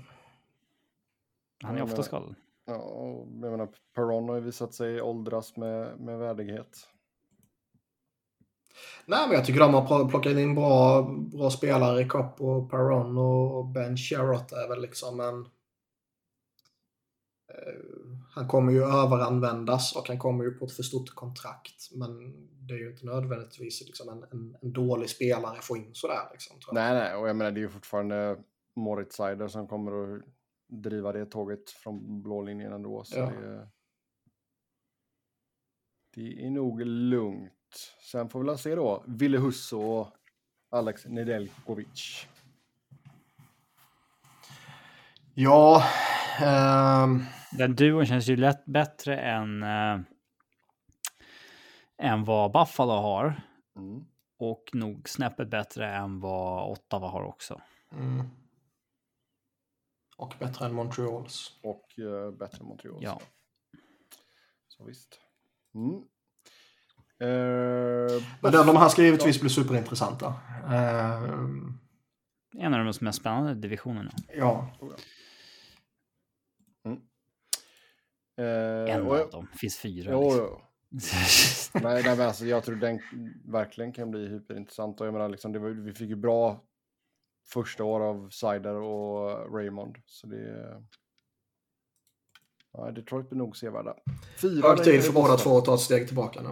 [1.63, 2.35] Han är Ja, ofta men- skadad.
[2.65, 6.89] Ja, och jag menar, Perron har ju visat sig åldras med, med värdighet.
[9.07, 11.03] Nej, men jag tycker de har pl- plockat in bra,
[11.33, 12.05] bra spelare.
[12.05, 15.49] Kopp och Perron och Ben Sherrott är väl liksom en...
[17.49, 21.89] eh, han kommer ju överanvändas och han kommer ju på ett för stort kontrakt.
[21.95, 22.33] Men
[22.67, 26.29] det är ju inte nödvändigtvis liksom en, en, en dålig spelare att få in sådär.
[26.33, 26.85] Liksom, tror jag.
[26.85, 28.39] Nej, nej, och jag menar det är ju fortfarande
[28.77, 30.23] Moritz Seider som kommer att
[30.67, 33.05] driva det tåget från blå linjen ändå.
[33.05, 33.31] Så Ja.
[33.31, 33.69] det,
[36.15, 37.53] det är nog lugnt.
[38.11, 40.09] Sen får vi väl se då, Ville Husso och
[40.71, 42.27] Alex Nedeljkovic.
[45.35, 45.83] Ja,
[46.41, 47.23] ehm,
[47.53, 50.01] Den duon känns ju lätt bättre än, äh,
[51.99, 53.43] än vad Buffalo har.
[53.77, 54.05] Mm.
[54.39, 57.61] Och nog snäppet bättre än vad Ottawa har också.
[57.93, 58.27] mm.
[60.17, 61.59] Och bättre än Montreals.
[61.63, 62.99] Och eh, bättre än Montreal.
[63.01, 63.21] Ja.
[64.69, 65.21] Så visst.
[65.75, 65.95] Mm.
[67.21, 70.35] Eh, Men de, här ska givetvis bli superintressanta.
[70.73, 71.79] Ehm,
[72.59, 74.11] En av de mest spännande divisionerna.
[74.37, 74.71] ja.
[78.39, 79.47] Eh, En av dem.
[79.61, 80.13] finns fyra.
[80.13, 80.47] Jo, liksom.
[80.49, 80.61] jo.
[81.83, 83.01] Nej, nej, men alltså, jag tror den
[83.45, 85.01] verkligen kan bli hyperintressant.
[85.01, 86.65] Och jag menar, liksom, det var, vi fick ju bra
[87.49, 89.97] första år av Sider och Raymond.
[90.07, 90.83] Så det...
[92.73, 93.95] Ja, Detroit blir nog sevärda.
[94.41, 96.49] Fyra Hög tid för båda två att ta ett steg tillbaka nu.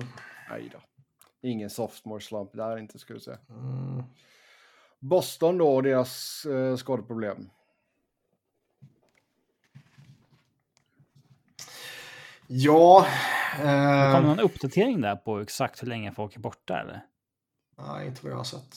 [0.50, 0.78] Nej då.
[1.48, 3.38] Ingen sophomore slump där inte, skulle jag säga.
[3.48, 4.02] Mm.
[5.00, 7.50] Boston då och deras eh, skadeproblem.
[12.48, 13.06] Ja.
[13.56, 17.02] Det kommer Eh, någon uppdatering där på exakt hur länge folk är borta eller?
[17.78, 18.76] nej, inte vad jag har sett.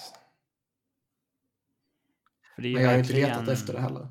[2.58, 4.08] Men jag har inte letat efter det heller.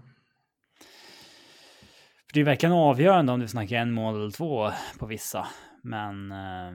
[2.27, 5.49] För det är verkligen avgörande om du snackar en månad eller två på vissa.
[5.83, 6.33] Men...
[6.33, 6.73] Eh,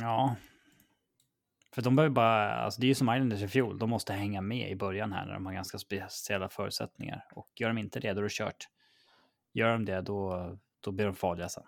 [0.00, 0.36] ja.
[1.74, 2.54] För de behöver bara...
[2.54, 3.78] Alltså det är ju som Islanders i fjol.
[3.78, 7.26] De måste hänga med i början här när de har ganska speciella förutsättningar.
[7.32, 8.68] Och gör de inte det, då är det kört.
[9.52, 11.64] Gör de det, då, då blir de farliga sen.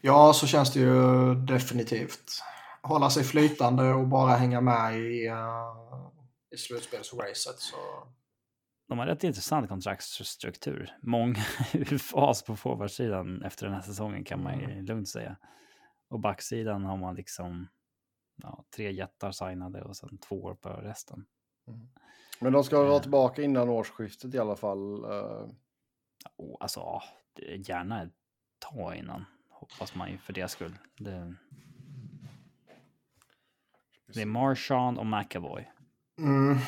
[0.00, 2.40] Ja, så känns det ju definitivt.
[2.82, 6.08] Hålla sig flytande och bara hänga med i, uh,
[6.54, 7.58] i slutspelsracet.
[7.58, 7.76] Så...
[8.88, 10.96] De har rätt intressant kontraktsstruktur.
[11.02, 11.34] Många
[12.00, 15.36] fas på forwardsidan efter den här säsongen kan man ju lugnt säga.
[16.08, 17.68] Och backsidan har man liksom
[18.42, 21.26] ja, tre jättar signade och sen två år på resten.
[22.40, 23.02] Men de ska vara Eh.
[23.02, 25.04] tillbaka innan årsskiftet i alla fall.
[25.04, 25.48] eh,
[26.36, 27.02] Och alltså,
[27.56, 28.12] gärna ett
[28.58, 29.24] tag innan.
[29.48, 30.78] Hoppas man ju för det skull.
[30.96, 31.34] Det,
[34.06, 35.70] det är Marchand och McAvoy.
[36.18, 36.58] Mm.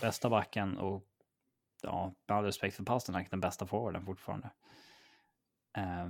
[0.00, 1.06] Bästa backen och
[1.82, 4.50] ja, med all respekt för Pasternak, den bästa forwarden fortfarande.
[5.76, 6.08] Eh,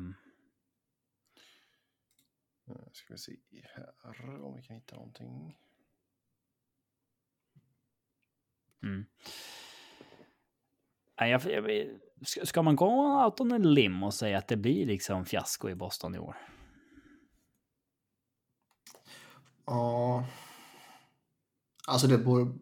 [2.93, 3.37] Ska vi se
[3.75, 5.59] här om vi kan hitta någonting.
[8.83, 9.07] Mm.
[11.21, 11.87] Nej, jag, jag,
[12.27, 15.69] ska, ska man gå out on a lim och säga att det blir liksom fiasko
[15.69, 16.37] i Boston i år?
[19.67, 20.25] Ja.
[21.89, 22.53] Alltså det borde...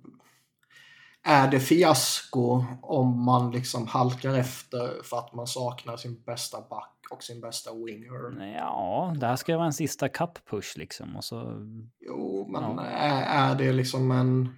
[1.22, 6.94] Är det fiasko om man liksom halkar efter för att man saknar sin bästa back
[7.10, 8.55] och sin bästa winger?
[8.56, 11.66] Ja, det här ska vara en sista cup push liksom och så.
[12.01, 12.82] Jo, men Ja.
[12.85, 14.55] är, är det liksom en...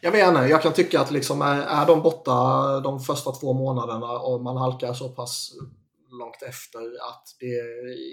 [0.00, 3.52] Jag vet inte, jag kan tycka att liksom är, är de borta de första två
[3.52, 5.52] månaderna och man halkar så pass
[6.10, 7.60] långt efter att det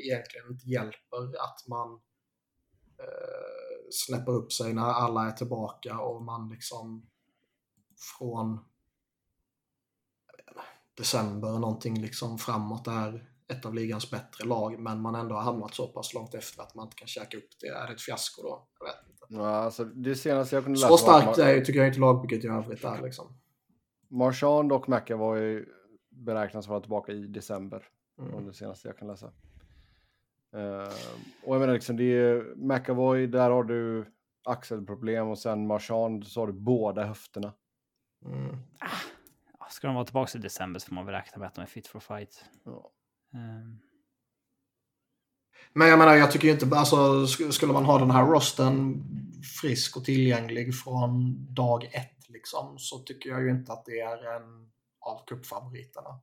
[0.05, 1.91] egentligen inte hjälper att man
[2.99, 7.09] eh, släpper upp sig när alla är tillbaka och man liksom
[8.17, 8.63] från inte,
[10.97, 15.73] december någonting liksom framåt är ett av ligans bättre lag men man ändå har hamnat
[15.73, 17.67] så pass långt efter att man inte kan käka upp det.
[17.67, 18.67] Är det ett fiasko då?
[18.79, 19.25] Jag vet inte.
[19.29, 22.47] Ja, alltså, det senaste jag kunde läsa Så starkt är, tycker jag inte lagbygget i
[22.47, 23.39] övrigt är liksom.
[24.09, 25.65] Marchand och McAvoy
[26.09, 27.87] beräknas vara tillbaka i december.
[28.19, 28.45] Mm.
[28.45, 29.33] Det senaste jag kan läsa.
[30.55, 30.93] Eh,
[31.43, 34.05] och jag menar liksom, det är McAvoy, där har du
[34.43, 37.53] axelproblem och sen Marchand så har du båda höfterna.
[38.25, 38.57] Mm.
[39.59, 41.61] Ja, ska de vara tillbaka i december så får man väl räkna med att de
[41.61, 42.45] är fit for fight.
[42.63, 42.91] Ja.
[43.33, 43.79] Ehm.
[45.73, 49.03] Men jag menar, jag tycker ju inte, alltså skulle man ha den här rosten
[49.61, 54.35] frisk och tillgänglig från dag ett liksom, så tycker jag ju inte att det är
[54.35, 56.19] en av cupfavoriterna.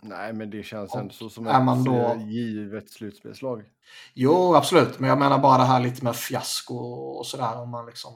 [0.00, 3.64] Nej, men det känns Och ändå så som är man ett då- eh, givet slutspelslag.
[4.14, 4.98] Jo, absolut.
[4.98, 6.74] Men jag menar bara det här lite med fiasko
[7.18, 7.60] och sådär.
[7.60, 8.12] Om man liksom,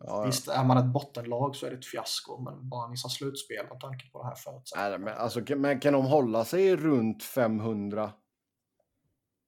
[0.00, 0.22] Ja, ja.
[0.26, 2.38] Visst, är man ett bottenlag så är det ett fiasko.
[2.40, 4.90] Men bara missa slutspel med tanke på det här förutsättningarna.
[4.96, 8.12] Nej, men, alltså, kan- men kan de hålla sig runt 500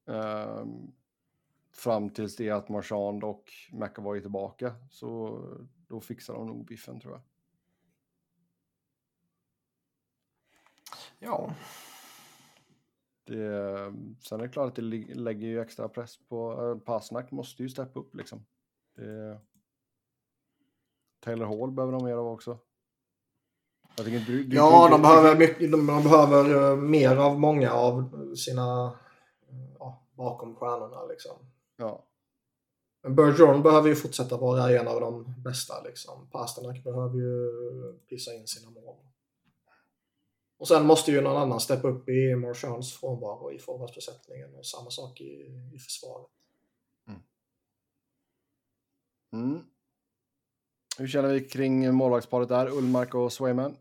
[0.08, 0.92] ehm,
[1.74, 5.40] fram tills det att Marchand och McAvoy är tillbaka så
[5.88, 7.22] då fixar de nog biffen tror jag.
[11.18, 11.54] Ja,
[13.24, 14.82] Det, sen är det klart att det
[15.14, 18.46] lägger ju extra press på uh, Pasnak måste ju steppa upp liksom.
[18.96, 19.40] Det,
[21.20, 22.58] Taylor Hall behöver de mer av också.
[23.96, 27.40] Jag tycker du, du ja kan de, behöver mycket, de, de behöver eh, mer av
[27.40, 28.86] många av sina
[29.48, 31.04] eh, ja, bakom stjärnorna.
[31.04, 31.36] Liksom.
[31.76, 32.04] Ja,
[33.02, 35.82] Men Bergeron behöver ju fortsätta vara en av de bästa.
[35.82, 36.28] Liksom.
[36.30, 37.52] Pasternak behöver ju
[38.08, 38.96] pissa in sina mål.
[40.58, 44.90] Och sen måste ju någon annan steppa upp i Marchands frånvaro i forwardsbesättningen och samma
[44.90, 45.24] sak i,
[45.74, 46.30] i försvaret.
[49.32, 49.60] Mm.
[50.98, 53.76] Hur känner vi kring målvaktsparet där, Ullmark och Swayman?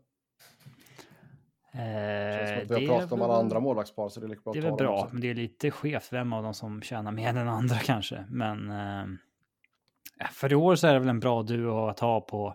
[1.72, 4.28] Känns som Eh, att vi har det pratat om alla andra målvaktspar så det är
[4.28, 5.12] lika bra Det är väl bra, också.
[5.12, 8.24] men det är lite skevt vem av dem som tjänar mer än den andra kanske.
[8.30, 12.54] Men eh, för i år så är det väl en bra duo att ha på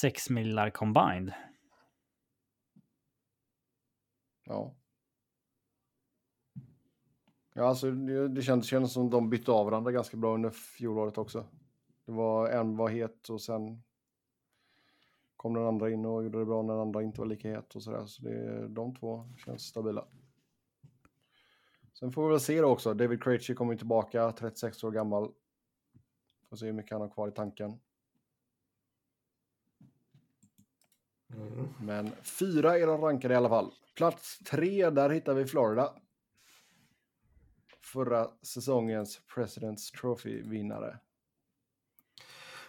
[0.00, 1.32] 6 millar combined.
[4.50, 4.74] Ja.
[7.52, 11.18] Ja, alltså det, det känns, känns som de bytte av varandra ganska bra under fjolåret
[11.18, 11.46] också.
[12.04, 13.82] Det var en var het och sen
[15.36, 17.74] kom den andra in och gjorde det bra när den andra inte var lika het
[17.74, 18.06] och sådär.
[18.06, 20.04] Så det, de två känns stabila.
[21.92, 22.94] Sen får vi väl se då också.
[22.94, 25.32] David Krejci kommer tillbaka, 36 år gammal.
[26.48, 27.80] Får se hur mycket han har kvar i tanken.
[31.34, 31.68] Mm.
[31.80, 33.72] Men fyra är de rankade i alla fall.
[34.00, 35.94] Plats tre, där hittar vi Florida.
[37.80, 40.98] Förra säsongens President's Trophy-vinnare.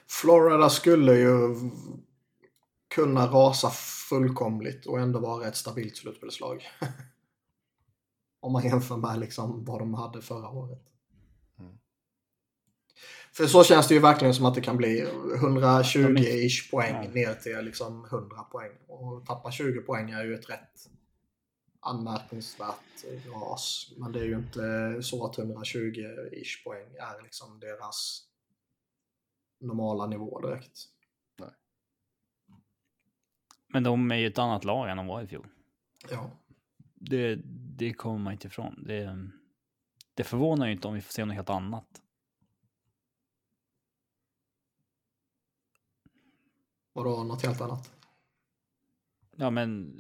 [0.08, 1.56] Florida skulle ju
[2.96, 3.70] kunna rasa
[4.10, 6.64] fullkomligt och ändå vara ett stabilt slutspelslag.
[8.40, 10.86] Om man jämför med liksom vad de hade förra året.
[11.60, 11.78] Mm.
[13.34, 15.06] För så känns det ju verkligen som att det kan bli
[15.36, 18.72] 120-ish poäng ner till liksom 100 poäng.
[18.88, 20.92] Och tappa 20 poäng är ju ett rätt
[21.82, 23.94] anmärkningsvärt ras.
[23.98, 28.28] Men det är ju inte så att 120-ish poäng är liksom deras
[29.60, 30.88] normala nivå direkt.
[33.74, 35.48] Men de är ju ett annat lag än de var i fjol.
[36.10, 36.32] Ja.
[36.94, 37.36] Det,
[37.78, 38.84] det kommer man inte ifrån.
[38.84, 39.30] Det,
[40.14, 42.02] det förvånar ju inte om vi får se något helt annat.
[46.94, 47.92] Vadå något helt annat?
[49.36, 49.94] Ja, men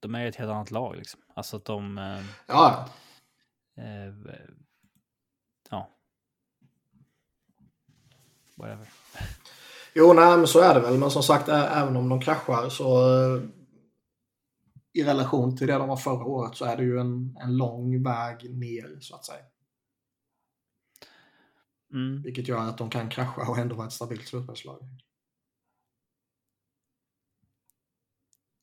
[0.00, 1.20] de är ett helt annat lag liksom.
[1.34, 1.98] Alltså att de...
[1.98, 2.88] Eh, Ja,
[3.76, 4.14] eh,
[5.70, 5.88] ja.
[8.56, 8.88] Whatever.
[9.94, 10.98] Jo, nej, men så är det väl.
[10.98, 13.42] Men som sagt, även om de kraschar så eh,
[14.92, 18.02] i relation till det de var förra året så är det ju en, en lång
[18.02, 19.44] väg ner så att säga.
[21.92, 22.22] Mm.
[22.22, 24.78] Vilket gör att de kan krascha och ändå vara ett stabilt slutspelslag.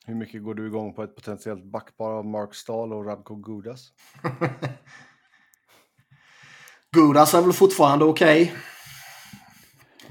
[0.07, 3.93] Hur mycket går du igång på ett potentiellt backpar av Mark Stahl och Radko Gudas?
[6.91, 8.53] Gudas är väl fortfarande okej.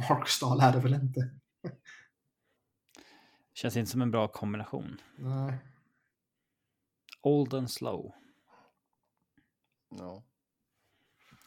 [0.08, 1.30] Markstall är det väl inte.
[3.54, 5.00] Känns inte som en bra kombination.
[5.16, 5.58] Nej.
[7.22, 8.12] Old and slow.
[9.90, 10.24] Ja.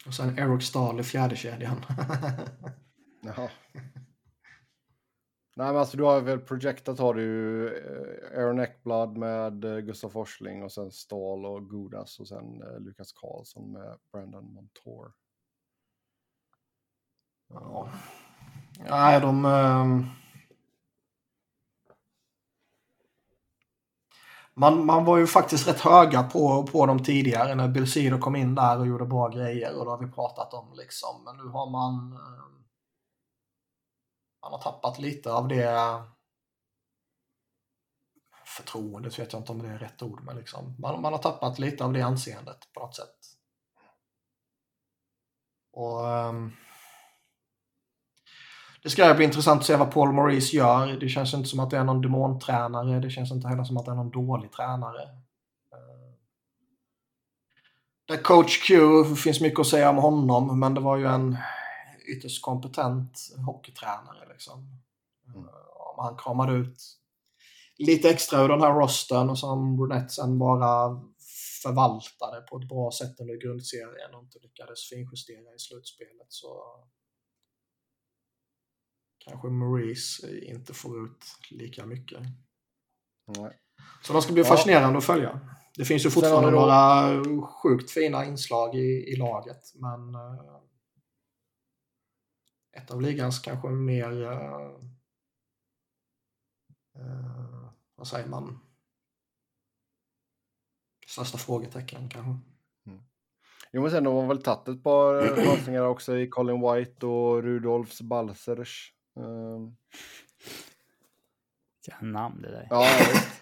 [0.06, 1.84] Och sen Eric Stahl i fjärde kedjan.
[3.22, 3.50] Jaha.
[5.60, 10.08] Nej, men alltså du har väl projektat har du eh, Aaron Eckblad med eh, Gustav
[10.08, 15.12] Forsling och sen Stahl och Godas och sen eh, Lukas Karlsson med Brandon Montour.
[17.48, 17.88] ja.
[18.90, 19.44] Nej, de...
[19.44, 20.06] Um...
[24.54, 28.36] Man, man var ju faktiskt rätt höga på, på dem tidigare när Bill Cedar kom
[28.36, 31.24] in där och gjorde bra grejer och då har vi pratat om liksom.
[31.24, 31.94] Men nu har man...
[32.12, 32.60] Um
[34.42, 36.02] man har tappat lite av det eh,
[38.56, 41.58] förtroendet vet jag inte om det är rätt ord, men liksom, man, man har tappat
[41.58, 43.16] lite av det anseendet på något sätt.
[45.72, 46.56] Och um,
[48.82, 50.86] Det ska bli intressant att se vad Paul Maurice gör.
[50.86, 53.00] Det känns inte som att det är någon demontränare.
[53.00, 55.02] Det känns inte heller som att det är någon dålig tränare.
[55.74, 56.14] Uh,
[58.08, 58.74] Där coach Q,
[59.14, 61.36] finns mycket att säga om honom, men det var ju en
[62.16, 64.28] ytterst kompetent hockeytränare.
[64.32, 64.58] Liksom.
[65.28, 65.44] Mm.
[65.48, 65.54] Eh,
[65.96, 66.78] Om han kramade ut
[67.78, 71.00] lite extra ur den här rosten och som Brunette sen bara
[71.62, 76.62] förvaltade på ett bra sätt under grundserien och inte lyckades finjustera i slutspelet så
[79.24, 82.20] kanske Maurice inte får ut lika mycket.
[83.38, 83.58] Nej.
[84.02, 84.48] Så de ska bli Ja.
[84.48, 85.40] fascinerande att följa.
[85.76, 90.60] Det finns ju fortfarande då- några sjukt fina inslag i, i laget, men eh,
[92.72, 94.70] ett av ligans kanske mer, eh,
[96.96, 98.58] eh, vad säger man,
[101.06, 102.38] största frågetecken kanske.
[103.72, 107.42] Jo, men sen har man väl tagit ett par chansningar också i Colin White och
[107.42, 108.94] Rudolfs Balsers.
[109.16, 109.76] Um,
[111.86, 112.66] Vilka namn det där.
[112.70, 113.26] ja, visst.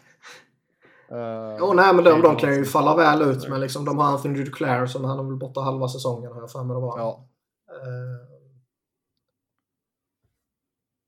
[1.12, 4.04] Uh, Jo, nej, men de, de kan ju falla väl ut, men liksom, de har
[4.04, 6.98] Anthony Duclair som han är väl borta halva säsongen har jag för mig det var.
[6.98, 7.28] Ja,
[7.70, 8.28] Eh,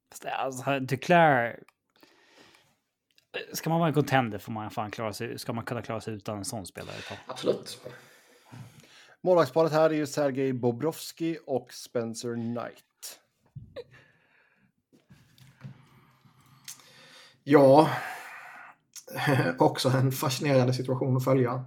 [0.09, 1.63] Fast det- Alltså, Duclair...
[3.53, 6.15] Ska man vara en contender får man fan klara sig, ska man kunna klara sig
[6.15, 7.81] utan en sån spelare absolut.
[9.21, 13.21] målvaktsparet här är ju Sergej Bobrovski och Spencer Knight.
[17.45, 17.91] Ja,
[19.59, 21.65] också en fascinerande situation att följa.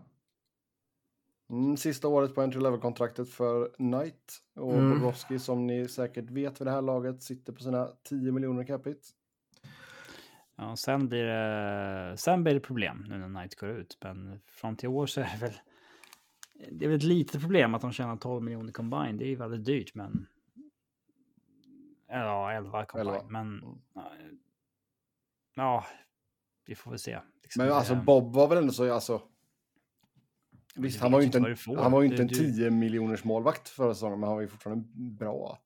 [1.50, 4.42] Mm, sista året på entry level-kontraktet för Knight.
[4.56, 4.90] Och Mm.
[4.90, 9.00] Bobrovski som ni säkert vet vid det här laget sitter på sina 10 miljoner capita.
[10.56, 13.98] Ja, sen blir det, sen blir det problem nu när Knight går ut.
[14.02, 15.54] Men fram till år så är det väl...
[16.72, 19.16] Det är väl ett litet problem att de tjänar 12 miljoner combined.
[19.20, 20.28] Det är ju väldigt dyrt, men...
[22.08, 23.16] Ja, 11 combined.
[23.16, 23.30] 11.
[23.30, 23.48] Men...
[23.48, 24.40] Mm.
[25.56, 25.86] Ja,
[26.66, 27.20] vi får väl se.
[27.44, 29.22] Liksom, Men alltså Bob var väl ändå så, alltså.
[30.76, 33.70] Visst, han var inte en, han var ju Du- inte en du- 10 miljoners målvakt
[33.70, 35.60] förra säsongen, men han var ju fortfarande bra.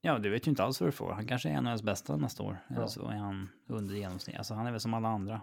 [0.00, 1.12] Ja, du vet ju inte alls vad du får.
[1.12, 2.58] Han kanske är en av ens bästa nästa år.
[2.68, 2.76] Ja.
[2.76, 4.36] Eller så är han under genomsnitt.
[4.36, 5.40] Alltså han är väl som alla andra.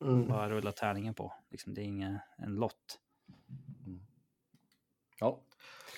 [0.00, 0.28] Mm.
[0.28, 1.32] Bara rulla tärningen på.
[1.50, 2.98] Liksom, det är ingen en lott.
[5.20, 5.40] Ja.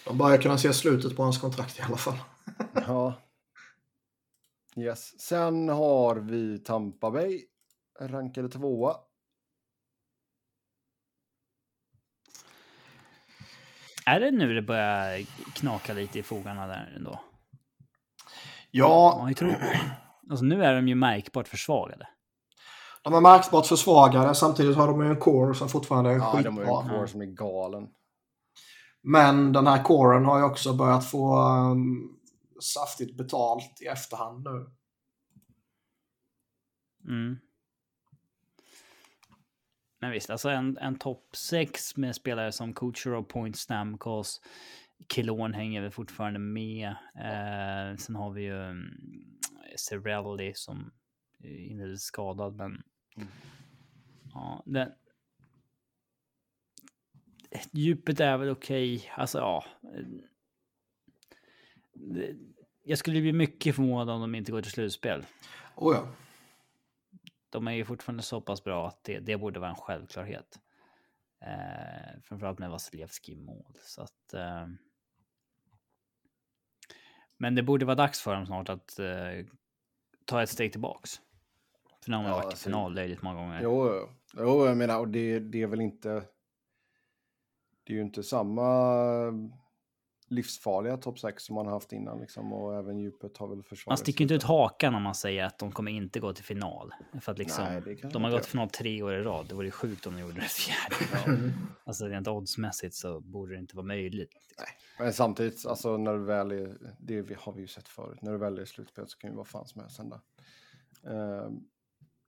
[0.07, 2.19] De börjar kunna se slutet på hans kontrakt i alla fall.
[2.75, 3.15] ja.
[4.77, 5.21] Yes.
[5.21, 7.45] Sen har vi Tampa Bay,
[8.01, 8.97] rankade tvåa.
[14.07, 15.25] Är det nu det börjar
[15.55, 17.21] knaka lite i fogarna där ändå?
[18.71, 19.53] Ja, har ju tro...
[20.31, 22.09] Alltså nu är de ju märkbart försvagade.
[23.03, 24.35] de är märkbart försvagade.
[24.35, 26.99] Samtidigt har de ju en core som fortfarande är Ja, de har ju en skitbra.
[26.99, 27.89] core som är galen.
[29.03, 32.17] Men den här coren har ju också börjat få um,
[32.61, 34.67] saftigt betalt i efterhand nu.
[37.09, 37.39] Mm.
[40.01, 44.41] Men visst, alltså en, en topp 6 med spelare som Kucherov, Point, Stamkos,
[45.15, 46.89] Kilorn hänger väl fortfarande med.
[47.15, 48.91] Eh, sen har vi ju um,
[49.77, 50.91] Cirelli som
[51.43, 52.83] är inleddes skadad, men
[53.17, 53.29] Mm.
[54.35, 54.93] ja, den,
[57.73, 59.11] djupet är väl okej.
[59.17, 59.65] Alltså ja.
[59.83, 60.05] eh,
[61.93, 62.37] det-
[62.85, 65.25] Jag skulle bli mycket förvånad om de inte går till slutspel.
[65.77, 66.09] Oh ja.
[67.51, 70.61] De är ju fortfarande så pass bra att det, det borde vara en självklarhet.
[71.43, 73.79] Eh, framförallt med Vasilevski i mål.
[73.83, 74.67] Så att, eh,
[77.39, 79.47] men det borde vara dags för dem snart att eh,
[80.25, 81.21] ta ett steg tillbaks.
[82.03, 83.61] För nu har man Ja, varit i alltså- final löjligt många gånger.
[83.63, 84.67] Jo, jo.
[84.67, 86.25] jag menar, och det, det är väl inte...
[87.85, 88.65] Det är ju inte samma
[90.31, 93.65] livsfarliga topp 6 som man har haft innan liksom, och även djupet har väl Man
[93.65, 94.03] försvagats.
[94.03, 96.93] sticker inte ut hakan om man säger att de kommer inte gå till final.
[97.21, 99.47] För att liksom, Nej, de man har gått till final tre år i rad.
[99.49, 101.27] Det vore ju sjukt om de gjorde det fjärde.
[101.27, 101.51] Mm.
[101.85, 104.31] Alltså rent oddsmässigt så borde det inte vara möjligt.
[104.99, 108.39] Men samtidigt, alltså när du väl är, det har vi ju sett förut, när du
[108.39, 110.21] väl är i slutspel så kan ju vad fan som helst hända.
[111.05, 111.61] Ehm,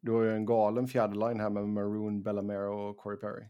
[0.01, 3.45] du har ju en galen fjärde line här med Maroon, Bellamero och Corey Perry.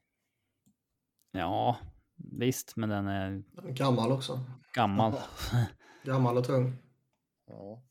[1.31, 1.77] Ja,
[2.17, 4.41] visst, men den är Gammal också.
[4.73, 5.13] gammal.
[6.05, 6.79] Gammal och tung.
[7.47, 7.83] Ja.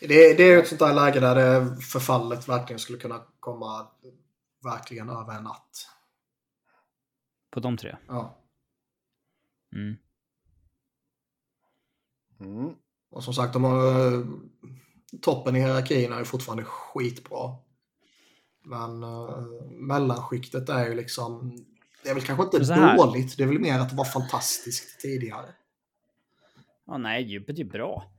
[0.00, 3.86] Det, det är ju ett sånt där läge där det förfallet verkligen skulle kunna komma
[4.64, 5.88] verkligen över en natt.
[7.50, 7.96] På de tre.
[8.06, 8.38] Ja.
[9.74, 9.96] Mm.
[12.40, 12.74] Mm.
[13.10, 14.26] Och som sagt, de har, eh,
[15.22, 17.56] toppen i hierarkin är ju fortfarande skitbra.
[18.64, 21.56] Men uh, mellanskiktet är ju liksom...
[22.06, 25.54] Det är väl kanske inte dåligt, det är väl mer att det var fantastiskt tidigare.
[26.86, 28.12] Ja, nej, djupet är bra.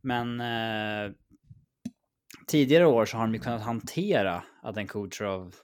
[0.00, 1.12] Men eh,
[2.46, 5.54] tidigare år så har de ju kunnat hantera att en Kucherov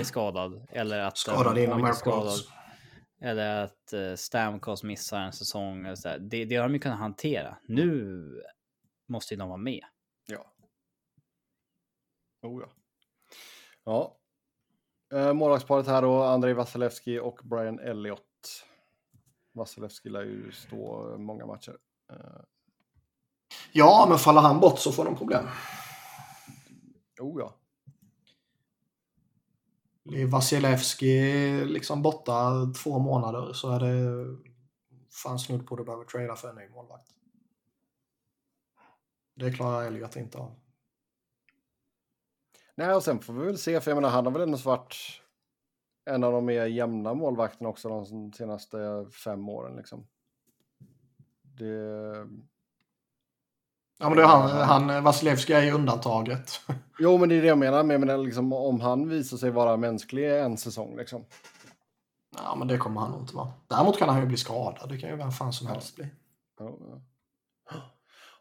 [0.00, 0.66] är skadad.
[0.70, 2.48] Eller att Skadad inom airports.
[3.20, 5.86] Eller att eh, Stamkos missar en säsong.
[5.86, 6.18] Eller så där.
[6.18, 7.58] Det, det har de ju kunnat hantera.
[7.68, 8.24] Nu
[9.08, 9.84] måste ju de vara med.
[10.26, 10.54] ja.
[12.42, 12.68] Oh, ja.
[13.84, 14.17] ja.
[15.12, 18.64] Eh, målvaktsparet här då, Andrei Vasilevski och Brian Elliott.
[19.52, 21.76] Vasilevski lär ju stå många matcher.
[22.12, 22.40] Eh,
[23.72, 25.44] Ja, men faller han bort så får de problem.
[27.20, 27.54] oh ja.
[30.04, 32.52] Blir Vasilevski liksom borta
[32.82, 34.26] två månader så är det
[35.22, 37.10] fan snudd på att du behöver trada för en ny målvakt.
[39.34, 40.54] Det klarar Elliot inte av.
[42.78, 44.96] Nej, och sen får vi väl se, för jag menar, han har väl ändå varit
[46.10, 50.06] en av de mer jämna målvakterna också de senaste fem åren liksom.
[51.42, 51.64] Det...
[53.98, 54.50] Ja, men det är han,
[54.88, 56.60] han Vasilevski är ju undantaget.
[56.98, 59.50] Jo, men det är det jag menar, men jag menar liksom, om han visar sig
[59.50, 61.24] vara mänsklig en säsong liksom.
[62.36, 63.52] Ja, men det kommer han nog inte vara.
[63.66, 64.88] Däremot kan han ju bli skadad.
[64.88, 66.06] Det kan ju vem fan som helst bli.
[66.58, 67.00] Ja, ja.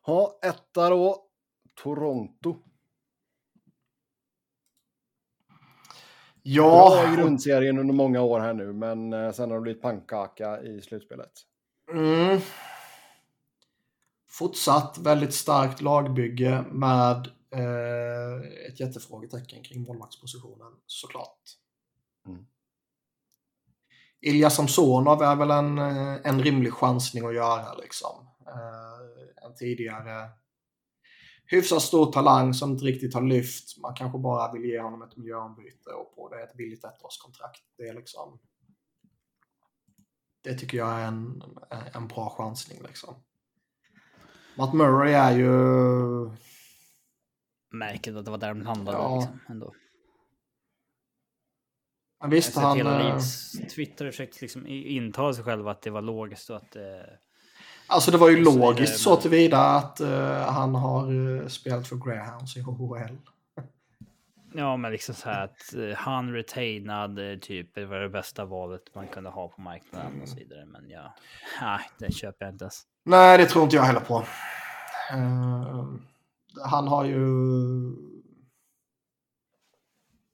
[0.06, 1.24] Ja, etta då.
[1.84, 2.56] Toronto.
[6.50, 9.82] Ja, Bra i grundserien under många år här nu, men eh, sen har det blivit
[9.82, 11.32] pannkaka i slutspelet.
[11.92, 12.40] Mm.
[14.30, 21.42] Fortsatt väldigt starkt lagbygge med eh, ett jättefrågetecken kring målvaktspositionen såklart.
[22.28, 22.46] Mm.
[24.22, 28.28] Ilja Samsonov är väl en, eh, en rimlig chansning att göra liksom.
[28.48, 30.30] Eh, en tidigare
[31.48, 33.78] hyfsat stor talang som inte riktigt har lyft.
[33.82, 37.62] Man kanske bara vill ge honom ett miljöombyte och på det ett billigt ettårskontrakt.
[37.78, 38.40] Det är liksom
[40.44, 41.44] det tycker jag är en,
[41.94, 43.16] en bra chansning liksom.
[44.58, 45.50] Matt Murray är ju...
[47.72, 49.16] Märkligt att det var där de handlade Ja.
[49.20, 49.74] liksom, ändå.
[52.20, 52.78] Men visst, Jag han...
[52.78, 56.76] hela eh, Leeds Twitter försökte liksom intala sig själv att det var logiskt och att
[56.76, 56.84] eh,
[57.88, 61.88] Alltså det var ju och så logiskt så tillvida att eh, han har uh, spelat
[61.88, 63.18] för Greyhounds i HHL.
[64.54, 68.82] Ja, men liksom så här att eh, han retainad typ det var det bästa valet
[68.96, 70.66] man kunde ha på marknaden och så vidare.
[70.66, 71.14] Men ja,
[71.62, 72.84] nej, det köper jag inte ens.
[73.04, 74.24] Nej, det tror inte jag heller på.
[75.12, 75.86] Eh,
[76.64, 77.22] han har ju...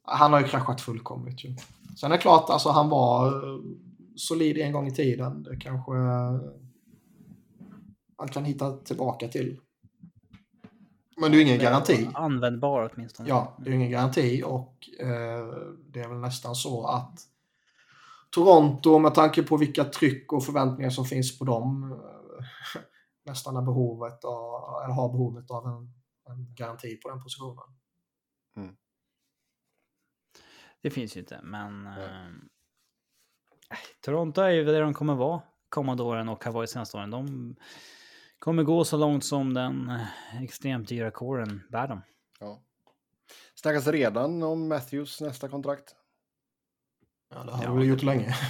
[0.03, 1.55] Han har ju kraschat fullkomligt ju.
[1.97, 3.59] Sen är det klart, alltså han var eh,
[4.15, 5.43] solid en gång i tiden.
[5.43, 5.91] Det kanske
[8.23, 9.59] han kan hitta tillbaka till.
[11.17, 12.09] Men det är ju ingen garanti.
[12.13, 13.29] Användbar åtminstone.
[13.29, 15.47] Ja, det är ju ingen garanti och eh,
[15.87, 17.19] det är väl nästan så att
[18.29, 22.81] Toronto med tanke på vilka tryck och förväntningar som finns på dem eh,
[23.25, 25.93] nästan är behovet av, eller har behovet av en,
[26.29, 27.75] en garanti på den positionen.
[30.81, 31.87] Det finns ju inte, men...
[31.87, 32.27] Eh,
[34.01, 37.09] Toronto är ju det de kommer vara kommande åren och har varit senaste åren.
[37.09, 37.55] De
[38.43, 42.01] kommer gå så långt som den eh, extremt dyra kåren bär dem.
[42.39, 42.61] Ja.
[43.55, 45.95] Snackas redan om Matthews nästa kontrakt.
[47.29, 48.35] Ja, det har Ja, vi väl gjort länge.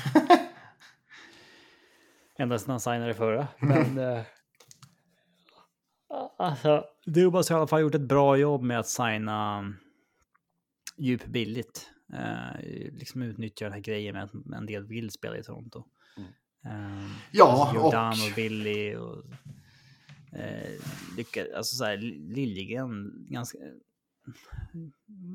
[2.38, 3.48] Ända sedan han signade förra.
[3.60, 3.98] Men...
[4.16, 4.22] eh,
[6.38, 9.78] alltså, Dubas har i alla fall gjort ett bra jobb med att signa um,
[10.98, 11.90] djup billigt.
[12.14, 12.62] Eh,
[12.92, 15.84] liksom utnyttja den här grejen med att en del vill spela i Toronto.
[16.18, 16.30] Mm.
[17.06, 19.24] Eh, Ja, alltså Jordan och- och Billy och...
[20.36, 20.82] Eh,
[21.18, 23.58] lycka, alltså så här, Liljegren ganska...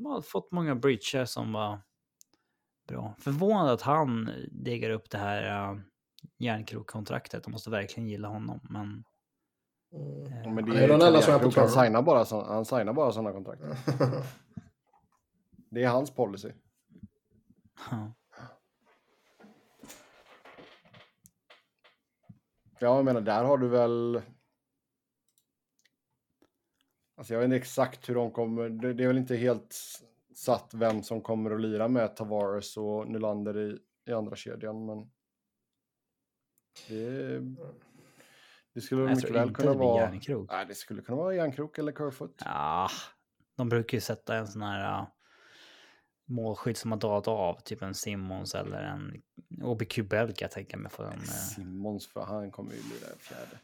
[0.04, 1.80] har fått många breacher som var
[2.88, 3.14] bra.
[3.18, 5.80] Förvånad att han degar upp det här uh,
[6.38, 7.44] järnkrokkontraktet.
[7.44, 9.04] De måste verkligen gilla honom, men...
[9.92, 12.24] eh, Ja, Men det Han är är den enda som är på han signar bara,
[12.24, 13.62] så, han signar bara sådana kontrakt.
[15.70, 16.52] Det är hans policy.
[17.90, 18.12] ja.
[22.80, 24.22] Ja, jag menar, där har du väl...
[27.18, 28.68] Alltså jag vet inte exakt hur de kommer...
[28.68, 29.76] Det, det är väl inte helt
[30.34, 33.78] satt vem som kommer att lira med Tavares och Nylander i,
[34.10, 35.10] i andra kedjan, men...
[36.88, 37.40] Det,
[38.74, 40.02] det skulle Jag mycket väl kunna vara...
[40.02, 40.50] järnkrok.
[40.50, 42.42] Nej, det skulle kunna vara Järnkrok eller Kerfoot.
[42.44, 42.88] Ja,
[43.56, 45.08] de brukar ju sätta en sån här uh,
[46.24, 49.22] målskytt som har dalat av, typ en Simmons eller en
[49.62, 50.90] OBQ Bell kan jag mig.
[50.90, 53.58] För en, eh, Simons, för han kommer ju lira fjärde.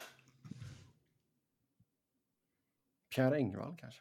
[3.14, 4.00] Pierre Engvall kanske?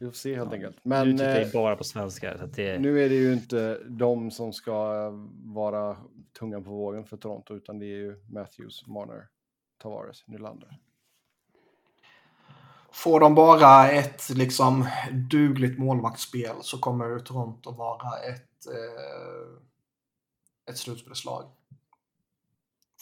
[0.00, 0.76] Vi får se helt Ja, enkelt.
[0.76, 2.36] nu Men tittar jag eh, bara på svenskar.
[2.38, 5.10] Så att det, nu är det ju inte de som ska
[5.44, 5.96] vara
[6.38, 9.28] tungan på vågen för Toronto, utan det är ju Matthews, Marner,
[9.78, 10.78] Tavares, Nylander.
[12.92, 14.86] Får de bara ett liksom
[15.30, 19.58] dugligt målvaktsspel så kommer Toronto vara ett, eh,
[20.70, 21.44] ett slutspelslag.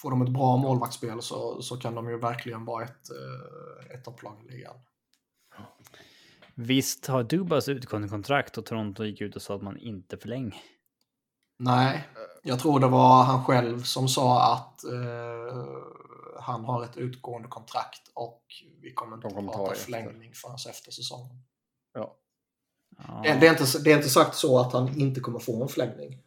[0.02, 4.04] Får de ett bra målvaktsspel så, så kan de ju verkligen vara ett, eh, ett
[4.04, 4.74] topplag i ligan.
[6.54, 10.56] Visst har Dubas utgående kontrakt och Toronto gick ut och sa att man inte förlänger?
[11.58, 12.08] Nej,
[12.42, 15.68] jag tror det var han själv som sa att eh,
[16.40, 18.42] han har ett utgående kontrakt och
[18.82, 19.84] vi kommer inte kommer att ta prata efter.
[19.84, 21.42] förlängning förrän efter säsongen.
[21.92, 22.16] Ja.
[22.98, 23.20] Ja.
[23.22, 25.68] Det, det, är inte, det är inte sagt så att han inte kommer få en
[25.68, 26.22] förlängning.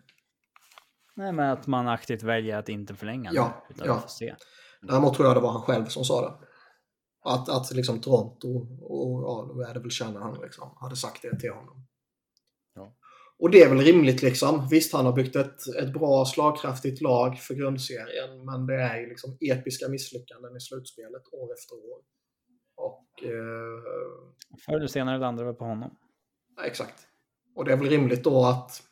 [1.15, 4.07] Nej, men att man aktivt väljer att inte förlänga Ja, utan ja.
[4.07, 4.35] se.
[4.81, 6.48] Däremot tror jag det var han själv som sa det.
[7.26, 8.48] Att, att liksom Toronto
[8.81, 11.88] och ja, då är det väl Shanahan liksom, hade sagt det till honom.
[12.76, 12.95] Ja.
[13.40, 14.68] Och det är väl rimligt liksom.
[14.72, 19.10] Visst, han har byggt ett, ett bra slagkraftigt lag för grundserien, men det är ju
[19.10, 21.99] liksom episka misslyckanden i slutspelet år efter år.
[22.76, 25.95] Och eh, Förr eller senare landar det på honom.
[26.57, 27.07] Ja, exakt.
[27.56, 28.84] Och det är väl rimligt då att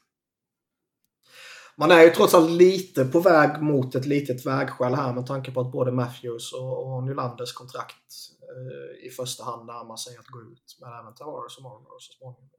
[1.82, 5.52] man är ju trots allt lite på väg mot ett litet vägskäl här med tanke
[5.52, 10.28] på att både Matthews och, och Nylanders kontrakt eh, i första hand närmar sig att
[10.28, 10.78] gå ut.
[10.82, 12.50] Men även Tavares och Marner så småningom.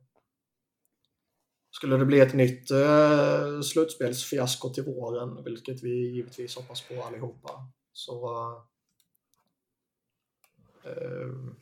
[1.70, 7.50] Skulle det bli ett nytt eh, slutspelsfiasko till våren, vilket vi givetvis hoppas på allihopa,
[7.92, 8.46] så
[10.84, 11.54] eh,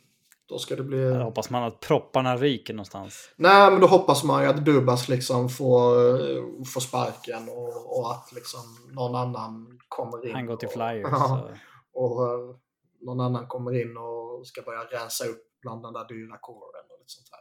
[0.51, 0.98] då ska det bli...
[0.98, 3.31] Där hoppas man att propparna ryker någonstans.
[3.36, 8.32] Nej, men då hoppas man ju att Dubas liksom får, får sparken och, och att
[8.32, 8.60] liksom
[8.93, 10.35] någon annan kommer in.
[10.35, 11.09] Han går till och- Flyers.
[11.10, 11.59] Ja, så.
[12.01, 12.56] och eh,
[13.01, 16.98] någon annan kommer in och ska börja rensa upp bland den där dyra kåren och
[16.98, 17.40] lite sånt här.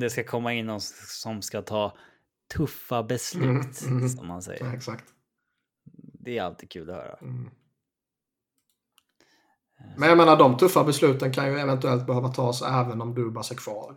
[0.00, 1.92] Det ska komma in någon som ska ta
[2.54, 4.08] tuffa beslut, Mm, mm.
[4.08, 4.64] som man säger.
[4.64, 5.04] Ja, exakt.
[6.24, 7.16] Det är alltid kul att höra.
[7.22, 7.50] Mm.
[9.96, 13.54] Men jag menar, de tuffa besluten kan ju eventuellt behöva tas även om Dubas är
[13.54, 13.96] kvar.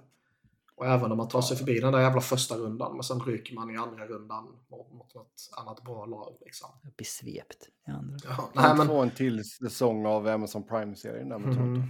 [0.77, 3.55] Och även om man tar sig förbi den där jävla första rundan, men sen ryker
[3.55, 6.37] man i andra rundan mot, något annat bra lag.
[6.45, 6.69] Liksom.
[6.83, 8.17] Jag blir svept i andra.
[8.23, 8.87] Ja, Nej, men...
[8.87, 11.57] få en till säsong av Amazon Prime-serien där med.
[11.57, 11.83] Mm.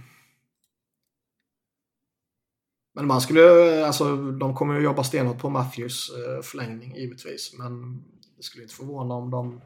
[2.94, 7.54] Men man skulle ju- alltså de kommer ju jobba stenhårt på Matthews eh, förlängning givetvis.
[7.58, 8.04] Men
[8.36, 9.60] det skulle inte förvåna om de,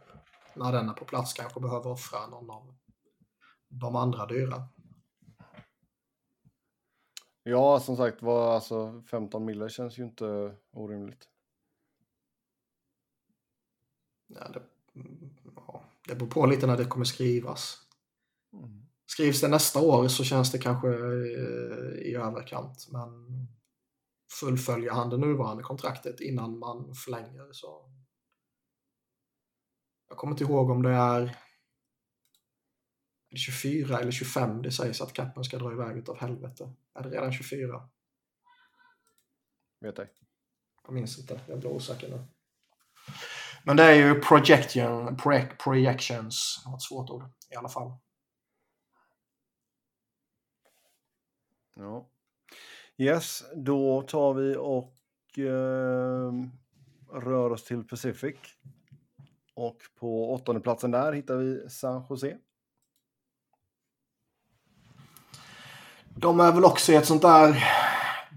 [0.55, 2.75] när den är på plats, kanske behöver offra någon av
[3.71, 4.69] de andra dyra.
[7.43, 11.29] Ja, som sagt var alltså 15 miller känns ju inte orimligt.
[14.27, 14.63] Ja, det,
[15.57, 17.79] ja, det beror på lite när det kommer skrivas.
[18.53, 18.87] Mm.
[19.07, 22.89] Skrivs det nästa år så känns det kanske eh, i överkant.
[22.91, 23.11] Men
[24.41, 27.91] fullföljer han det nuvarande kontraktet innan man förlänger så...
[30.09, 31.37] Jag kommer inte ihåg om det är,
[33.39, 36.73] 24 eller 25 det sägs att kappen ska dra iväg utav helvete.
[36.95, 37.89] Är det redan 24?
[39.81, 40.09] Vet ej.
[40.85, 42.25] Jag minns inte, jag blir osäker nu.
[43.65, 47.93] Men det är ju projection, project, projections, det var ett svårt ord i alla fall.
[51.77, 52.09] Ja.
[52.97, 56.33] Yes, då tar vi och eh,
[57.13, 58.37] rör oss till Pacific.
[59.55, 62.39] Och på åttonde platsen där hittar vi San Jose.
[66.23, 67.65] De är väl också i ett sånt där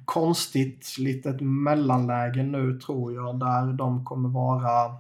[0.06, 4.98] konstigt litet mellanläge nu tror jag, där de kommer vara...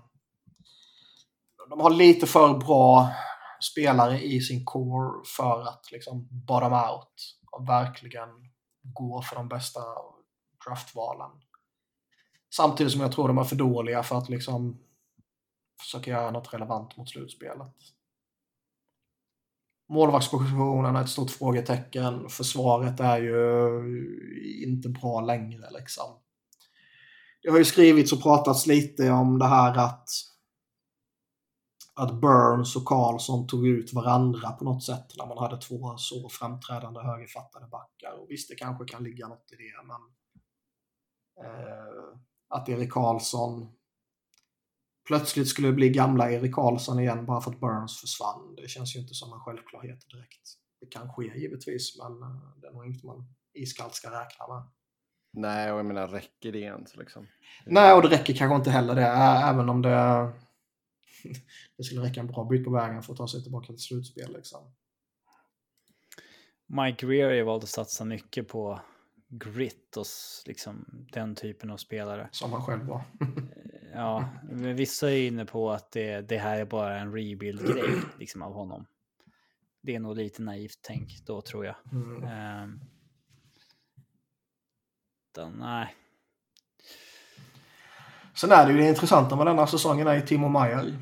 [1.69, 3.09] De har lite för bra
[3.71, 8.29] spelare i sin core för att liksom bottom out och verkligen
[8.81, 9.81] gå för de bästa
[10.65, 11.31] draftvalen.
[12.55, 14.79] Samtidigt som jag tror de är för dåliga för att liksom
[15.81, 17.75] försöka göra något relevant mot slutspelet.
[19.93, 22.29] Målvaktspositionen är ett stort frågetecken.
[22.29, 26.19] Försvaret är ju inte bra längre liksom.
[27.41, 30.09] Det har ju skrivits och pratats lite om det här att
[31.95, 36.29] att Burns och Karlsson tog ut varandra på något sätt när man hade två så
[36.29, 38.11] framträdande högerfattade backar.
[38.21, 40.01] Och visst, det kanske kan ligga något i det, men
[41.45, 43.71] eh, att Erik Karlsson
[45.07, 48.55] plötsligt skulle bli gamla Erik Karlsson igen bara för att Burns försvann.
[48.55, 50.57] Det känns ju inte som en självklarhet direkt.
[50.79, 54.63] Det kan ske givetvis, men eh, det är nog inget man iskallt ska räkna med.
[55.33, 57.27] Nej, och jag menar räcker det ens liksom?
[57.65, 59.07] Nej, och det räcker kanske inte heller det,
[59.49, 59.89] även om det,
[61.77, 64.33] det skulle räcka en bra bit på vägen för att ta sig tillbaka till slutspel.
[64.33, 64.73] Liksom.
[66.65, 68.79] Mike ju valt att satsa mycket på
[69.29, 70.05] grit och
[70.45, 72.29] liksom den typen av spelare.
[72.31, 73.03] Som han själv var.
[73.93, 78.41] Ja, men vissa är inne på att det, det här är bara en rebuild-grej liksom
[78.41, 78.85] av honom.
[79.81, 81.75] Det är nog lite naivt tänk då tror jag.
[81.91, 82.23] Mm.
[82.23, 82.79] Ehm.
[85.31, 85.95] Utan, nej,
[88.35, 90.97] Sen är det ju det intressanta med denna säsongen är ju Timo Meyer.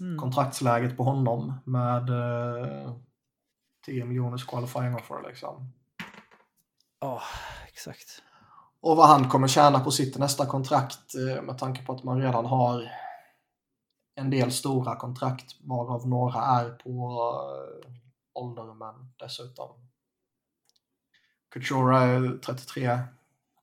[0.00, 0.18] Mm.
[0.18, 2.96] Kontraktsläget på honom med eh,
[3.84, 5.72] 10 miljoners qualifying offer liksom.
[7.00, 7.22] Ja, oh,
[7.68, 8.22] exakt.
[8.82, 12.22] Och vad han kommer tjäna på sitt nästa kontrakt eh, med tanke på att man
[12.22, 12.90] redan har
[14.14, 16.90] en del stora kontrakt varav några är på
[17.84, 17.90] äh,
[18.34, 19.90] åldermän dessutom.
[21.48, 22.98] Couture är 33,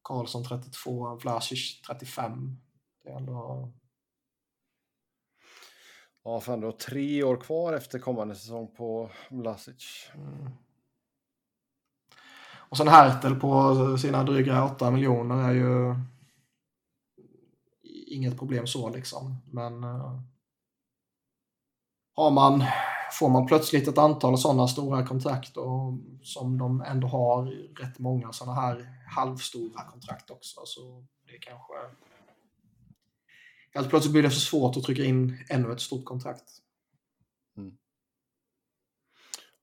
[0.03, 2.57] Karlsson 32, Vlasic 35.
[3.03, 3.69] Det är ändå...
[6.23, 10.11] Ja, fan du har tre år kvar efter kommande säsong på Vlasic.
[10.13, 10.51] Mm.
[12.69, 15.95] Och sen Hertel på sina dryga 8 miljoner är ju
[18.07, 19.35] inget problem så liksom.
[19.51, 20.21] Men uh,
[22.15, 22.63] har man,
[23.19, 25.93] får man plötsligt ett antal sådana stora kontrakt och
[26.23, 27.45] som de ändå har
[27.81, 31.73] rätt många sådana här halvstora kontrakt också så det kanske
[33.71, 36.49] Helt plötsligt blir det för svårt att trycka in ännu ett stort kontrakt.
[37.57, 37.77] Mm.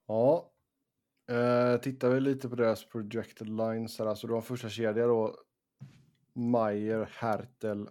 [0.06, 0.50] Ja,
[1.28, 5.36] eh, tittar vi lite på deras projected lines här, alltså har första kedja då
[6.34, 7.88] Mayer, Hertel,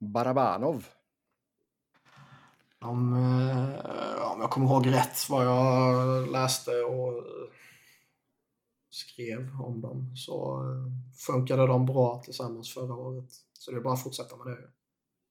[0.00, 0.86] Barabanov.
[2.80, 7.24] Om, eh, om jag kommer ihåg rätt vad jag läste och
[8.90, 10.92] skrev om dem så eh,
[11.26, 13.30] funkade de bra tillsammans förra året.
[13.52, 14.70] Så det är bara att fortsätta med det.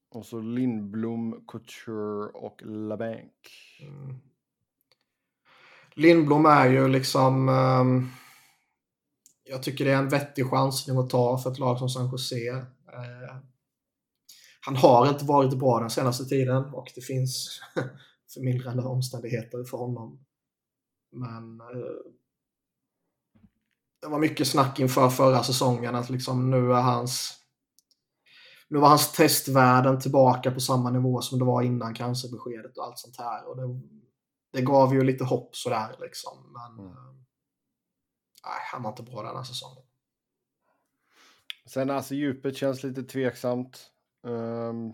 [0.09, 3.31] Och så Lindblom, Couture och LaBanc.
[3.81, 4.19] Mm.
[5.97, 7.49] Lindblom är ju liksom...
[7.49, 8.11] Um,
[9.43, 12.51] jag tycker det är en vettig chansning att ta för ett lag som San Jose.
[12.51, 13.35] Uh,
[14.61, 17.61] han har inte varit bra den senaste tiden och det finns
[18.33, 20.25] förmildrande omständigheter för honom.
[21.11, 22.11] Men uh,
[24.01, 27.33] det var mycket snack inför förra säsongen att liksom nu är hans
[28.69, 32.99] nu var hans testvärden tillbaka på samma nivå som det var innan cancerbeskedet och allt
[32.99, 33.49] sånt här.
[33.49, 33.81] Och det,
[34.51, 36.53] det gav ju lite hopp sådär liksom.
[36.53, 36.97] Men mm.
[36.97, 37.13] Eh,
[38.45, 39.83] nej, han var inte bra den här säsongen.
[41.65, 43.91] Sen alltså djupet känns lite tveksamt.
[44.21, 44.93] Um,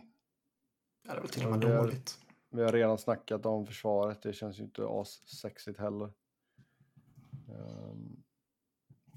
[1.08, 2.20] ja, det väl till och med vi dåligt.
[2.50, 4.22] Vi har redan snackat om försvaret.
[4.22, 6.14] Det känns ju inte as-sexigt heller.
[7.48, 8.24] Um,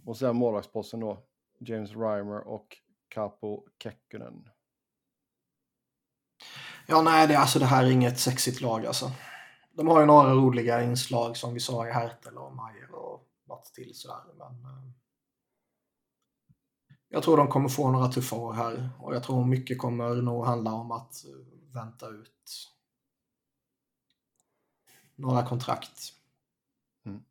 [0.05, 1.27] och sen målvaktsposten då.
[1.59, 2.77] James Reimer och
[3.09, 4.49] Capo Kekkonen.
[6.87, 9.11] Ja, nej, det, alltså, det här är inget sexigt lag alltså.
[9.77, 13.74] De har ju några roliga inslag som vi sa i Hertel och Majer och något
[13.74, 14.20] till sådär.
[14.39, 14.90] Men, eh,
[17.09, 20.44] jag tror de kommer få några tuffa år här och jag tror mycket kommer nog
[20.44, 22.73] handla om att eh, vänta ut
[25.15, 26.12] några kontrakt.
[27.07, 27.23] Mm.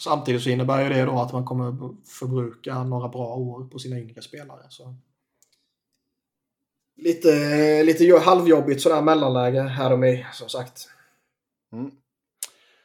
[0.00, 3.98] Samtidigt så innebär ju det då att man kommer förbruka några bra år på sina
[3.98, 4.66] yngre spelare.
[4.68, 4.94] Så
[6.96, 10.88] lite, lite halvjobbigt sådär mellanläge här och med som sagt.
[11.72, 11.90] Mm.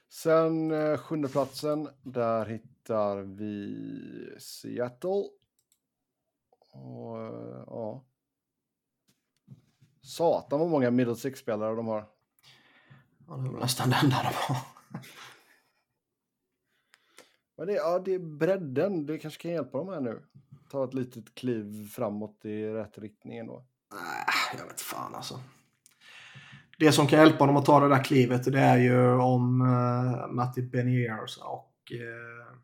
[0.09, 5.23] Sen eh, sjunde platsen, där hittar vi Seattle.
[6.71, 8.05] Och, eh, ja.
[10.01, 12.05] Satan vad många middle six-spelare de har.
[13.27, 14.57] Ja, det var nästan den där de har.
[17.55, 20.23] Men det, ja, det är bredden, det kanske kan hjälpa dem här nu.
[20.69, 23.65] Ta ett litet kliv framåt i rätt riktning ändå.
[23.91, 24.25] Nej,
[24.57, 25.39] jag vet fan alltså.
[26.77, 30.27] Det som kan hjälpa dem att ta det där klivet det är ju om uh,
[30.27, 32.57] Matti Beniers och uh,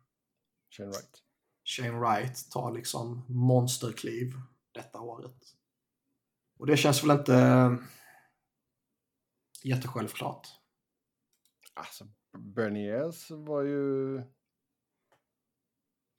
[0.76, 1.22] Shane Wright.
[1.64, 4.32] Shane Wright tar liksom monsterkliv
[4.72, 5.36] detta året.
[6.58, 7.74] Och det känns väl inte uh,
[9.62, 10.48] jättesjälvklart.
[11.74, 12.04] Alltså,
[12.38, 14.22] Berniers var ju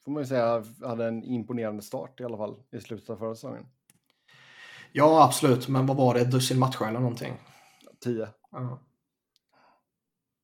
[0.06, 3.36] får man ju säga hade en imponerande start i alla fall i slutet av förra
[3.36, 3.66] säsongen.
[4.92, 5.68] Ja, absolut.
[5.68, 6.26] Men vad var det?
[6.26, 7.34] Dussin matcher eller någonting?
[8.04, 8.28] Tio.
[8.52, 8.80] Ja.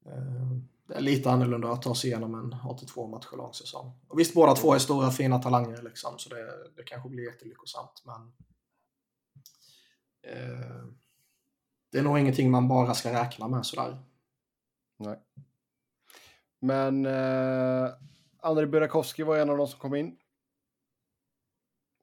[0.05, 0.57] Eh,
[0.88, 3.91] det är lite annorlunda att ta sig igenom en 82 matcher lång säsong.
[4.07, 8.03] Och visst, båda två är stora fina talanger liksom, så det, det kanske blir jättelyckosamt.
[8.05, 8.34] Men
[10.21, 10.85] eh,
[11.91, 13.97] det är nog ingenting man bara ska räkna med sådär.
[14.97, 15.19] Nej.
[16.59, 17.93] Men eh,
[18.39, 20.17] Andrei Burakovsky var en av de som kom in.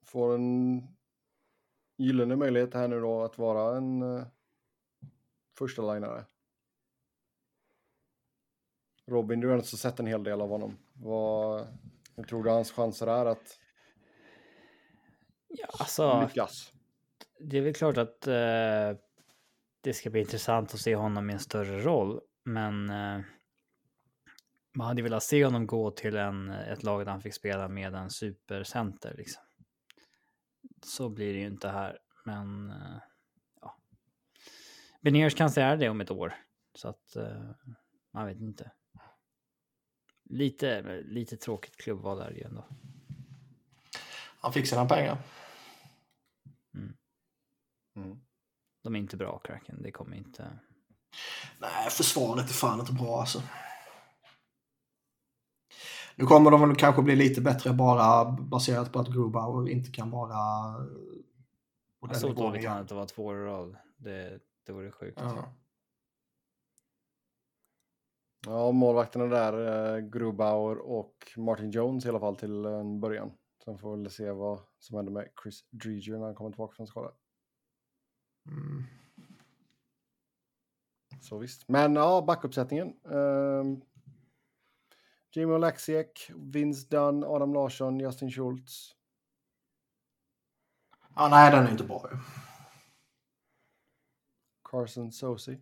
[0.07, 0.83] Får en
[1.97, 4.27] gyllene möjlighet här nu då att vara en uh,
[5.59, 6.25] första linare.
[9.07, 10.79] Robin, du har alltså sett en hel del av honom.
[10.93, 11.67] Vad
[12.17, 13.59] hur tror du hans chanser är att
[15.49, 16.73] ja, alltså, lyckas?
[17.39, 19.01] Det är väl klart att uh,
[19.81, 23.21] det ska bli intressant att se honom i en större roll, men uh,
[24.77, 27.95] man hade velat se honom gå till en, ett lag där han fick spela med
[27.95, 29.15] en supercenter.
[29.17, 29.43] Liksom
[30.85, 31.99] så blir det ju inte här.
[32.25, 32.97] Men eh.
[35.05, 36.35] Beniers kanske är det om ett år.
[36.75, 37.51] Så att eh,
[38.13, 38.71] man vet inte.
[40.25, 42.65] lite, lite tråkigt klubbval där ju ändå.
[44.41, 45.19] Han fick sina pengar.
[47.97, 48.21] Mm.
[48.83, 49.83] De är inte bra, Kraken.
[49.83, 50.59] Det kommer inte...
[51.59, 53.43] Nej, försvaret är fan inte bra alltså.
[56.17, 60.11] Nu kommer de väl kanske bli lite bättre bara baserat på att Grubauer inte kan
[60.11, 60.87] vara eh,
[62.01, 63.77] på den Så nivån dåligt det inte vara två år i rad.
[63.97, 65.21] Det, det vore sjukt.
[65.21, 65.55] Ja.
[68.47, 73.33] Ja, målvakterna där, eh, Grubauer och Martin Jones i alla fall till en början.
[73.65, 76.75] Sen får vi väl se vad som händer med Chris Dreger när han kommer tillbaka
[76.77, 77.13] från skada.
[78.49, 78.85] Mm.
[81.21, 81.69] Så visst.
[81.69, 82.95] Men ja, backuppsättningen.
[83.03, 83.83] Um,
[85.33, 88.97] Jimmy Oleksiak, Vince Dunn, Adam Larsson, Justin Schultz.
[91.17, 92.11] ja, nej den är inte bra.
[94.75, 95.59] Carson Sosi.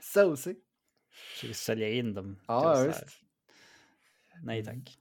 [0.00, 0.56] Sosi.
[1.10, 2.40] Försöker sälja in dem.
[2.46, 3.06] Ja, så visst.
[4.42, 4.98] Nej tack.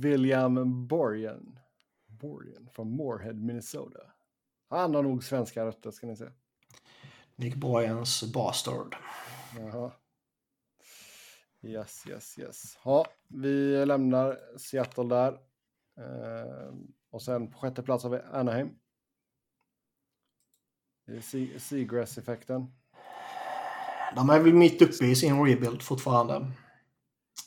[0.00, 1.58] William Borgen.
[2.06, 4.00] Borgen från Moorhead, Minnesota.
[4.68, 6.28] Han har nog svenska rötter ska ni se.
[7.36, 8.96] Nick Boyens Bastard.
[9.58, 9.92] Jaha.
[11.62, 12.78] Yes, yes, yes.
[12.84, 15.38] Ja, vi lämnar Seattle där.
[15.96, 18.81] Ehm, och sen på sjätte plats har vi Anaheim.
[21.08, 22.66] Eh, Seagrass-effekten.
[24.16, 26.52] De är väl mitt uppe i sin rebuild fortfarande.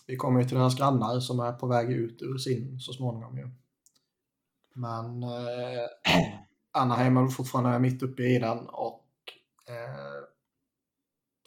[0.08, 3.38] Vi kommer ju till deras grannar som är på väg ut ur sin så småningom
[3.38, 3.50] ju.
[4.74, 5.88] Men eh,
[6.72, 9.06] Anaheim är fortfarande mitt uppe i den och
[9.68, 10.24] eh,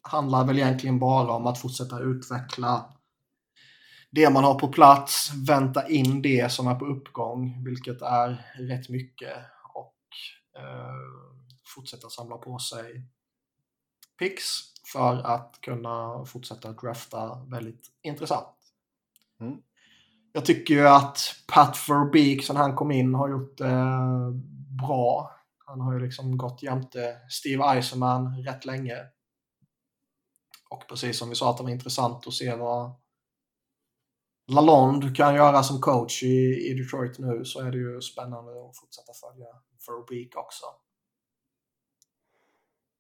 [0.03, 2.95] handlar väl egentligen bara om att fortsätta utveckla
[4.11, 8.89] det man har på plats, vänta in det som är på uppgång, vilket är rätt
[8.89, 9.37] mycket
[9.75, 9.97] och
[10.61, 11.38] eh,
[11.75, 13.05] fortsätta samla på sig
[14.19, 14.45] picks
[14.93, 18.57] för att kunna fortsätta drafta väldigt intressant.
[19.41, 19.63] Mm.
[20.33, 23.87] Jag tycker ju att Pat Verbeek sen han kom in har gjort det
[24.87, 25.35] bra.
[25.67, 28.97] Han har ju liksom gått jämte Steve Eisenman rätt länge.
[30.71, 32.93] Och precis som vi sa att det var intressant att se vad
[34.49, 38.77] Lalonde kan göra som coach i, i Detroit nu så är det ju spännande att
[38.77, 39.47] fortsätta följa
[39.87, 40.67] Verbeek också.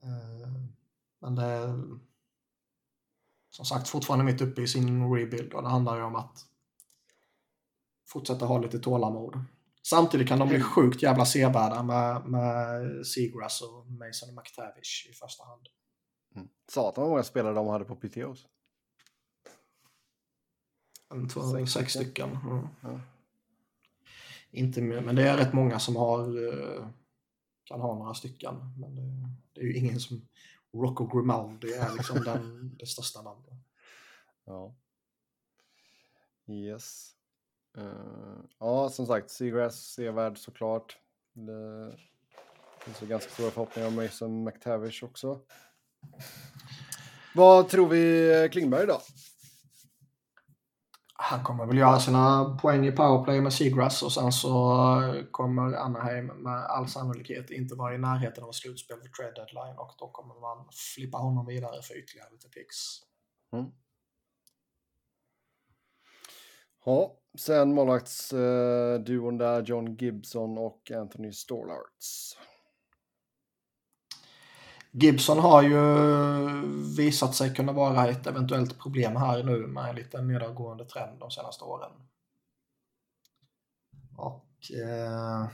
[0.02, 0.48] Eh,
[1.20, 1.98] Men det är
[3.50, 6.46] som sagt fortfarande mitt uppe i sin rebuild och det handlar ju om att
[8.08, 9.44] fortsätta ha lite tålamod.
[9.82, 15.44] Samtidigt kan de bli sjukt jävla sevärda med, med Seagrass och Mason McTavish i första
[15.44, 15.66] hand.
[16.34, 16.48] Mm.
[16.68, 18.46] Satan vad många spelare de hade på PTOs.
[21.10, 22.30] En, två, Sex sex, stycken.
[22.30, 22.68] Mm.
[22.80, 23.00] Ja.
[24.50, 26.86] Inte mer, men det är rätt många som har eh,
[27.68, 28.54] kan ha några stycken.
[28.78, 29.02] Men det,
[29.52, 30.28] det är ju ingen som
[30.72, 33.54] Rocco Grimaldi är liksom den, det största namnet.
[34.44, 34.74] Ja.
[36.46, 37.10] Yes.
[37.78, 40.98] Eh, ja, som sagt, Seagrass sevärd såklart.
[41.32, 41.96] Det
[42.84, 45.40] finns ju ganska stora förhoppningar om Mason McTavish också.
[47.34, 49.00] Vad tror vi Klingberg då?
[51.20, 55.74] Han kommer väl göra sina poäng i powerplay med Seagrass och sen så eh, kommer
[55.74, 60.08] Anaheim med all sannolikhet inte vara i närheten av slutspel för trade deadline och då
[60.08, 62.76] kommer man flippa honom vidare för ytterligare lite picks.
[63.52, 63.66] Mm.
[66.84, 72.36] Ja, sen målvaktsduon eh, där, John Gibson och Anthony Storlarts.
[75.00, 75.78] Gibson har ju
[76.96, 81.30] visat sig kunna vara ett eventuellt problem här nu med en liten nedåtgående trend de
[81.30, 81.90] senaste åren.
[84.16, 85.48] Och eh,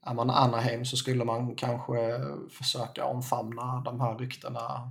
[0.00, 4.90] är man Anaheim så skulle man kanske försöka omfamna de här ryktena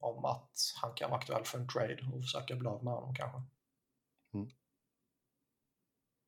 [0.00, 0.50] om att
[0.82, 3.42] han kan vara aktuell för en trade och försöka bli av med honom kanske.
[4.34, 4.48] Mm.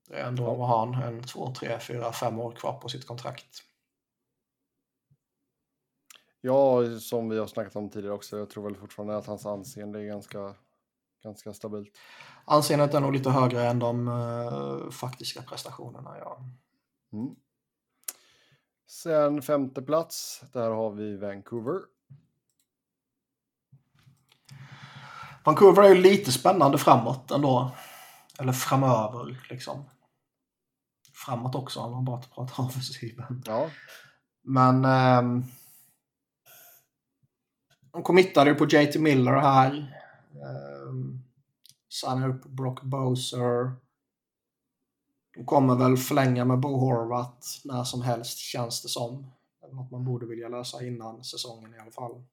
[0.09, 1.03] Det är ändå vad har han?
[1.03, 3.68] En, två, tre, fyra, fem år kvar på sitt kontrakt.
[6.40, 8.39] Ja, som vi har snackat om tidigare också.
[8.39, 10.55] Jag tror väl fortfarande att hans anseende är ganska,
[11.23, 11.98] ganska stabilt.
[12.44, 16.19] Anseendet är nog lite högre än de eh, faktiska prestationerna.
[16.19, 16.39] Ja.
[17.12, 17.35] Mm.
[18.86, 21.81] Sen femte plats, där har vi Vancouver.
[25.44, 27.70] Vancouver är ju lite spännande framåt ändå.
[28.39, 29.85] Eller framöver liksom.
[31.15, 33.43] Framåt också om man bara pratar offensiven.
[33.47, 33.70] Ja,
[34.43, 35.44] Men ehm,
[37.93, 39.94] de committade ju på JT Miller här.
[40.89, 41.24] Um,
[41.89, 43.73] Signade upp Brock Bowser.
[45.35, 49.31] De kommer väl förlänga med Bo Horvat när som helst känns det som.
[49.60, 52.24] Det Något man borde vilja lösa innan säsongen i alla fall.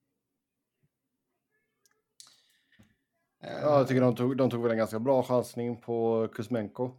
[3.40, 6.92] Ja, jag tycker de tog, de tog väl en ganska bra chansning på Kuzmenko.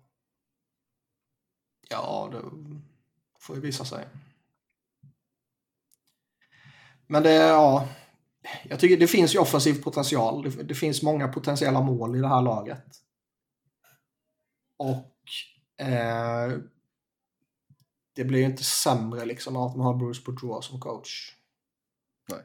[1.89, 2.43] Ja, det
[3.41, 4.09] får ju visa sig.
[7.07, 7.89] Men det, ja,
[8.69, 10.43] jag tycker det finns ju offensiv potential.
[10.43, 12.85] Det, det, finns många potentiella mål i det här laget.
[14.77, 15.15] Och
[15.87, 16.53] eh,
[18.15, 21.37] det blir ju inte sämre liksom av att man har Bruce Bourgeois som coach.
[22.29, 22.41] Nej.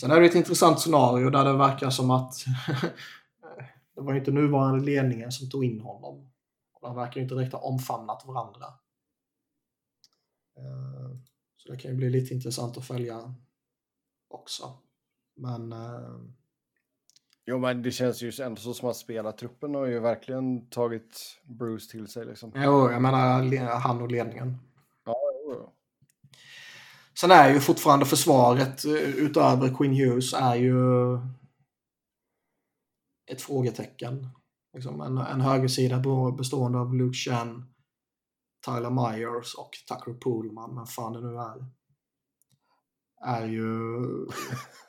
[0.00, 2.34] Sen är det ett intressant scenario där det verkar som att
[3.94, 6.30] det var inte nuvarande ledningen som tog in honom.
[6.80, 8.66] De verkar ju inte riktigt ha omfamnat varandra.
[10.56, 11.18] Eh,
[11.56, 13.34] så det kan ju bli lite intressant att följa
[14.28, 14.78] också.
[15.38, 15.72] Men...
[15.72, 16.20] Uh...
[17.46, 21.90] Jo, men det känns ju ändå så som att spelartruppen har ju verkligen tagit Bruce
[21.90, 22.26] till sig.
[22.26, 22.52] Liksom.
[22.54, 24.56] Jo, jag menar han och ledningen.
[25.04, 25.16] Ja,
[25.46, 25.72] jo.
[27.20, 30.74] Sen är ju fortfarande försvaret eh, utöver Queen Hughes är ju
[33.30, 34.28] ett frågetecken.
[34.74, 36.02] Liksom en, en högersida
[36.38, 37.64] bestående av Luke Chen,
[38.66, 41.66] Tyler Myers och Tucker Poolman, men fan det nu är.
[43.26, 43.66] Är ju...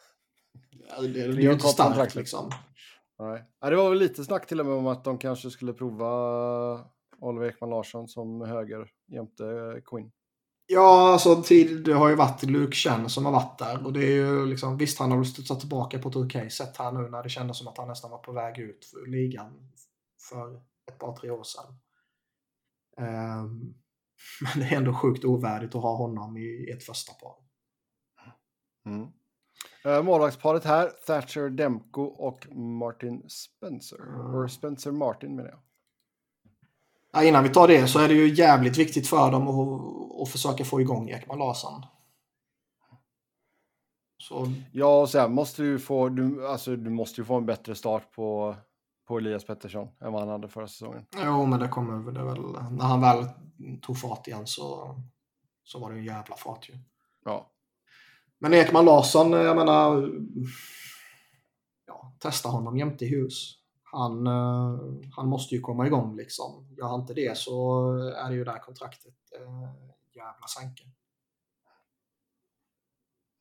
[1.02, 2.52] det, det är ju inte starkt liksom.
[3.20, 3.44] Nej.
[3.62, 6.10] Ja, det var väl lite snack till och med om att de kanske skulle prova
[7.20, 9.44] Oliver Ekman Larsson som höger jämte
[9.86, 10.12] Quinn.
[10.72, 13.86] Ja, alltså tid, det har ju varit Luke Chen som har varit där.
[13.86, 16.92] Och det är ju liksom, visst, han har studsat tillbaka på ett okej sätt här
[16.92, 19.72] nu när det kändes som att han nästan var på väg ut för ligan
[20.30, 20.62] för
[20.92, 21.80] ett par, tre år sedan.
[22.98, 23.74] Um,
[24.42, 27.36] men det är ändå sjukt ovärdigt att ha honom i ett första par.
[28.86, 29.08] Mm.
[29.86, 34.00] Uh, målvaktsparet här, Thatcher Demko och Martin Spencer.
[34.00, 34.50] Mm.
[34.50, 35.60] Spencer Martin menar jag.
[37.12, 40.30] Ja, innan vi tar det så är det ju jävligt viktigt för dem att, att
[40.30, 41.86] försöka få igång Ekman Larsson.
[44.18, 44.48] Så...
[44.72, 48.12] Ja, och sen måste du få, du, alltså, du måste ju få en bättre start
[48.12, 48.56] på,
[49.08, 51.06] på Elias Pettersson än vad han hade förra säsongen.
[51.24, 52.42] Jo, men det kommer det väl.
[52.72, 53.26] När han väl
[53.82, 54.96] tog fart igen så,
[55.64, 56.74] så var det en jävla fart ju.
[57.26, 57.52] Ja.
[58.40, 60.12] Men Ekman Larsson, jag menar,
[61.86, 63.56] ja, testa honom jämte i hus.
[63.84, 64.80] Han, eh,
[65.16, 66.76] han måste ju komma igång liksom.
[66.78, 69.70] Gör han inte det så är det ju där kontraktet eh,
[70.16, 70.86] jävla sänker.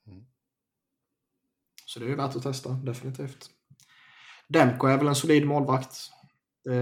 [0.07, 0.27] Mm.
[1.87, 3.51] Så det är ju värt att testa, definitivt.
[4.49, 5.97] Demko är väl en solid målvakt.
[6.65, 6.81] Det,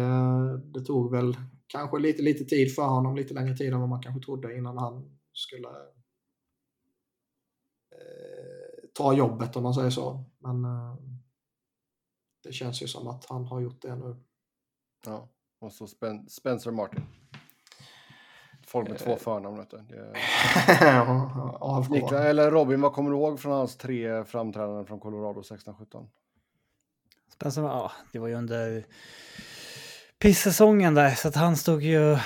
[0.75, 1.37] det, tog väl
[1.67, 4.79] kanske lite, lite tid för honom, lite längre tid än vad man kanske trodde innan
[4.79, 5.75] han skulle eh,
[8.97, 10.25] ta jobbet om man säger så.
[10.39, 10.95] Men eh,
[12.43, 14.17] det känns ju som att han har gjort det nu.
[15.07, 15.29] Ja,
[15.61, 17.03] och så Spen Spencer Martin.
[18.67, 19.05] Folk med eh.
[19.05, 19.57] två förnamn.
[19.57, 19.77] Vet du.
[19.77, 20.13] Det...
[21.91, 26.09] Niklas, eller Robin, vad kommer du ihåg från hans tre framträdanden från Colorado 16-17?
[27.33, 28.87] Spencer, ja, det var ju under
[30.19, 32.19] pissäsongen där, så att han stod ju...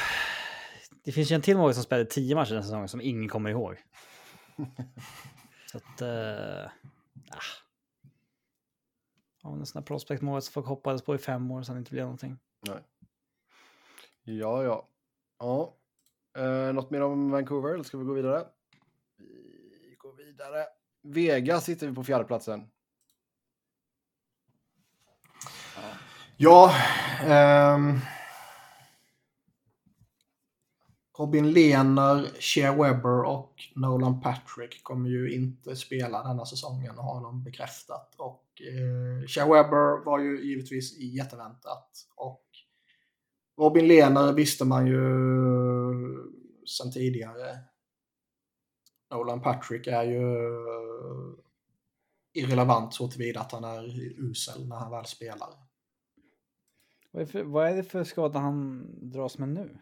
[1.04, 3.50] Det finns ju en till mål som spelade tio matcher den säsongen som ingen kommer
[3.50, 3.76] ihåg.
[5.70, 6.02] så att...
[6.02, 6.70] Uh,
[7.30, 7.40] ah.
[9.42, 11.78] Av en sån här prospect mål som folk hoppades på i fem år så det
[11.78, 12.38] inte blev någonting.
[12.60, 12.78] Nej.
[14.22, 14.88] Ja, ja.
[15.38, 15.76] Ja.
[16.38, 18.46] Uh, något mer om Vancouver eller ska vi gå vidare?
[19.16, 20.66] Vi går vidare.
[21.02, 22.70] Vegas sitter vi på fjärdeplatsen.
[26.36, 26.74] Ja,
[27.74, 28.00] um,
[31.20, 37.44] Robin Lehner, Shea Webber och Nolan Patrick kommer ju inte spela denna säsongen har de
[37.44, 38.14] bekräftat.
[38.18, 41.88] Och eh, Shea Webber var ju givetvis jätteväntat.
[42.16, 42.44] Och
[43.58, 45.02] Robin Lehner visste man ju
[46.66, 47.58] sedan tidigare.
[49.10, 50.36] Nolan Patrick är ju
[50.68, 51.34] eh,
[52.32, 53.84] irrelevant så tillvida att han är
[54.20, 55.48] usel när han väl spelar.
[57.10, 59.78] Vad är, för, vad är det för skada han dras med nu?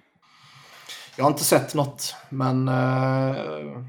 [1.19, 3.85] Jag har inte sett något, men eh,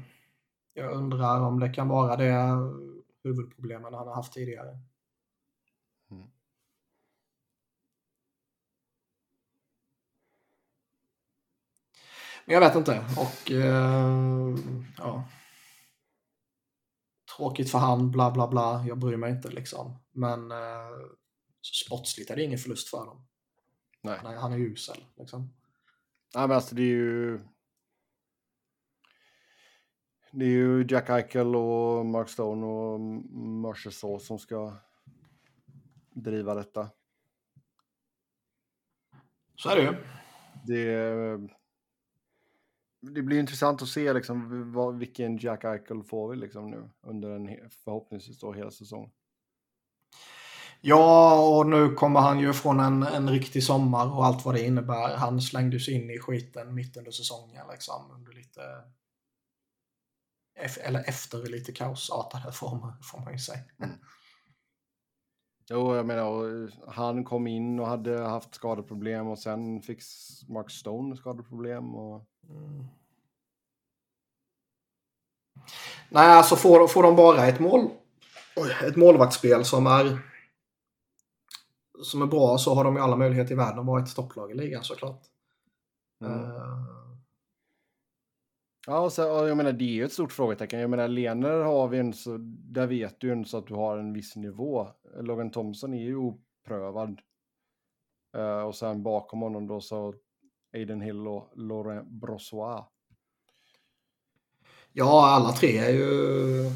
[0.74, 2.56] jag undrar om det kan vara det
[3.24, 4.78] huvudproblemen han har haft tidigare.
[6.10, 6.30] Mm.
[12.44, 13.04] Men jag vet inte.
[13.16, 14.56] Och eh,
[14.98, 15.24] ja.
[17.36, 18.84] Tråkigt för han, bla bla bla.
[18.88, 19.98] Jag bryr mig inte liksom.
[20.12, 20.90] Men eh,
[21.86, 23.26] sportsligt är det ingen förlust för dem.
[24.02, 24.18] Nej.
[24.22, 25.04] Han är, han är usel.
[25.16, 25.59] Liksom.
[26.34, 27.40] Nej, men alltså det är ju...
[30.32, 34.76] Det är ju Jack Eichel och Mark Stone och Mercer som ska
[36.10, 36.90] driva detta.
[39.56, 39.96] Så är det ju.
[40.64, 41.48] Det,
[43.00, 47.30] det blir intressant att se liksom, vad, vilken Jack Eichel får vi liksom nu under
[47.30, 49.10] en förhoppningsvis då hela säsongen.
[50.82, 54.66] Ja, och nu kommer han ju från en, en riktig sommar och allt vad det
[54.66, 55.16] innebär.
[55.16, 57.66] Han slängdes in i skiten mitt under säsongen.
[57.72, 58.60] Liksom, under lite...
[60.80, 63.60] Eller efter lite kaosartade former, får man ju säga.
[63.82, 63.96] Mm.
[65.70, 70.02] Jo, jag menar, han kom in och hade haft skadeproblem och sen fick
[70.48, 71.94] Mark Stone skadeproblem.
[71.94, 72.26] Och...
[72.48, 72.84] Mm.
[76.08, 77.90] Nej, alltså får, får de bara ett mål,
[78.84, 80.29] ett målvaktsspel som är
[82.02, 84.50] som är bra så har de ju alla möjligheter i världen att vara ett topplag
[84.50, 85.22] i ligan såklart.
[86.24, 86.40] Mm.
[86.40, 87.00] Uh...
[88.86, 90.80] Ja, och, så, och jag menar det är ju ett stort frågetecken.
[90.80, 93.98] Jag menar Lener har vi en så, där vet du ju så att du har
[93.98, 94.88] en viss nivå.
[95.20, 97.20] Logan Thompson är ju oprövad.
[98.36, 100.14] Uh, och sen bakom honom då så
[100.74, 102.84] Aiden Hill och Laurent Brossois.
[104.92, 106.70] Ja, alla tre är ju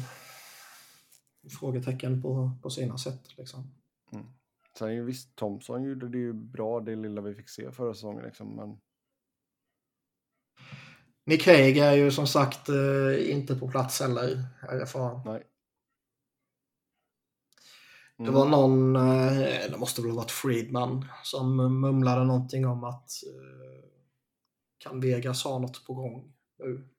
[1.59, 3.37] frågetecken på, på sina sätt.
[3.37, 3.71] Liksom.
[4.81, 4.97] Mm.
[4.97, 8.25] Sen visst, Thompson gjorde det ju bra det lilla vi fick se förra säsongen.
[8.25, 8.77] Liksom, men...
[11.25, 15.21] Nick Haig är ju som sagt eh, inte på plats heller, RFA.
[15.25, 15.43] Nej.
[18.17, 18.31] Mm.
[18.31, 23.09] Det var någon, eh, det måste väl ha varit Friedman, som mumlade någonting om att
[23.27, 23.89] eh,
[24.77, 26.89] kan Vegas ha något på gång nu?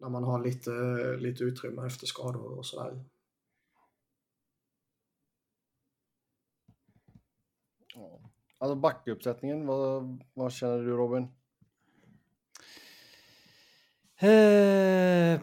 [0.00, 0.70] När man har lite,
[1.16, 3.04] lite utrymme efter skador och sådär.
[8.62, 11.28] Alltså backuppsättningen, vad, vad känner du Robin?
[14.16, 15.40] Eh,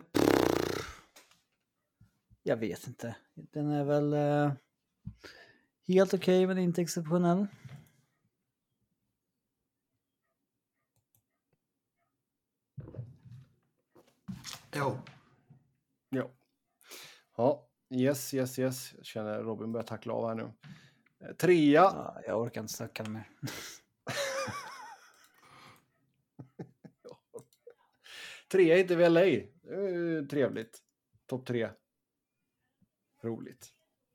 [2.44, 3.16] jag vet inte.
[3.34, 4.54] Den är väl eh,
[5.88, 7.48] helt okej okay, men inte exceptionell.
[14.72, 15.04] Ja.
[16.10, 16.32] Ja.
[17.38, 18.94] Ja, yes, yes, yes.
[18.98, 20.52] Jag känner Robin börjar tackla av här nu.
[21.20, 21.82] Eh, trea.
[21.82, 23.30] Ja, jag orkar inte snacka mer.
[28.52, 29.22] Trea heter vi LA.
[30.28, 30.80] Trevligt.
[31.26, 31.70] Topp tre.
[33.24, 33.68] Roligt.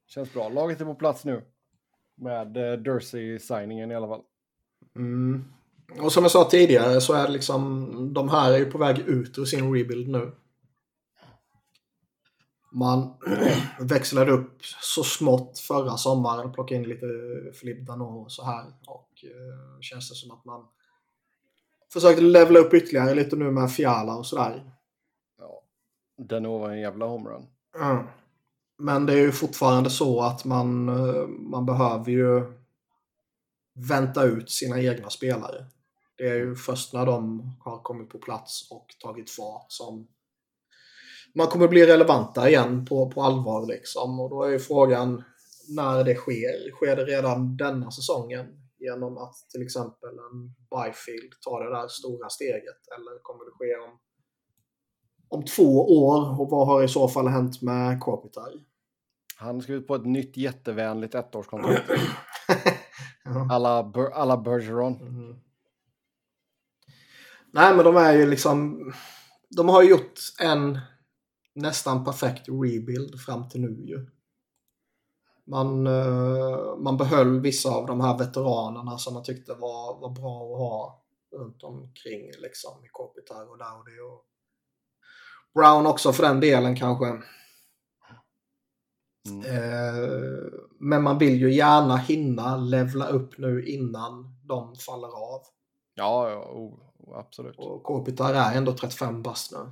[0.07, 0.49] Känns bra.
[0.49, 1.43] Laget är på plats nu.
[2.15, 2.53] Med
[2.83, 4.23] Dursey-signingen i alla fall.
[4.97, 5.45] Mm.
[6.01, 8.99] Och som jag sa tidigare så är det liksom, de här är ju på väg
[8.99, 10.33] ut ur sin rebuild nu.
[12.74, 13.15] Man
[13.81, 17.07] växlade upp så smått förra sommaren, plockade in lite
[17.55, 18.65] Filip och så här.
[18.86, 20.66] Och eh, känns det som att man
[21.93, 24.73] försökte levela upp ytterligare lite nu med Fiala och sådär.
[25.39, 25.62] Ja,
[26.19, 27.47] den var en jävla homerun.
[27.81, 28.05] Mm.
[28.78, 32.53] Men det är ju fortfarande så att man, eh, man behöver ju
[33.74, 35.66] vänta ut sina egna spelare.
[36.16, 40.09] Det är ju först när de har kommit på plats och tagit fart som
[41.35, 43.67] man kommer bli relevanta igen på, på allvar.
[43.67, 44.21] Liksom.
[44.21, 45.25] Och då är ju frågan
[45.69, 46.71] när det sker.
[46.71, 48.47] Sker det redan denna säsongen?
[48.79, 52.81] Genom att till exempel en Byfield tar det där stora steget?
[52.97, 53.99] Eller kommer det ske om,
[55.29, 56.41] om två år?
[56.41, 58.53] Och vad har i så fall hänt med Kopitar?
[59.37, 61.91] Han skrivit på ett nytt jättevänligt ettårskontrakt.
[63.51, 65.01] alla, Ber alla Bergeron.
[65.01, 65.37] Mm.
[67.53, 68.93] Nej, men de är ju liksom...
[69.57, 70.79] De har gjort en
[71.55, 74.07] nästan perfekt rebuild fram till nu ju.
[75.45, 80.53] Man, uh, man behöll vissa av de här veteranerna som man tyckte var, var bra
[80.53, 84.27] att ha runt omkring liksom i Kopitar och Dowdy och
[85.55, 87.07] Brown också för den delen kanske.
[89.29, 89.47] Mm.
[89.47, 95.41] Uh, men man vill ju gärna hinna levla upp nu innan de faller av.
[95.95, 96.79] Ja, ja oh,
[97.15, 97.59] absolut.
[97.59, 99.70] Och Kopitar är ändå 35 bast nu.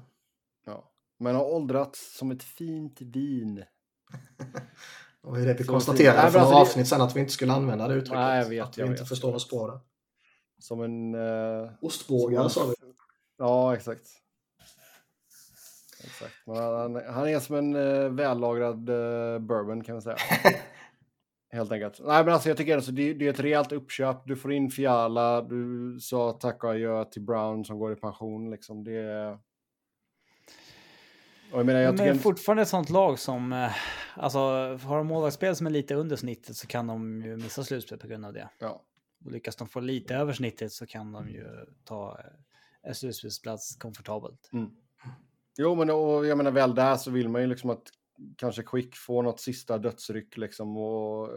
[1.21, 3.65] Men har åldrats som ett fint vin.
[5.23, 7.53] Och det är det vi konstaterade för några alltså, avsnitt sen att vi inte skulle
[7.53, 8.19] använda det uttrycket.
[8.19, 9.81] Nej, jag vet, att vi jag inte vet, förstår oss på det.
[10.59, 11.15] Som en...
[11.15, 12.75] Uh, Ostbågare sa vi.
[13.39, 14.07] Ja, exakt.
[16.05, 16.35] exakt.
[16.47, 20.17] Han, han, är som en uh, vällagrad uh, bourbon kan man säga.
[21.53, 22.01] Helt enkelt.
[22.05, 24.17] Nej, men alltså jag tycker alltså, det, det är ett rejält uppköp.
[24.27, 28.51] Du får in Fiala, du sa tack och adjö till Brown som går i pension.
[28.51, 28.85] Liksom.
[28.85, 29.39] Det är
[31.53, 33.73] jag menar, jag men fortfarande ett sånt lag som, eh,
[34.15, 34.39] alltså
[34.83, 38.07] har de målvaktsspel som är lite under snittet så kan de ju missa slutspel på
[38.07, 38.49] grund av det.
[38.59, 38.83] Ja.
[39.25, 41.47] Och lyckas de få lite över snittet så kan de ju
[41.85, 44.51] ta eh, en slutspelsplats komfortabelt.
[44.53, 44.71] Mm.
[45.59, 47.83] Jo, men och, jag menar väl där så vill man ju liksom att
[48.37, 51.29] kanske Quick får något sista dödsryck liksom och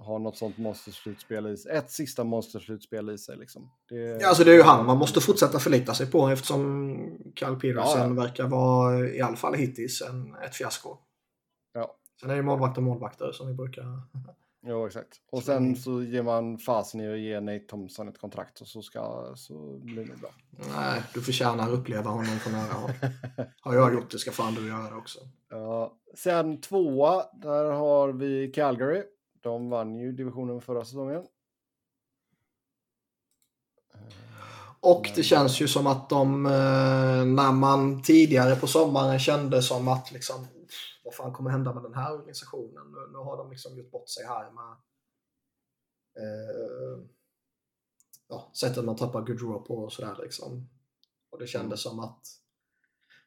[0.00, 1.72] uh, ha något sånt monsterslutspel i sig.
[1.72, 3.36] Ett sista monsterslutspel i sig.
[3.36, 3.70] Liksom.
[3.88, 3.96] Det...
[3.96, 6.96] Ja, alltså det är ju han man måste fortsätta förlita sig på eftersom
[7.36, 8.08] Kyle Peterson ja, ja.
[8.08, 10.96] verkar vara, i alla fall hittills, en, ett fiasko.
[11.72, 13.84] Ja, Sen är det målvakter målvakter som vi brukar...
[14.66, 15.20] Jo, exakt.
[15.30, 18.82] Och sen så ger man fasen i att ge Nate Thompson ett kontrakt och så,
[18.82, 20.30] ska, så blir det bra.
[20.76, 22.90] Nej, du förtjänar att uppleva honom på nära håll.
[23.60, 25.18] Har jag gjort det ska fan du göra det också.
[25.50, 25.98] Ja.
[26.14, 29.02] Sen tvåa, där har vi Calgary.
[29.40, 31.26] De vann ju divisionen förra säsongen.
[34.80, 39.88] Och det känns ju som att de, eh, när man tidigare på sommaren kände som
[39.88, 40.46] att liksom,
[41.04, 42.92] vad fan kommer hända med den här organisationen?
[42.92, 44.72] Nu, nu har de liksom gjort bort sig här med
[46.16, 47.04] eh,
[48.28, 50.68] ja, sättet man tappar Goodrow på och sådär liksom.
[51.30, 52.26] Och det kändes som att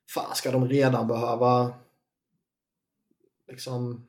[0.10, 1.74] fan ska de redan behöva
[3.48, 4.08] liksom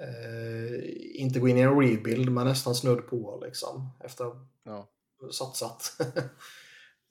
[0.00, 4.26] eh, inte gå in i en rebuild men nästan snudd på liksom efter
[4.64, 4.88] Ja.
[5.32, 5.82] satsat.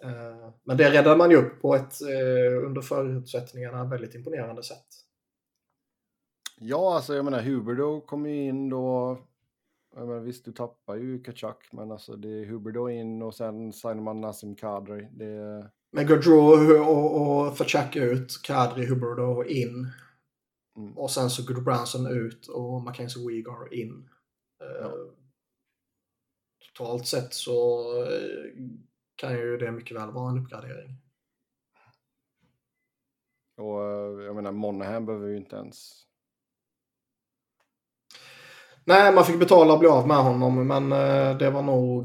[0.04, 4.86] Eh, Men det räddade man ju upp på ett eh, under förutsättningarna väldigt imponerande sätt.
[6.60, 9.18] Ja, alltså jag menar Huberdo kom ju in då.
[9.96, 13.74] Jag menar, visst, du tappar ju Kachuk, men alltså det är Huberdo in och sen
[13.74, 15.08] signar man Nassim Kadri.
[15.12, 19.88] Det, Men Gaudreau och, och Fachak ut, Kadri, Huberdo in.
[20.80, 24.10] Mm, Och sen så Goodbranson ut och Mackenzie Weegar in.
[24.62, 24.94] Eh, Ja.
[26.78, 28.50] Totalt sett så eh,
[29.16, 30.96] kan ju det mycket väl vara en uppgradering.
[33.58, 36.06] och eh, jag menar Monahan behöver ju inte ens...
[38.86, 40.90] Nej, man fick betala och bli av med honom, men
[41.38, 42.04] det var nog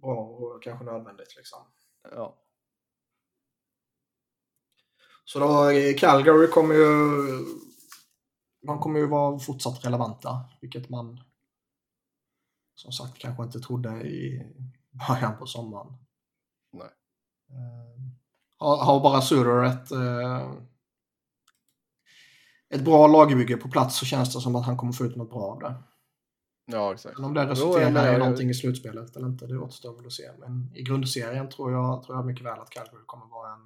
[0.00, 1.36] bra och kanske nödvändigt.
[1.36, 1.58] Liksom.
[2.10, 2.45] Ja,
[5.28, 6.86] Så då, eh, Calgary kommer ju...
[8.66, 11.20] De kommer ju vara fortsatt relevanta, vilket man
[12.74, 14.46] som sagt kanske inte trodde i
[15.08, 15.86] början på sommaren.
[16.72, 16.88] nej.
[17.50, 18.12] Eh,
[18.58, 20.52] Har, har bara Suter ett, eh,
[22.74, 25.30] ett bra lagbygge på plats så känns det som att han kommer få ut något
[25.30, 25.74] bra av det.
[26.66, 27.18] Ja, exakt.
[27.18, 30.30] Men om det resulterar i någonting i slutspelet eller inte, det återstår väl att se.
[30.38, 33.60] Men i grundserien tror jag, tror jag mycket väl att Calgary kommer vara en...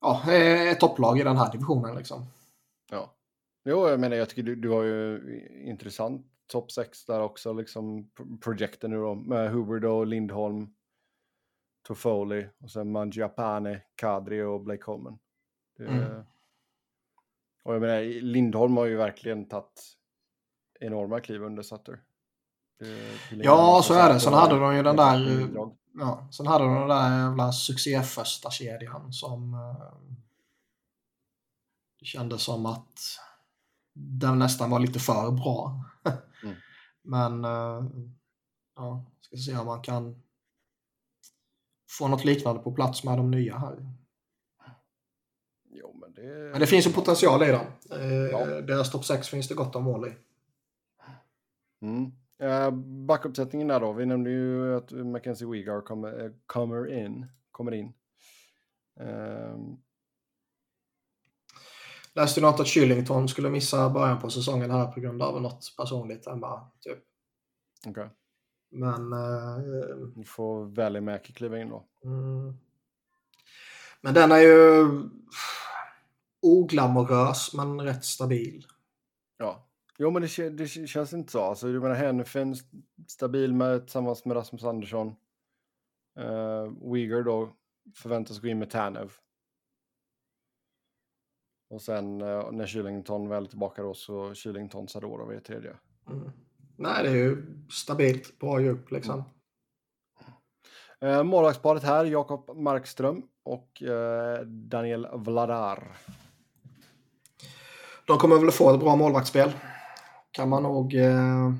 [0.00, 2.24] Ja, eh, ett topplag i den här divisionen liksom.
[2.90, 3.12] Ja.
[3.64, 5.20] Jo, jag menar, jag tycker du, du har ju
[5.64, 10.68] intressant topp 6 där också, liksom pro- projekten nu då, med Huberdo, Lindholm,
[11.88, 15.18] Toffoli och sen Mangiapane, Kadri och Blake Coleman.
[15.76, 16.22] Det, Mm.
[17.62, 19.82] Och jag menar, Lindholm har ju verkligen tagit
[20.80, 22.00] enorma kliv under Sutter.
[22.78, 24.20] Det- det Ja, så är det.
[24.20, 25.18] Sen och- hade de ju den där...
[25.46, 25.76] bidrag.
[25.98, 29.54] Ja, sen hade de den där jävla succéförsta kedjan som...
[29.54, 29.98] eh,
[32.00, 33.00] Det kändes som att
[33.94, 35.84] den nästan var lite för bra.
[36.42, 36.56] Mm.
[37.02, 37.44] Men...
[37.44, 37.84] eh,
[38.78, 40.22] Ja, ska se om man kan
[41.98, 43.92] få något liknande på plats med de nya här.
[45.70, 46.50] Jo, men det...
[46.50, 47.66] Men det finns ju potential i dem.
[47.90, 48.46] Eh, Ja.
[48.60, 50.16] Deras topp 6 finns det gott om mål i.
[51.82, 52.12] Mm.
[52.42, 52.70] Uh,
[53.06, 53.92] Backuppsättningen där då.
[53.92, 57.26] Vi nämnde ju att Mackenzie kommer, eh, kommer in.
[57.50, 57.92] Kommer in.
[59.00, 59.76] Ehm,
[62.14, 66.26] Läste något att Shillington skulle missa början på säsongen här på grund av något personligt
[66.26, 66.70] hemma.
[66.80, 66.98] Typ.
[67.86, 68.10] Okej.
[68.70, 69.12] Men...
[69.12, 69.58] eh,
[70.14, 71.86] Nu får Välimäki kliva in då.
[72.04, 72.56] Mm.
[74.00, 74.86] Men den är ju
[76.42, 78.66] oglamorös men rätt stabil.
[79.36, 79.65] Ja.
[79.98, 81.42] Jo, men det, det kä- känns inte så.
[81.42, 82.54] Alltså, du menar Henfen
[83.08, 85.14] stabil med, tillsammans med Rasmus Andersson.
[86.18, 87.52] Uh, Weegar då
[87.94, 89.12] förväntas gå in med Tanev.
[91.70, 95.76] Och sen eh, när Kylington väl är tillbaka då så Kylington Sadorov är tredje.
[96.08, 96.30] Mm.
[96.76, 99.24] Nej, det är ju stabilt, bra djup liksom.
[101.00, 105.96] Eh, målvaktsparet här, Jakob Markström och eh, Daniel Vladar.
[108.06, 109.52] De kommer väl få ett bra målvaktsspel.
[110.36, 110.94] Kan man nog...
[110.94, 111.52] Eh,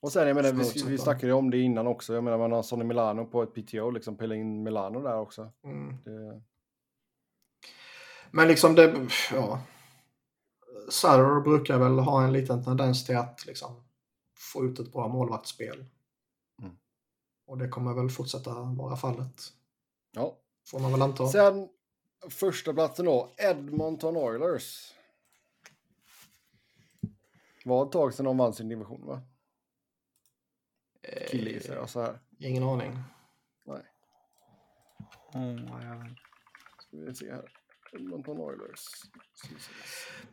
[0.00, 2.14] Och sen, jag menar, vi, vi snackade ju om det innan också.
[2.14, 5.52] Jag menar, man har Sonny Milano på ett PTO, liksom pilla in Milano där också.
[5.64, 5.96] mm.
[6.04, 6.42] Det,
[8.30, 9.08] Men liksom det...
[9.32, 9.60] Ja.
[10.90, 13.82] Sutter brukar väl ha en liten tendens till att liksom
[14.38, 15.84] få ut ett bra målvaktsspel.
[16.62, 16.76] Mm.
[17.46, 19.42] Och det kommer väl fortsätta vara fallet.
[20.12, 20.36] ja.
[20.70, 21.26] Får man väl anta.
[21.26, 21.68] Sen
[22.30, 24.94] första platsen då, Edmonton Oilers.
[27.64, 29.22] Var ett tag sedan de vann sin division, va?
[31.30, 32.10] Kille gissar jag så här.
[32.10, 32.98] Eh, Ingen aning.
[35.34, 36.16] Nej,
[36.78, 37.52] ska vi se här.
[37.92, 38.86] Edmonton Oilers.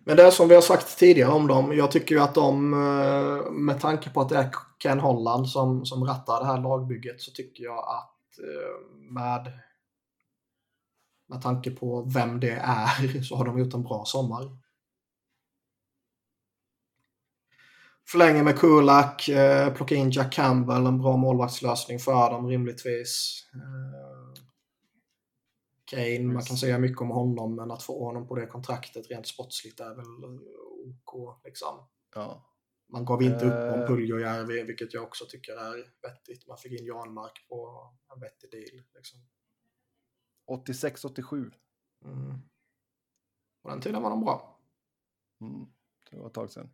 [0.03, 1.77] Men det är som vi har sagt tidigare om dem.
[1.77, 5.85] Jag tycker ju att de, eh, med tanke på att det är Ken Holland som,
[5.85, 9.51] som rattar det här lagbygget, så tycker jag att eh, med
[11.29, 14.57] med tanke på vem det är så har de gjort en bra sommar.
[18.11, 23.43] Förlänger med Kulak, eh, plocka in Jack Campbell, en bra målvaktslösning för dem rimligtvis.
[23.53, 24.43] Eh,
[25.85, 29.27] Kane, man kan säga mycket om honom, men att få honom på det kontraktet rent
[29.27, 30.39] sportsligt är väl
[30.85, 31.41] OK.
[31.43, 31.87] Liksom.
[32.15, 32.53] Ja.
[32.89, 33.87] Man gav inte upp om Eh.
[33.87, 36.47] Puljujärvi, vilket jag också tycker är vettigt.
[36.47, 38.83] Man fick in Janmark på en vettig deal.
[38.95, 39.19] Liksom.
[40.45, 41.51] 86-87.
[42.05, 42.41] Mm.
[43.63, 44.59] På den tiden var de bra.
[45.41, 45.65] Mm.
[46.11, 46.69] Det var ett tag sedan.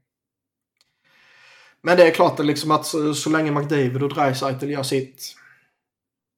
[1.84, 5.36] Men det är klart att, liksom att så, så länge McDavid och Dreisaitl gör sitt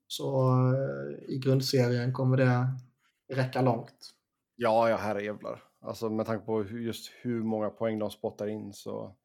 [0.08, 2.68] så eh, i grundserien kommer det
[3.34, 4.14] räcka långt.
[4.56, 5.64] Ja, ja, herrejävlar.
[5.82, 9.16] Alltså med tanke på just hur många poäng de spottar in så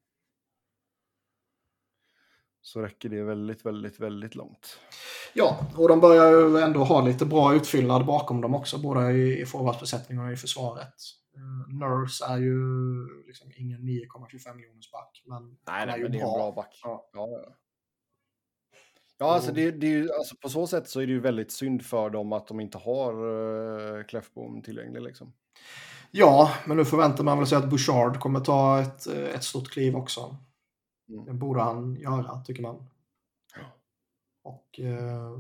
[2.63, 4.79] så räcker det väldigt, väldigt, väldigt långt.
[5.33, 9.41] Ja, och de börjar ju ändå ha lite bra utfyllnad bakom dem också, både i,
[9.41, 10.95] i forwardsbesättningen och i försvaret.
[11.37, 12.55] Uh, Nurse är ju
[13.27, 16.53] liksom ingen 9,25 miljoners back, men Nej, är nej ju men det är en bra
[16.53, 16.81] back.
[16.85, 17.11] Ja.
[17.13, 17.57] Ja, ja.
[19.19, 21.53] ja alltså, det, det är ju, alltså på så sätt så är det ju väldigt
[21.53, 25.33] synd för dem att de inte har uh, Kläffbom tillgänglig liksom.
[26.11, 29.71] Ja, men nu förväntar man väl sig att Bouchard kommer ta ett, eh, ett stort
[29.71, 30.37] kliv också.
[31.09, 31.25] Mm.
[31.25, 32.87] Det borde han göra, tycker man.
[33.57, 33.63] Ja.
[34.45, 35.39] Och eh,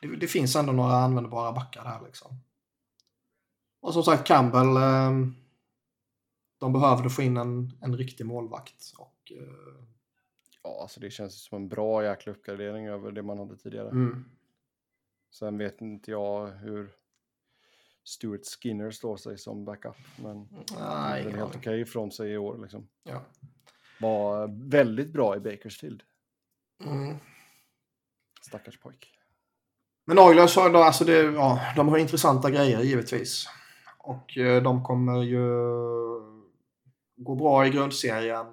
[0.00, 2.40] det, det finns ändå några användbara backar där liksom.
[3.80, 5.10] Och som sagt, Campbell, eh,
[6.58, 8.92] de behövde få in en, en riktig målvakt.
[8.98, 9.84] Och, eh,
[10.62, 13.88] Ja, alltså det känns som en bra jäkla uppgradering över det man hade tidigare.
[13.88, 14.24] mm.
[15.30, 16.90] Sen vet inte jag hur
[18.04, 20.48] Stuart Skinner står sig som backup, men
[20.78, 22.88] Nej, det är helt okej ifrån sig i år liksom.
[23.02, 23.22] Ja.
[24.00, 26.02] Var väldigt bra i Bakersfield.
[26.84, 27.16] Mm.
[28.42, 29.12] Stackars pojk.
[30.04, 33.46] Men Oilers har, alltså det, ja, de har intressanta grejer givetvis.
[34.08, 35.46] Och eh, de kommer ju
[37.16, 38.46] gå bra i grundserien.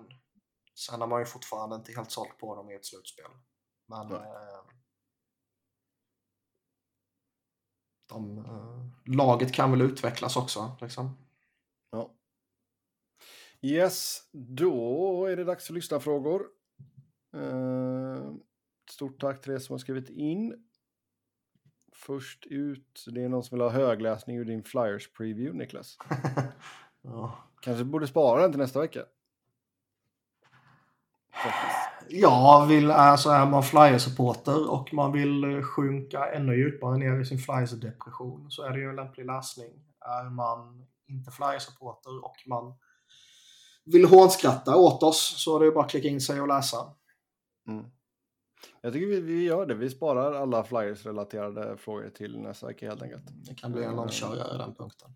[0.75, 3.31] Sen är man ju fortfarande inte helt såld på dem i ett slutspel.
[3.85, 4.19] Men eh,
[8.09, 10.71] de, eh, laget kan väl utvecklas också.
[10.81, 11.17] Liksom.
[11.91, 12.13] Ja.
[13.61, 16.47] Yes, då är det dags för lyssnarfrågor.
[17.33, 18.31] Eh,
[18.91, 20.67] stort tack till er som har skrivit in.
[21.97, 25.97] Först ut, det är någon som vill ha högläsning ur din Flyers preview, Niklas.
[27.01, 27.35] ja.
[27.61, 29.05] Kanske borde spara den till nästa vecka.
[32.09, 37.25] Ja, vill, alltså är man Flyers-supporter och man vill eh, sjunka ännu djupare ner i
[37.25, 39.71] sin Flyers-depression så är det ju en lämplig läsning.
[39.99, 42.73] Är man inte Flyers-supporter och man
[43.85, 46.77] vill hånskratta åt oss så är det ju bara att klicka in sig och läsa.
[47.67, 47.85] Mm.
[48.81, 49.73] Jag tycker vi, vi gör det.
[49.75, 53.23] Vi sparar alla Flyers-relaterade frågor till nästa vecka helt enkelt.
[53.47, 55.09] Det kan bli en långkörare i den punkten.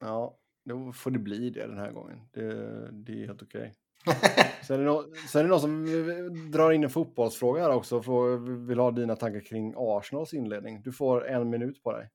[0.00, 2.18] Ja, då får det bli det den här gången.
[2.32, 2.44] Det,
[2.92, 3.74] det är helt okej.
[4.66, 7.96] Sen, är det nå- sen är det någon som drar in en fotbollsfråga här också
[7.96, 10.82] och vill ha dina tankar kring Arsenals inledning.
[10.82, 12.10] Du får en minut på dig.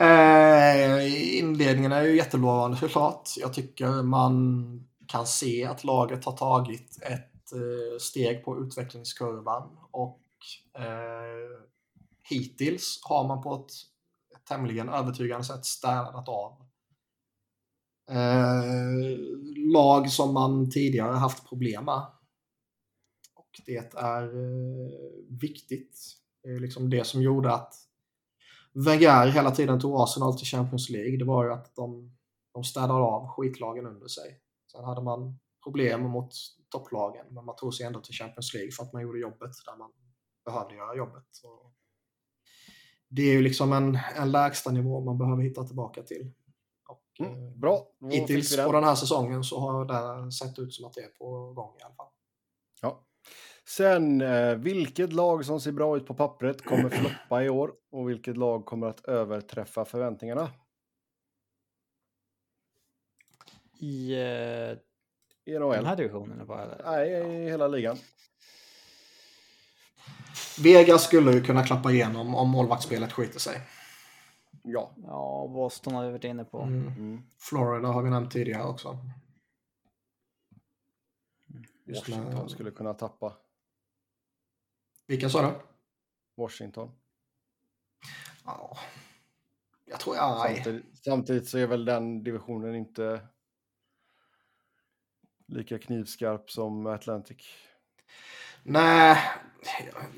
[0.00, 3.28] Eh, inledningen är ju jättelovande såklart.
[3.36, 10.20] Jag tycker man kan se att laget har tagit ett eh, steg på utvecklingskurvan och
[10.78, 11.64] eh,
[12.30, 13.72] hittills har man på ett
[14.48, 16.66] tämligen övertygande sätt städat av
[18.10, 19.18] eh,
[19.72, 22.02] lag som man tidigare haft problem med.
[23.34, 24.90] Och det är eh,
[25.28, 25.98] viktigt.
[26.42, 27.74] Det är liksom det som gjorde att
[28.72, 31.18] Wenger hela tiden tog Arsenal till Champions League.
[31.18, 32.16] Det var ju att de,
[32.54, 34.40] de städade av skitlagen under sig.
[34.72, 36.28] Sen hade man problem mot
[36.70, 39.76] topplagen, men man tog sig ändå till Champions League för att man gjorde jobbet där
[39.78, 39.90] man
[40.44, 41.24] behövde göra jobbet.
[41.30, 41.72] Så
[43.08, 46.32] det är ju liksom en, en lägsta nivå man behöver hitta tillbaka till.
[46.88, 48.66] Och, eh, Mm, bra, då Hittills den.
[48.66, 49.84] på den här säsongen så har
[50.24, 52.10] det sett ut som att det är på gång i alla fall.
[52.82, 53.06] Ja.
[53.68, 58.10] Sen, eh, vilket lag som ser bra ut på pappret kommer floppa i år och
[58.10, 60.50] vilket lag kommer att överträffa förväntningarna?
[63.80, 64.14] I
[65.44, 65.86] I den NHL?
[65.86, 66.62] här divisionen bara?
[66.62, 66.82] Eller?
[66.84, 67.10] Nej,
[67.44, 67.96] i hela ligan.
[70.62, 73.60] Vegas skulle ju kunna klappa igenom om målvaktsspelet skiter sig.
[74.62, 74.90] Ja.
[74.96, 76.62] Ja, Boston har vi varit inne på.
[76.62, 76.86] Mm.
[76.88, 77.22] Mm.
[77.38, 78.98] Florida har vi nämnt tidigare också.
[81.84, 83.36] Just Washington med- skulle kunna tappa.
[85.06, 85.54] Vilka sa du?
[86.42, 86.90] Washington.
[88.44, 88.76] Ja.
[89.84, 90.38] Jag tror jag...
[90.38, 90.54] Nej.
[90.56, 93.26] Samtidigt, samtidigt så är väl den divisionen inte
[95.48, 97.38] lika knivskarp som Atlantic.
[98.62, 99.18] Nej,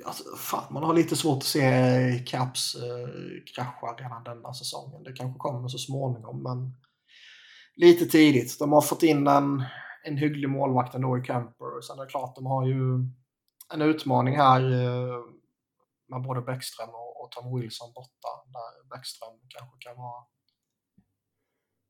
[0.05, 3.09] Alltså, fan, man har lite svårt att se Caps eh,
[3.55, 5.03] krascha redan denna säsongen.
[5.03, 6.77] Det kanske kommer så småningom, men
[7.77, 8.59] lite tidigt.
[8.59, 9.65] De har fått in en,
[10.05, 11.81] en hygglig målvakt ändå i Camper.
[11.81, 12.83] Sen är det klart, de har ju
[13.75, 15.21] en utmaning här eh,
[16.09, 18.29] med både Bäckström och, och Tom Wilson borta.
[18.47, 20.25] Där Bäckström kanske kan vara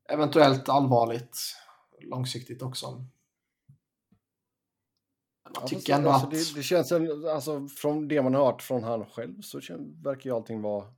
[0.09, 1.37] eventuellt allvarligt
[2.01, 3.05] långsiktigt också.
[5.53, 6.33] Jag tycker ändå alltså, att...
[6.33, 10.29] Det, det, känns, alltså från det man har hört från han själv så känns, verkar
[10.29, 10.93] ju allting vara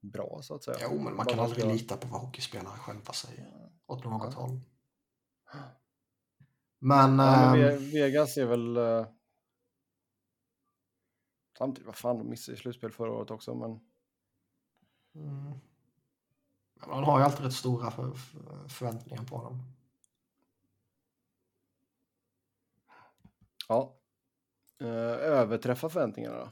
[0.00, 0.78] bra så att säga.
[0.82, 1.72] Jo, men man kan aldrig ska...
[1.72, 4.40] lita på vad hockeyspelare själva säger åt något ja.
[4.40, 4.60] håll.
[6.78, 7.18] Men...
[7.18, 7.78] Ja, men äh...
[7.78, 8.76] Vegas är väl...
[8.76, 9.06] Uh...
[11.58, 13.70] Samtidigt, vad fan, de missade i slutspel förra året också, men...
[15.14, 15.58] Mm.
[16.86, 19.62] Man har ju alltid rätt stora för, för, förväntningar på dem.
[23.68, 23.96] Ja.
[24.82, 26.48] Uh, överträffa förväntningarna då?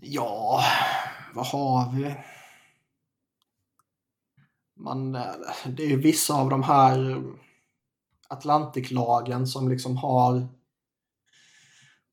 [0.00, 0.60] Ja,
[1.34, 2.14] vad har vi?
[4.76, 5.22] Man, eh,
[5.66, 7.22] det är vissa av de här
[8.28, 10.48] Atlantiklagen som liksom har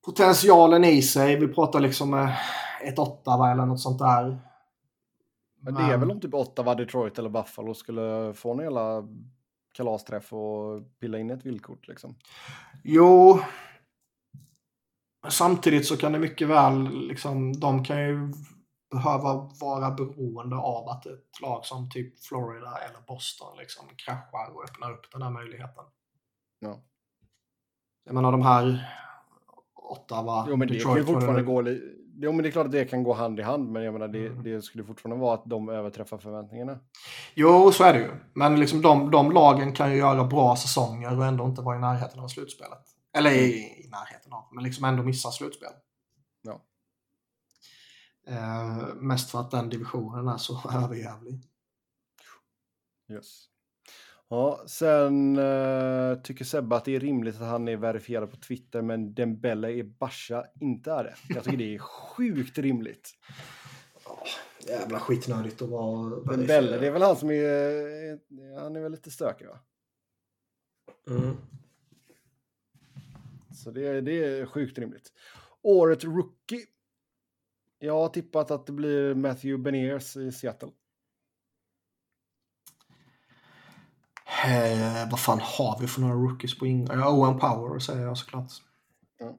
[0.05, 1.35] potentialen i sig.
[1.35, 2.31] Vi pratar liksom
[2.81, 4.39] ett Ottawa eller något sånt där.
[5.59, 9.07] Men det är väl om typ Ottawa, Detroit eller Buffalo skulle få en hela
[9.75, 12.15] kalasträff och pilla in ett villkort liksom?
[12.83, 13.39] Jo.
[15.29, 18.33] Samtidigt så kan det mycket väl, liksom, de kan ju
[18.91, 24.63] behöva vara beroende av att ett lag som typ Florida eller Boston liksom kraschar och
[24.63, 25.83] öppnar upp den här möjligheten.
[26.59, 26.79] Ja.
[28.03, 28.91] Jag menar de här
[29.73, 31.61] Ottawa, Jo men det kan ju fortfarande gå
[32.17, 34.07] Jo men det är klart att det kan gå hand i hand men jag menar
[34.07, 34.43] det, mm.
[34.43, 36.79] det skulle fortfarande vara att de överträffar förväntningarna.
[37.33, 38.11] Jo så är det ju.
[38.33, 41.79] Men liksom de, de lagen kan ju göra bra säsonger och ändå inte vara i
[41.79, 42.83] närheten av slutspelet.
[43.17, 43.45] Eller i,
[43.83, 45.71] i närheten av, men liksom ändå missa slutspel.
[46.41, 46.61] Ja.
[48.27, 51.41] Eh, mest för att den divisionen är så överjävlig.
[53.11, 53.54] Yes.
[54.29, 58.81] Ja, sen uh, tycker Sebbe att det är rimligt att han är verifierad på Twitter
[58.81, 61.15] men Dembele är Basha inte är det.
[61.29, 63.11] Jag tycker det är sjukt rimligt.
[64.05, 64.27] Oh,
[64.69, 68.59] jävla skitnödigt att vara Dembele, det är väl han som är...
[68.59, 69.59] Han är väl lite stökig va?
[71.07, 71.37] Mm.
[73.55, 75.11] Så det, det är sjukt rimligt.
[75.61, 76.65] Året Rookie.
[77.79, 80.71] Jag har tippat att det blir Matthew Beniers i Seattle.
[84.43, 86.99] Eh, vad fan har vi för några rookies på ingång?
[86.99, 88.51] Ja, Owen Power säger jag såklart.
[89.19, 89.37] Ja.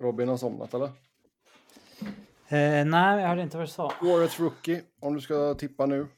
[0.00, 0.86] Robin har somnat eller?
[2.48, 3.92] Eh, nej, jag hörde inte vad du sa.
[4.02, 6.08] Årets rookie, om du ska tippa nu.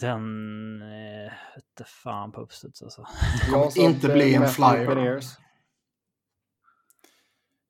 [0.00, 0.82] Den...
[0.82, 3.06] Eh, vete fan på uppstuds alltså.
[3.50, 5.20] Jag kommer inte bli en flyer.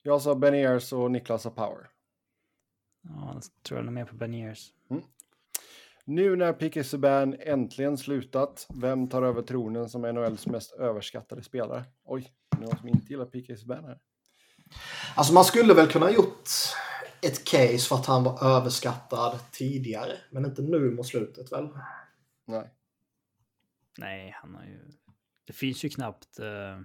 [0.02, 1.90] Jag sa Beniers och Niklas sa Power.
[3.02, 4.72] Ja, jag tror jag är mer på Beniers.
[6.08, 11.84] Nu när Piqué Subban äntligen slutat, vem tar över tronen som NHLs mest överskattade spelare?
[12.04, 13.98] Oj, någon som inte gillar Piqué Subban här.
[15.16, 16.48] Alltså man skulle väl kunna gjort
[17.22, 21.68] ett case för att han var överskattad tidigare, men inte nu mot slutet väl?
[22.46, 22.70] Nej.
[23.98, 24.78] Nej, han har ju...
[25.46, 26.40] Det finns ju knappt...
[26.40, 26.80] Uh...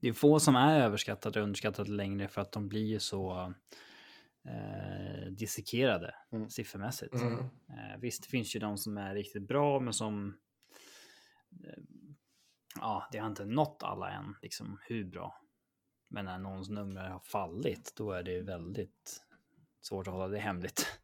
[0.00, 3.54] Det är få som är överskattade och underskattade längre för att de blir ju så
[4.44, 6.50] eh, dissekerade mm.
[6.50, 7.14] siffermässigt.
[7.14, 7.38] Mm.
[7.68, 10.36] Eh, visst, det finns ju de som är riktigt bra, men som...
[11.64, 11.82] Eh,
[12.80, 15.40] ja, det har inte nått alla än, liksom hur bra.
[16.08, 19.26] Men när någons nummer har fallit, då är det väldigt
[19.80, 20.86] svårt att hålla det hemligt.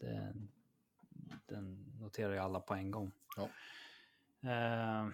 [0.00, 0.34] Det,
[1.46, 3.12] den noterar ju alla på en gång.
[3.36, 3.48] Ja.
[4.42, 5.08] Eh,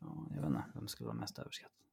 [0.00, 1.85] ja, jag vet inte, vem skulle vara mest överskattad?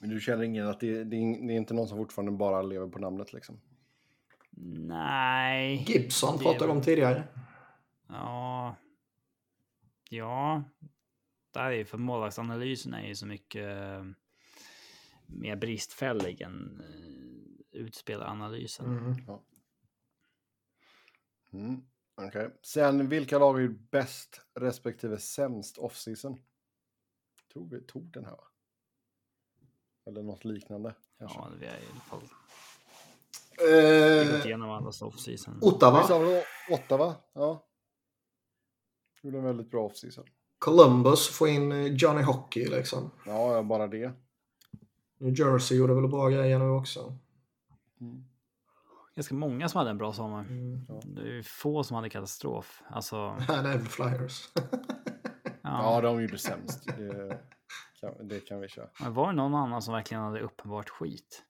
[0.00, 2.62] Men du känner ingen att det, det, är, det är inte någon som fortfarande bara
[2.62, 3.60] lever på namnet liksom?
[4.50, 5.84] Nej.
[5.88, 7.28] Gibson pratade vi om tidigare.
[8.08, 8.76] Ja.
[10.08, 10.62] Ja.
[11.50, 14.04] Där är för målvaktsanalysen är ju så mycket uh,
[15.26, 18.86] mer bristfällig än uh, utspelaranalysen.
[18.86, 19.14] Mm.
[19.26, 19.42] Ja.
[21.52, 21.82] Mm.
[22.14, 22.28] Okej.
[22.28, 22.50] Okay.
[22.62, 26.40] Sen vilka lag är bäst respektive sämst offseason?
[27.52, 28.49] Tror vi tog den här va?
[30.06, 30.94] Eller något liknande.
[31.18, 31.38] Kanske.
[31.38, 32.22] Ja, vi har i alla fall
[33.60, 35.58] eh, gått igenom alla offseason.
[35.62, 36.04] Ottawa.
[36.70, 37.66] Ottawa, ja.
[39.22, 40.24] Gjorde en väldigt bra offseason.
[40.58, 43.10] Columbus får in eh, Johnny Hockey liksom.
[43.26, 44.12] Ja, bara det.
[45.18, 47.16] New Jersey gjorde väl bra grejer nu också.
[48.00, 48.24] Mm.
[49.14, 50.40] ganska många som hade en bra sommar.
[50.40, 50.86] Mm.
[51.04, 52.82] Det är ju få som hade katastrof.
[52.88, 54.48] Alltså, det är väl Flyers.
[55.62, 56.00] Ja, ja.
[56.00, 56.88] de gjorde sämst.
[58.00, 58.90] Kan, det kan vi köra.
[59.00, 61.44] Men var det någon annan som verkligen hade uppenbart skit?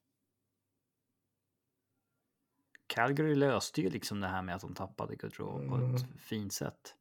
[2.87, 5.95] Calgary löste ju liksom det här med att de tappade Gaudreau på Mm.
[5.95, 6.95] ett fint sätt.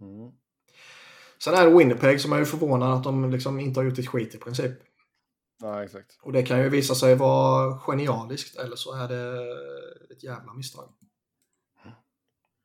[0.00, 0.32] Mm.
[1.38, 4.08] Sen är det Winnipeg som är ju förvånad att de liksom inte har gjort ett
[4.08, 4.72] skit i princip.
[5.58, 6.18] Ja, exakt.
[6.22, 9.52] Och det kan ju visa sig vara genialiskt eller så är det
[10.14, 10.92] ett jävla misstag.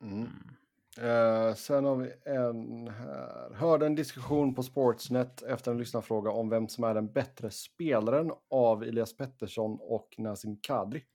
[0.01, 0.56] Mm.
[0.97, 3.53] Eh, sen har vi en här.
[3.53, 8.31] Hörde en diskussion på Sportsnet efter en lyssnarfråga om vem som är den bättre spelaren
[8.49, 11.05] av Elias Pettersson och Nazim Kadri.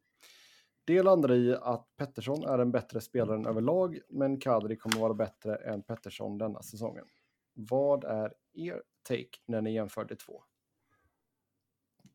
[0.84, 5.56] Det landar i att Pettersson är den bättre spelaren överlag, men Kadri kommer vara bättre
[5.56, 7.04] än Pettersson denna säsongen.
[7.54, 10.44] Vad är er take när ni jämför de två?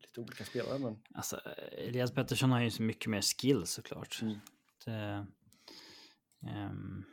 [0.00, 1.02] Lite olika spelare, men...
[1.14, 1.40] Alltså,
[1.72, 4.18] Elias Pettersson har ju så mycket mer skill såklart.
[4.22, 4.38] Mm.
[4.84, 5.26] Det,
[6.46, 7.04] ehm,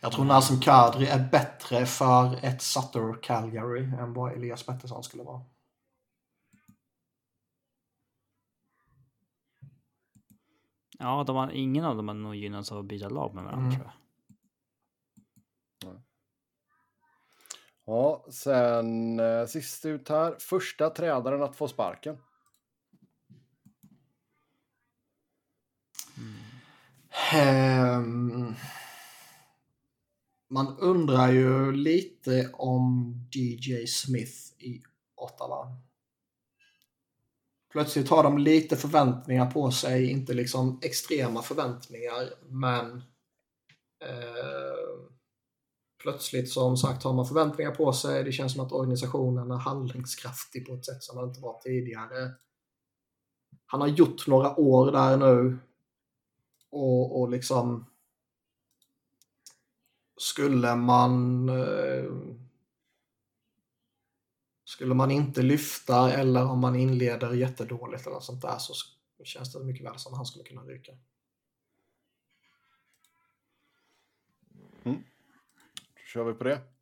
[0.00, 5.22] Jag tror Nazem Kadri är bättre för ett Sutter Calgary än vad Elias Pettersson skulle
[5.22, 5.42] vara.
[10.98, 13.66] ja, de har, ingen av dem har nog gynnats av att byta lag med varandra
[13.66, 13.78] Mm.
[13.80, 13.92] tror jag.
[17.84, 20.36] Ja, sen eh, sist ut här.
[20.38, 22.18] Första tränaren att få sparken.
[27.32, 28.54] Ehm,
[30.50, 34.82] man undrar ju lite om DJ Smith i
[35.16, 35.76] Ottawa.
[37.72, 42.96] Plötsligt har de lite förväntningar på sig, inte liksom extrema förväntningar, men
[44.04, 45.06] eh,
[46.02, 48.24] plötsligt som sagt har man förväntningar på sig.
[48.24, 52.32] Det känns som att organisationen är handlingskraftig på ett sätt som man inte var tidigare.
[53.66, 55.58] Han har gjort några år där nu
[56.70, 57.86] och, och liksom
[60.16, 62.12] skulle man eh,
[64.64, 68.74] skulle man inte lyfta eller om man inleder jättedåligt eller något sånt där så
[69.24, 70.92] känns det mycket väl som han skulle kunna ryka.
[75.94, 76.75] Då kör vi på det.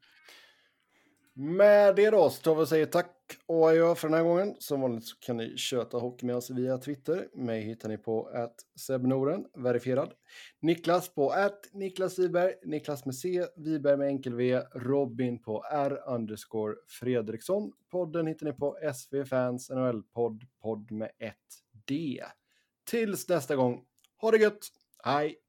[1.37, 3.11] Med det då så tar vi och säger tack
[3.47, 4.57] och adjö för den här gången.
[4.59, 7.29] Som vanligt så kan ni köta hockey med oss via Twitter.
[7.35, 10.13] Mig hittar ni på att Sebnoren, verifierad.
[10.61, 15.99] Niklas på att Niklas Wiberg, Niklas med C, Wiberg med enkel V, Robin på R
[16.07, 17.73] underscore Fredriksson.
[17.91, 21.37] Podden hittar ni på SV Fans NHL-podd, podd med ett
[21.87, 22.23] D.
[22.91, 23.85] Tills nästa gång,
[24.21, 24.69] ha det gött!
[25.05, 25.44] Hej!